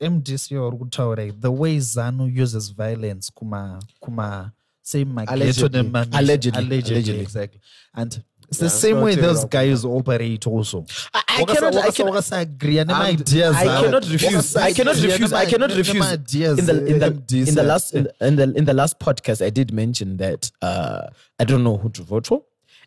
[0.00, 4.52] MDC or kutaura the way Zanu uses violence kuma kuma
[4.82, 5.80] say maghetto Allegedly.
[5.80, 6.18] Allegedly.
[6.18, 7.20] allegedly Allegedly.
[7.20, 7.60] exactly
[7.94, 9.50] and it's the Yeah, same so way those what.
[9.50, 10.84] guys operate also
[11.14, 11.76] I, I cannot.
[11.76, 12.32] I cannot.
[12.32, 14.56] agree I'm- ideas I cannot refuse.
[14.56, 15.32] I cannot refuse.
[15.32, 16.10] I cannot refuse.
[16.58, 19.48] In the in the in the last in, in the in the last podcast, I
[19.50, 21.06] did mention that uh,
[21.40, 22.42] I don't know who to vote for,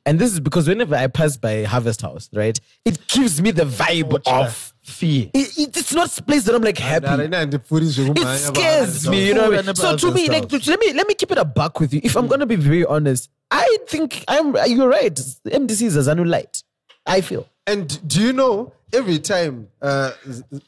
[0.05, 3.63] and this is because whenever I pass by Harvest House, right, it gives me the
[3.65, 7.07] vibe of fear it, it- it's not a place that I'm like happy.
[8.15, 8.23] It
[8.55, 9.49] scares me, you know.
[9.49, 9.75] What I mean?
[9.75, 12.01] So to me, like, let me let me keep it a buck with you.
[12.03, 14.55] If I'm gonna be very honest, I think I'm.
[14.67, 15.13] You're right.
[15.15, 16.61] MDC is a Zanu light.
[17.07, 17.47] I feel.
[17.67, 20.11] And do you know every time, uh,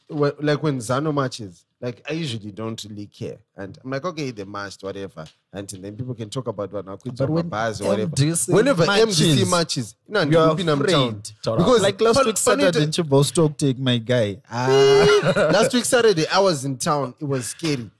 [0.08, 4.44] like when Zanu marches, like I usually don't really care, and I'm like, okay, they
[4.44, 6.84] marched, whatever, and then people can talk about what
[7.16, 8.10] But when bars or whatever.
[8.16, 11.30] MDC Whenever MDC marches, marches, no, you're you're town afraid.
[11.44, 15.50] because like last Pan- week Saturday in Panita- Chibostock take my guy ah.
[15.52, 17.14] last week Saturday, I was in town.
[17.20, 17.90] It was scary.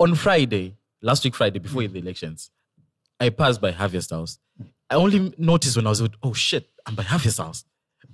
[0.00, 2.50] On Friday, last week Friday, before the elections,
[3.20, 4.38] I passed by Harvest House.
[4.88, 7.64] I only noticed when I was with, oh shit, I'm by Harvest House.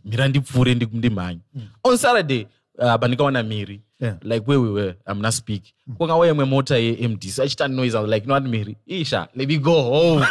[0.04, 1.40] Mira ndipfuure ndi- ndimhanye.
[1.52, 1.60] Hmm.
[1.84, 4.14] On Saturday, uh, bandikaona Miri, Yeah.
[4.22, 5.72] like where we were, I'm not speak.
[5.98, 7.94] Kwakauya imwe mota ye-MDC, achita noise.
[7.94, 8.76] I was like, you know what, Miri?
[8.86, 10.20] Isha, let me go home.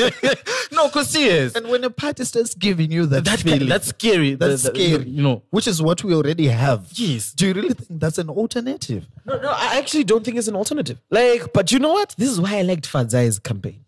[0.72, 1.54] no, cause serious.
[1.54, 4.34] and when a party starts giving you that, that, feeling that's scary.
[4.34, 7.32] that's The- the- scary You know, which is what we already have Yes.
[7.32, 10.56] do you really think that's an alternative No, no, I actually don't think it's an
[10.56, 10.98] alternative.
[11.10, 12.14] Like, but you know what?
[12.18, 13.84] This is why I liked Fadzai's campaign.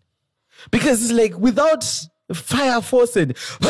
[0.71, 1.83] Because it's like without
[2.33, 3.35] fire force and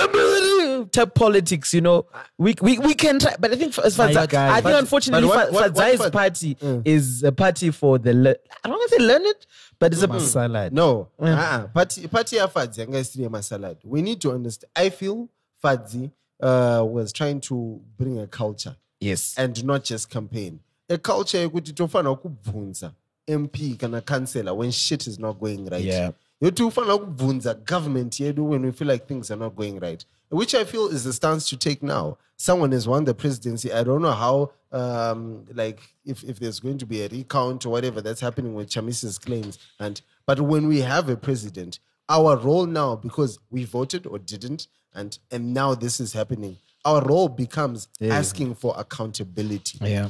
[0.91, 2.06] type politics, you know,
[2.38, 3.36] we, we, we can try.
[3.40, 4.49] But I think as Fadzai, guy.
[4.49, 6.82] I think But- unfortunately what- Fa- what- what Fadzai's party mm.
[6.86, 9.36] is a party for the, le- I don't want to say learned,
[9.80, 10.20] but it's a, mm.
[10.22, 11.68] salad No, uh-uh.
[11.68, 13.78] party party ya Fadzi isiri masalad.
[13.84, 14.72] We need to understand.
[14.76, 15.30] I feel
[15.64, 19.36] Fadzi uh, was trying to bring a culture yes.
[19.38, 20.60] and not just campaign.
[20.90, 22.91] A culture yekuti tofanira kubvunza
[23.28, 25.84] MP kana councillor when shit is not going right.
[25.84, 26.12] Yeah.
[26.41, 30.06] Yoti ufanira kubvunza government yedu when we feel like things are not going right.
[30.30, 32.18] Which I feel is the stance to take now.
[32.38, 33.72] Someone has won the presidency.
[33.72, 37.70] I don't know how, um, like, if, if there's going to be a recount or
[37.70, 39.58] whatever that's happening with Chamisa's claims.
[39.80, 41.80] And but when we have a president,
[42.10, 47.02] our role now, because we voted or didn't, and and now this is happening, our
[47.04, 49.80] role becomes asking for accountability.
[49.82, 50.10] Yeah.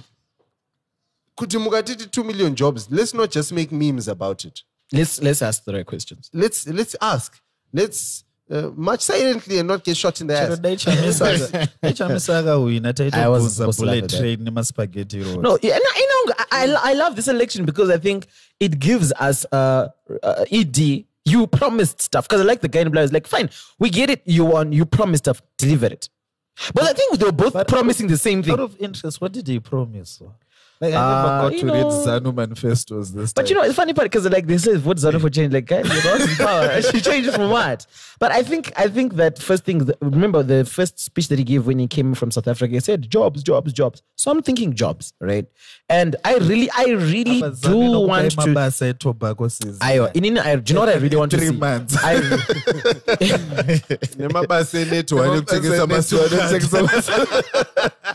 [1.38, 4.62] Kuti mukatiti 2 million jobs, let's not just make memes about it.
[4.92, 6.30] Let's let's ask the right questions.
[6.34, 7.42] Let's let's ask.
[7.74, 10.60] Let's uh, march silently and not get shot in the chero ass.
[10.60, 14.20] dai chamisaka dai chamisaka wina I wasn't taitobvunza supposed to laugh bullet at that.
[14.20, 17.90] train nemaspaghetti rolls No, yeah, no, you know, I, I, I love this election because
[17.90, 18.28] I think
[18.60, 19.88] it gives us uh,
[20.24, 21.06] uh ED.
[21.28, 23.06] You promised stuff because I like the guy in black.
[23.06, 23.50] Is like, fine,
[23.80, 24.22] we get it.
[24.26, 24.72] You won.
[24.72, 25.42] You promised stuff.
[25.58, 26.08] Deliver it.
[26.76, 28.54] But I think they were both But- promising the same thing.
[28.54, 30.22] out of interest what did he promise
[30.82, 33.64] like i Uh, never got you to know- read zanu manifestos this But you know,
[33.64, 35.54] it's funny part because like they said, vote Zanu for change.
[35.54, 36.82] Like, guys, you're not in power.
[36.92, 37.86] she changed from what?
[38.20, 39.80] But I think I think that first thing.
[39.86, 42.74] That, remember the first speech that he gave when he came from South Africa.
[42.74, 44.02] He said jobs, jobs, jobs.
[44.16, 45.46] So I'm thinking jobs, right?
[45.90, 48.38] And I really, I really But do Zanu nokupa want to.
[48.38, 49.80] mabasa etobacco season.
[49.80, 51.46] Ayo, in, in, I, do you know what I really want to see?
[51.48, 51.60] Three see?
[51.60, 51.96] months.
[52.02, 52.14] I,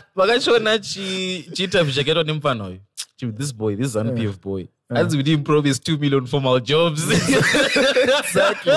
[0.15, 4.13] Nemabasa enetwork anekutengesa masiwa anekutengesa vakashona chi- chiinterview chakaitwa nemufana uyu this boy this zanu
[4.13, 8.73] pf boy hanzi kuti impromise 2 million formal jobs exactly.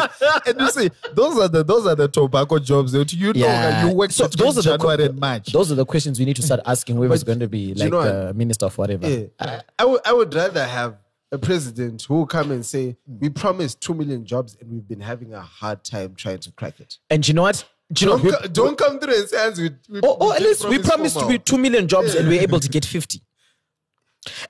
[0.47, 3.85] and you see, those are the those are the tobacco jobs that you know yeah.
[3.86, 5.52] you work So those are the January que- and March.
[5.52, 7.90] Those are the questions we need to start asking whoever's going to be you like
[7.90, 9.09] know the minister of whatever.
[9.09, 9.27] Yeah.
[9.39, 10.94] Uh, I would I would rather have
[11.32, 15.01] a president who will come and say, We promised two million jobs and we've been
[15.01, 16.98] having a hard time trying to crack it.
[17.11, 17.65] And you know what?
[17.93, 18.16] Do you know?
[18.19, 20.69] Don't, we- co- don't come through and say we, we, or, or we at least
[20.69, 23.20] we promised to formal." be two million jobs and we're able to get fifty.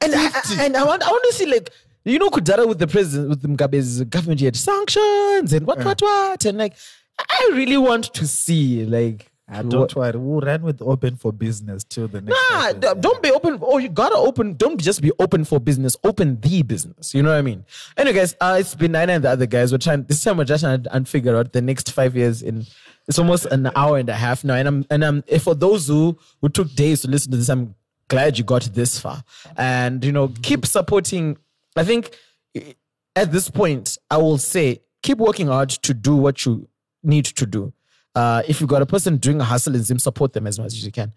[0.01, 1.70] And I, I- and I want I want to see like
[2.05, 6.01] you know Kudara with the president with Mugabe's government he had sanctions and what what
[6.01, 6.74] what and like
[7.19, 11.85] I really want to see like Ah, don't worry, we'll run with open for business
[11.85, 12.39] till the next.
[12.51, 13.59] Nah, d- don't be open.
[13.61, 14.55] Oh, you gotta open.
[14.55, 15.97] Don't just be open for business.
[16.03, 17.12] Open the business.
[17.15, 17.65] You know what I mean?
[17.99, 19.71] Anyway, guys, uh, it's been Nina and the other guys.
[19.71, 20.05] We're trying.
[20.05, 22.65] This time we're just trying to figure out the next five years in.
[23.07, 25.25] It's almost an hour and a half now, and I'm and I'm.
[25.29, 27.75] eh, For those who who took days to listen to this, I'm
[28.09, 29.23] glad you got this far,
[29.59, 31.37] and you know, keep supporting.
[31.77, 32.16] I think
[32.55, 32.73] eh,
[33.15, 36.66] at this point, I will say, keep working hard to do what you
[37.03, 37.75] need to do.
[38.15, 40.73] Uh, if you've got a person doing a hustle in Zim, support them as much
[40.73, 41.12] as you can.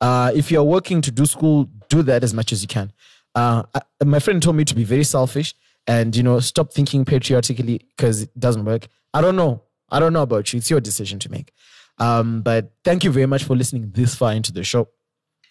[0.00, 2.92] Uh, if you're working to do school, do that as much as you can.
[3.34, 5.54] Uh, I, my friend told me to be very selfish
[5.86, 8.88] and you know stop thinking patriotically because it doesn't work.
[9.14, 9.62] I don't know.
[9.90, 10.58] I don't know about you.
[10.58, 11.52] It's your decision to make.
[11.98, 14.88] Um, but thank you very much for listening this far into the show,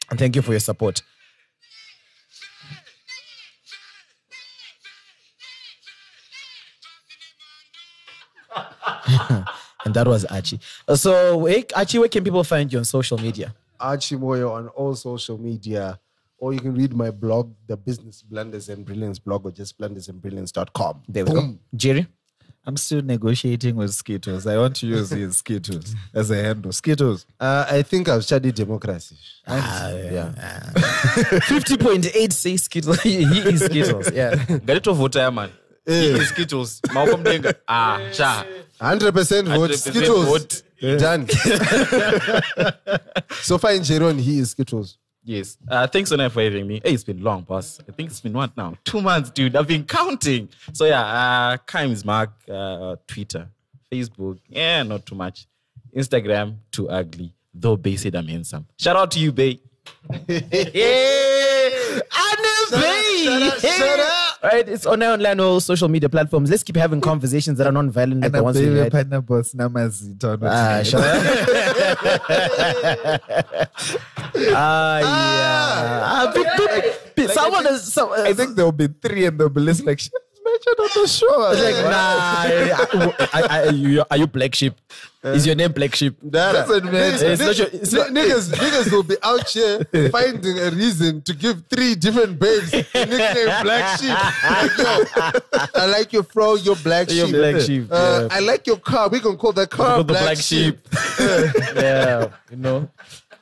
[0.10, 1.02] and thank you for your support.
[9.86, 10.60] and that was Archie.
[10.88, 13.53] Uh, So, hey, Archie, where can people find you on social media?
[13.80, 15.99] Archie Moyo on all social media.
[16.38, 21.03] Or you can read my blog, The Business Blunders and Brilliance blog, or just blundersandbrilliance.com.
[21.08, 21.56] There we go.
[21.76, 22.08] Jerry.
[22.66, 24.45] I'm still negotiating with Skittles.
[24.45, 26.72] I want to use his Skittles as a handle.
[26.72, 27.26] Skittles.
[27.40, 29.16] Uh, I think I've studied democracy.
[29.48, 30.32] Ah, yeah.
[31.49, 33.02] 50.8 say Skittles.
[33.03, 34.12] he is Skittles.
[34.12, 34.36] Yeah.
[34.36, 35.52] ngatitovhota yamani
[36.26, 38.45] skittles maoko mudenga ah sha
[38.82, 39.72] 100% vote.
[39.72, 40.26] 100% Skittles.
[40.26, 40.64] vote.
[40.99, 41.28] Done.
[43.41, 44.98] so far in Jeron, he is Skittles.
[45.24, 45.58] Yes.
[45.68, 46.82] Uh, thanks much for having me.
[46.84, 47.80] Hey, it's been long, boss.
[47.88, 48.76] I think it's been what now?
[48.84, 49.56] Two months, dude.
[49.56, 50.49] I've been counting.
[50.74, 53.48] So yeah, uh, Kimes Mark, uh, Twitter,
[53.91, 54.40] Facebook.
[54.49, 55.45] Yeah, not too much.
[55.95, 57.36] Instagram, too ugly.
[57.53, 58.66] Though Bay said I'm handsome.
[58.80, 59.60] Shout out to you, Bay.
[60.28, 61.61] yeah.
[63.27, 63.69] Anna Bay.
[63.69, 64.38] shut up.
[64.43, 66.49] All right, it's on our online all social media platforms.
[66.49, 68.91] Let's keep having conversations that are non-violent, like And the a ones we baby had.
[68.91, 70.39] pineapple namazita.
[70.41, 71.22] Ah, shut up.
[74.56, 76.02] Ah, yeah.
[76.06, 77.91] Ah, pe- pe- pe- someone is.
[77.93, 80.14] Some, I think there will be three and they'll be listening like, "Shit,
[80.66, 81.52] mentioned on the show.
[81.52, 83.28] It's like, nah.
[83.34, 84.74] I, I, I, you, are you black sheep?
[85.24, 86.16] Is your name black sheep?
[86.28, 86.60] Dada.
[86.60, 87.26] Doesn't matter.
[87.28, 91.34] It's not your- it's not- niggas, niggas will be out here finding a reason to
[91.36, 94.10] give three different babes the nickname Black Sheep.
[94.10, 98.36] Like, yo, I like your fro, you're Black You're black sheep, Uh, yeah.
[98.36, 99.10] I like your car.
[99.10, 100.80] We can call that car Called the black Sheep.
[101.76, 102.90] yeah, you know.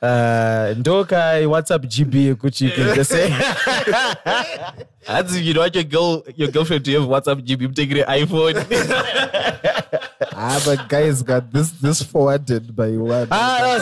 [0.02, 2.34] Uh, Ndoka, what's up, GB?
[2.36, 3.28] Kuchi, you can just say.
[5.06, 8.56] That's if you want your girl, your girlfriend to have WhatsApp GB, take the iPhone.
[10.42, 13.28] Ah, but guys got this this forwarded by one.
[13.30, 13.76] ah,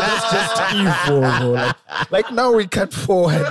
[0.00, 0.74] that's just
[1.08, 1.20] evil.
[1.22, 1.50] bro.
[1.50, 1.76] Like,
[2.12, 3.42] like now we can't forward.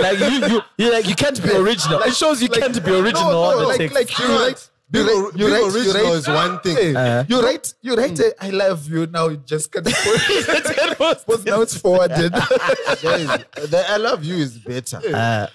[0.00, 2.00] like you, you, you, like you can't be original.
[2.02, 4.68] it shows you can't be original No, no, like, like you write.
[4.90, 6.96] You Being, write, you being write, you original write, is one thing.
[6.96, 7.24] Uh.
[7.28, 9.06] you write, you write a, I love you.
[9.06, 11.18] Now you just can't forward.
[11.26, 12.32] But now it's forwarded.
[12.32, 15.00] The I love you is better.
[15.14, 15.46] Uh,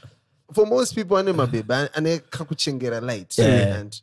[0.53, 3.35] For most people, ane mabeba ane kakuchengera light.
[3.37, 3.79] Yeah.
[3.79, 4.01] And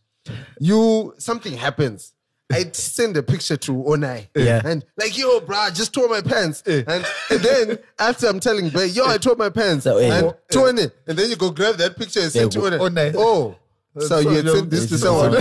[0.59, 2.12] you something happens.
[2.52, 4.27] I send a picture to Onai.
[4.35, 4.61] Yeah.
[4.65, 6.62] And like, yo, bro, I just tore my pants.
[6.66, 9.85] And, and then after I'm telling Bay, yo, I tore my pants.
[9.85, 10.90] So, eh, and Tony.
[11.07, 12.78] And then you go grab that picture and send to oh, Onai.
[12.81, 13.15] Onai.
[13.16, 13.57] Oh,
[13.99, 15.35] So you had sent this to someone.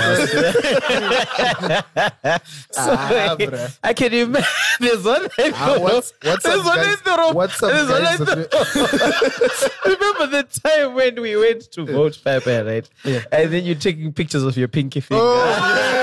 [2.77, 3.35] Ah.
[3.83, 4.47] I can imagine.
[4.79, 5.27] There's one.
[5.53, 6.87] Ah, what's- what's there's up, one guys?
[6.87, 7.33] in the room.
[7.35, 8.19] What's up, There's one guys?
[8.19, 12.89] in the Remember the time when we went to vote Pepper, right?
[13.31, 15.23] And then you're taking pictures of your pinky finger.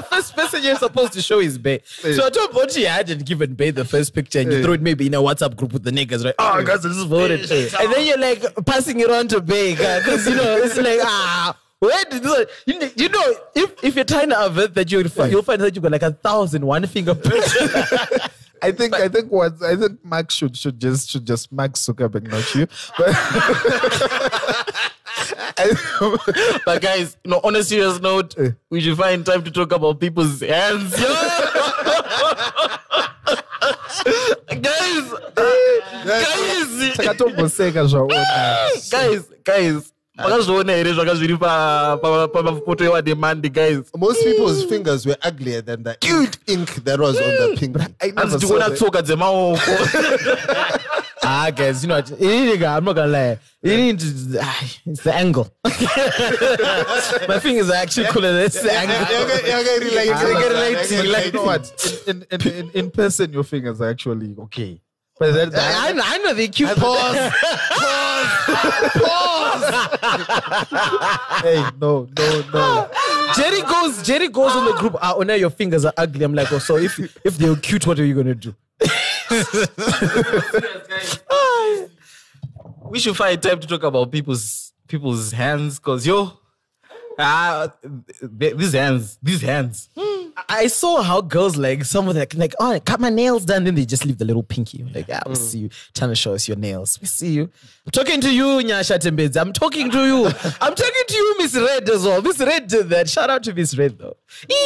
[0.00, 1.82] the first person you're supposed to show is Bay.
[1.84, 4.82] So I told Bochi I hadn't given Bay the first picture and you throw it
[4.82, 6.34] maybe in a WhatsApp group with the niggas, right?
[6.38, 7.40] Oh, guys, I just voted.
[7.50, 11.56] And then you're like passing it on to Bay, because, you know, it's like, ah.
[11.80, 15.08] Where did this, you, know, you know if, if you're trying to avert that you'll
[15.08, 17.72] find, you'll find that you've got like a thousand one finger pictures.
[18.62, 22.28] I think I think what I think Mark should should just should just Mark Zuckerberg,
[22.28, 22.66] not you.
[22.98, 24.90] But I-
[26.64, 28.50] But guys, no, on a serious note, eh.
[28.70, 30.98] we should find time to talk about people's hands.
[31.00, 31.06] Yo!
[31.06, 31.54] Eh.
[34.48, 35.12] guys,
[36.04, 38.24] guys, takatomboseka zvaona
[38.90, 39.92] guys, guys.
[40.18, 40.94] makazviona here
[42.32, 47.22] pamafoto ewademandi guys Most people's fingers were uglier than the ink, ink that was on
[47.22, 47.58] the mm.
[47.58, 47.80] pinky.
[48.00, 48.78] I never hanzi saw tikuona that.
[48.78, 49.58] tsoka dzemaoko
[51.22, 52.10] ah, guess you know what?
[52.12, 53.38] I'm not gonna lie.
[54.40, 55.52] Ah, it's the angle.
[57.28, 58.96] My fingers are actually cooler than this angle.
[61.26, 62.02] You know what?
[62.06, 64.80] In, in, in, in, in person, your fingers are actually okay.
[65.18, 66.70] But that, I, I know, I know they cute.
[66.76, 67.16] Pause.
[71.42, 72.88] hey, no, no, no.
[73.34, 74.94] Jerry goes, Jerry goes on the group.
[75.02, 76.24] Ah, oh, now your fingers are ugly.
[76.24, 78.54] I'm like, oh, so if if they're cute, what are you gonna do?
[82.90, 86.32] we should find time to talk about people's people's hands because yo
[87.18, 87.70] ah
[88.22, 89.88] these hands these hands
[90.48, 93.64] I saw how girls like some of them like, oh, I cut my nails done.
[93.64, 94.84] Then they just leave the little pinky.
[94.94, 96.98] Like, ah, we see you trying to show us your nails.
[97.00, 97.50] We see you.
[97.86, 99.40] I'm talking to you, Nyasha Tembedzi.
[99.40, 100.26] I'm talking to you.
[100.60, 102.22] I'm talking to you, Miss Red as well.
[102.22, 103.08] Miss Red did that.
[103.08, 104.16] Shout out to Miss Red though.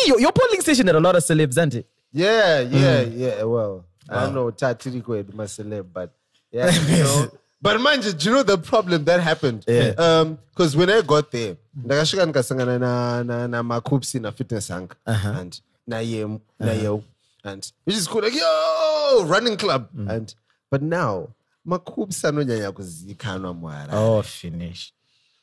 [0.06, 1.89] Your, your polling station had a lot of celebs, aren't it?
[2.12, 3.43] Yeah, yeah, yeah.
[3.44, 6.11] Well, I don't know Tatiriko and my celeb, but
[6.51, 7.31] yeah, you know.
[7.61, 9.65] But mind you, do you know the problem that happened?
[9.69, 9.95] Yeah.
[9.97, 14.89] Um, because when I got there, ndakasvika ndikasangana na na na makupsi na fitness hang
[15.07, 16.27] and na ye
[16.61, 17.03] na yo
[17.45, 20.35] and which is cool like yo running club and
[20.70, 21.29] but now
[21.66, 24.93] makupsi anonyanya kuzikanwa mwara Oh, finish.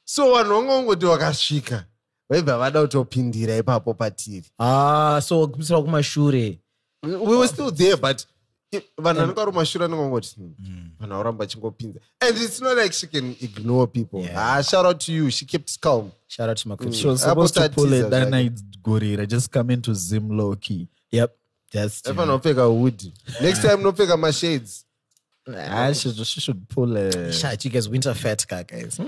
[0.05, 1.85] so vanhu vangongoti vakasvika
[2.29, 6.59] vaibva vada kutopindira ipapo patiri Ah, so kumisira kumashure.
[7.03, 8.25] we were still there but
[8.73, 13.35] vanhu vanenge vari mumashure anongongoti "Hmm, vanhu varamba vachingopinza and it's not like she can
[13.41, 14.53] ignore people Yeah.
[14.57, 16.93] ah, shout out to you she kept calm Shout out to Makuchi.
[16.93, 18.29] She was Hapo supposed to pull tatizo it that zake.
[18.31, 19.25] night, Gorira.
[19.27, 20.87] Just come into Zim low key.
[21.11, 21.35] Yep.
[21.73, 23.01] Just efana nopfeka hood
[23.41, 24.83] next time nopfeka mashades
[25.57, 27.31] Ah, she, she should pull a.
[27.33, 28.99] Shout you guys winter fat car, guys.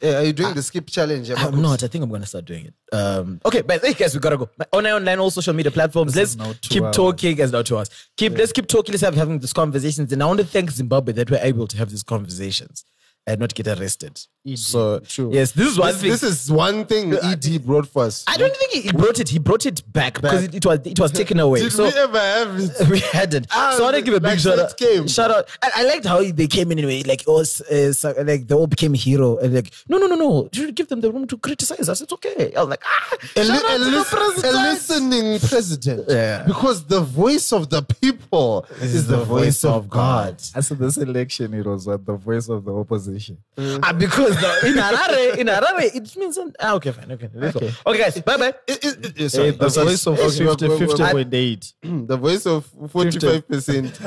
[0.00, 1.52] Hey, are you doing the skip challenge Yamakusi?
[1.52, 1.82] I'm not.
[1.82, 2.74] I think I'm gonna start doing it.
[2.92, 4.48] Um, okay, but hey guys, we gotta go.
[4.72, 6.14] On online, all social media platforms.
[6.14, 6.96] This let's keep hours.
[6.96, 7.40] talking.
[7.40, 8.92] As now to us, keep let's keep talking.
[8.92, 10.12] Let's have having these conversations.
[10.12, 12.84] And I want to thank Zimbabwe that we're able to have these conversations
[13.26, 14.20] and not get arrested.
[14.56, 15.30] So true.
[15.32, 16.10] yes, this is one this, thing.
[16.10, 19.28] this is one thing ed brought for us I don't think he, he brought it.
[19.28, 21.60] He brought it back, because it, it was it was taken away.
[21.60, 23.46] did so we ever have it we hadn't.
[23.50, 24.76] Ah, so I want to give a big like shout out.
[24.76, 25.06] came.
[25.08, 25.48] Shout out.
[25.62, 27.02] I, I liked how they came in anyway.
[27.02, 29.38] Like, oh, s- uh, so- like they all became hero.
[29.38, 30.48] And like, no, no, no, no.
[30.52, 32.00] You should give them the room to criticize us.
[32.00, 32.52] It's okay.
[32.54, 36.44] I was like, ah, a, li- a to the a listening president Yeah.
[36.46, 40.36] because the voice of the people is, the, voice, of God.
[40.54, 43.38] As in this election, it was uh, the voice of the opposition.
[43.58, 47.56] Ah, because the, in Harare, in Harare, it means ah, okay, fine, okay, let's.
[47.56, 48.54] Okay, guys, bye bye.
[48.66, 49.50] The sorry.
[49.52, 51.72] voice of Okay, 50, we're- we're- 50.8.
[52.08, 53.98] the voice of 45%.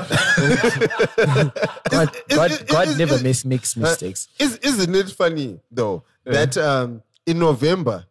[1.89, 4.27] God, God, it- God it- never it- makes, makes mistakes.
[4.39, 8.05] Is, isn't it funny, though, that um, in November,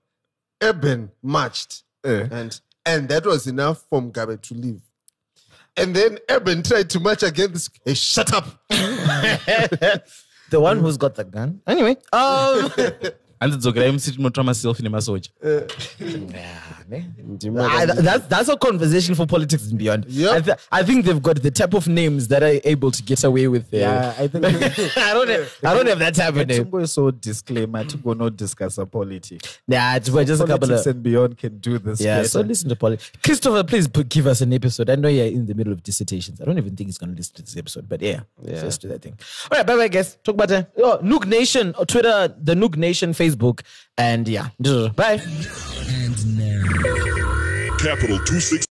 [0.61, 2.27] Eben marched Eh.
[2.31, 4.83] and, and that was enough for Mugabe to leave.
[5.77, 8.47] And then Eben tried to march against, hey, shut up.
[10.51, 11.63] The one who's got the gun.
[11.67, 12.71] Anyway, um,
[13.41, 15.31] handidzokera imusi tinotora maselfi nemasoja
[16.91, 20.05] I, that's that's a conversation for politics and beyond.
[20.09, 20.33] Yep.
[20.33, 23.23] I, th- I think they've got the type of names that are able to get
[23.25, 23.73] away with.
[23.73, 24.45] Uh, Yeah, I think.
[24.97, 26.65] I don't have, I don't have that type of name.
[26.65, 27.85] Tungo is so disclaimer.
[27.85, 29.61] Tungo not discuss a politics.
[29.69, 30.97] Yeah, it's we're just a couple Politics of.
[30.97, 32.01] and beyond can do this.
[32.01, 32.29] Yeah, better.
[32.29, 33.13] so listen to politics.
[33.23, 34.91] Christopher, please put, give us an episode.
[34.91, 36.41] I know you're in the middle of dissertations.
[36.41, 38.61] I don't even think he's going to listen to this episode, but yeah, yeah.
[38.61, 39.17] just do that thing.
[39.51, 40.17] All right, bye bye, guys.
[40.25, 40.73] Talk about that.
[40.77, 43.30] Oh, Noog Nation, uh, Twitter, the Noog Nation, Facebook,
[43.97, 44.49] and yeah,
[44.97, 45.21] bye.
[45.89, 48.67] And now, Capital 26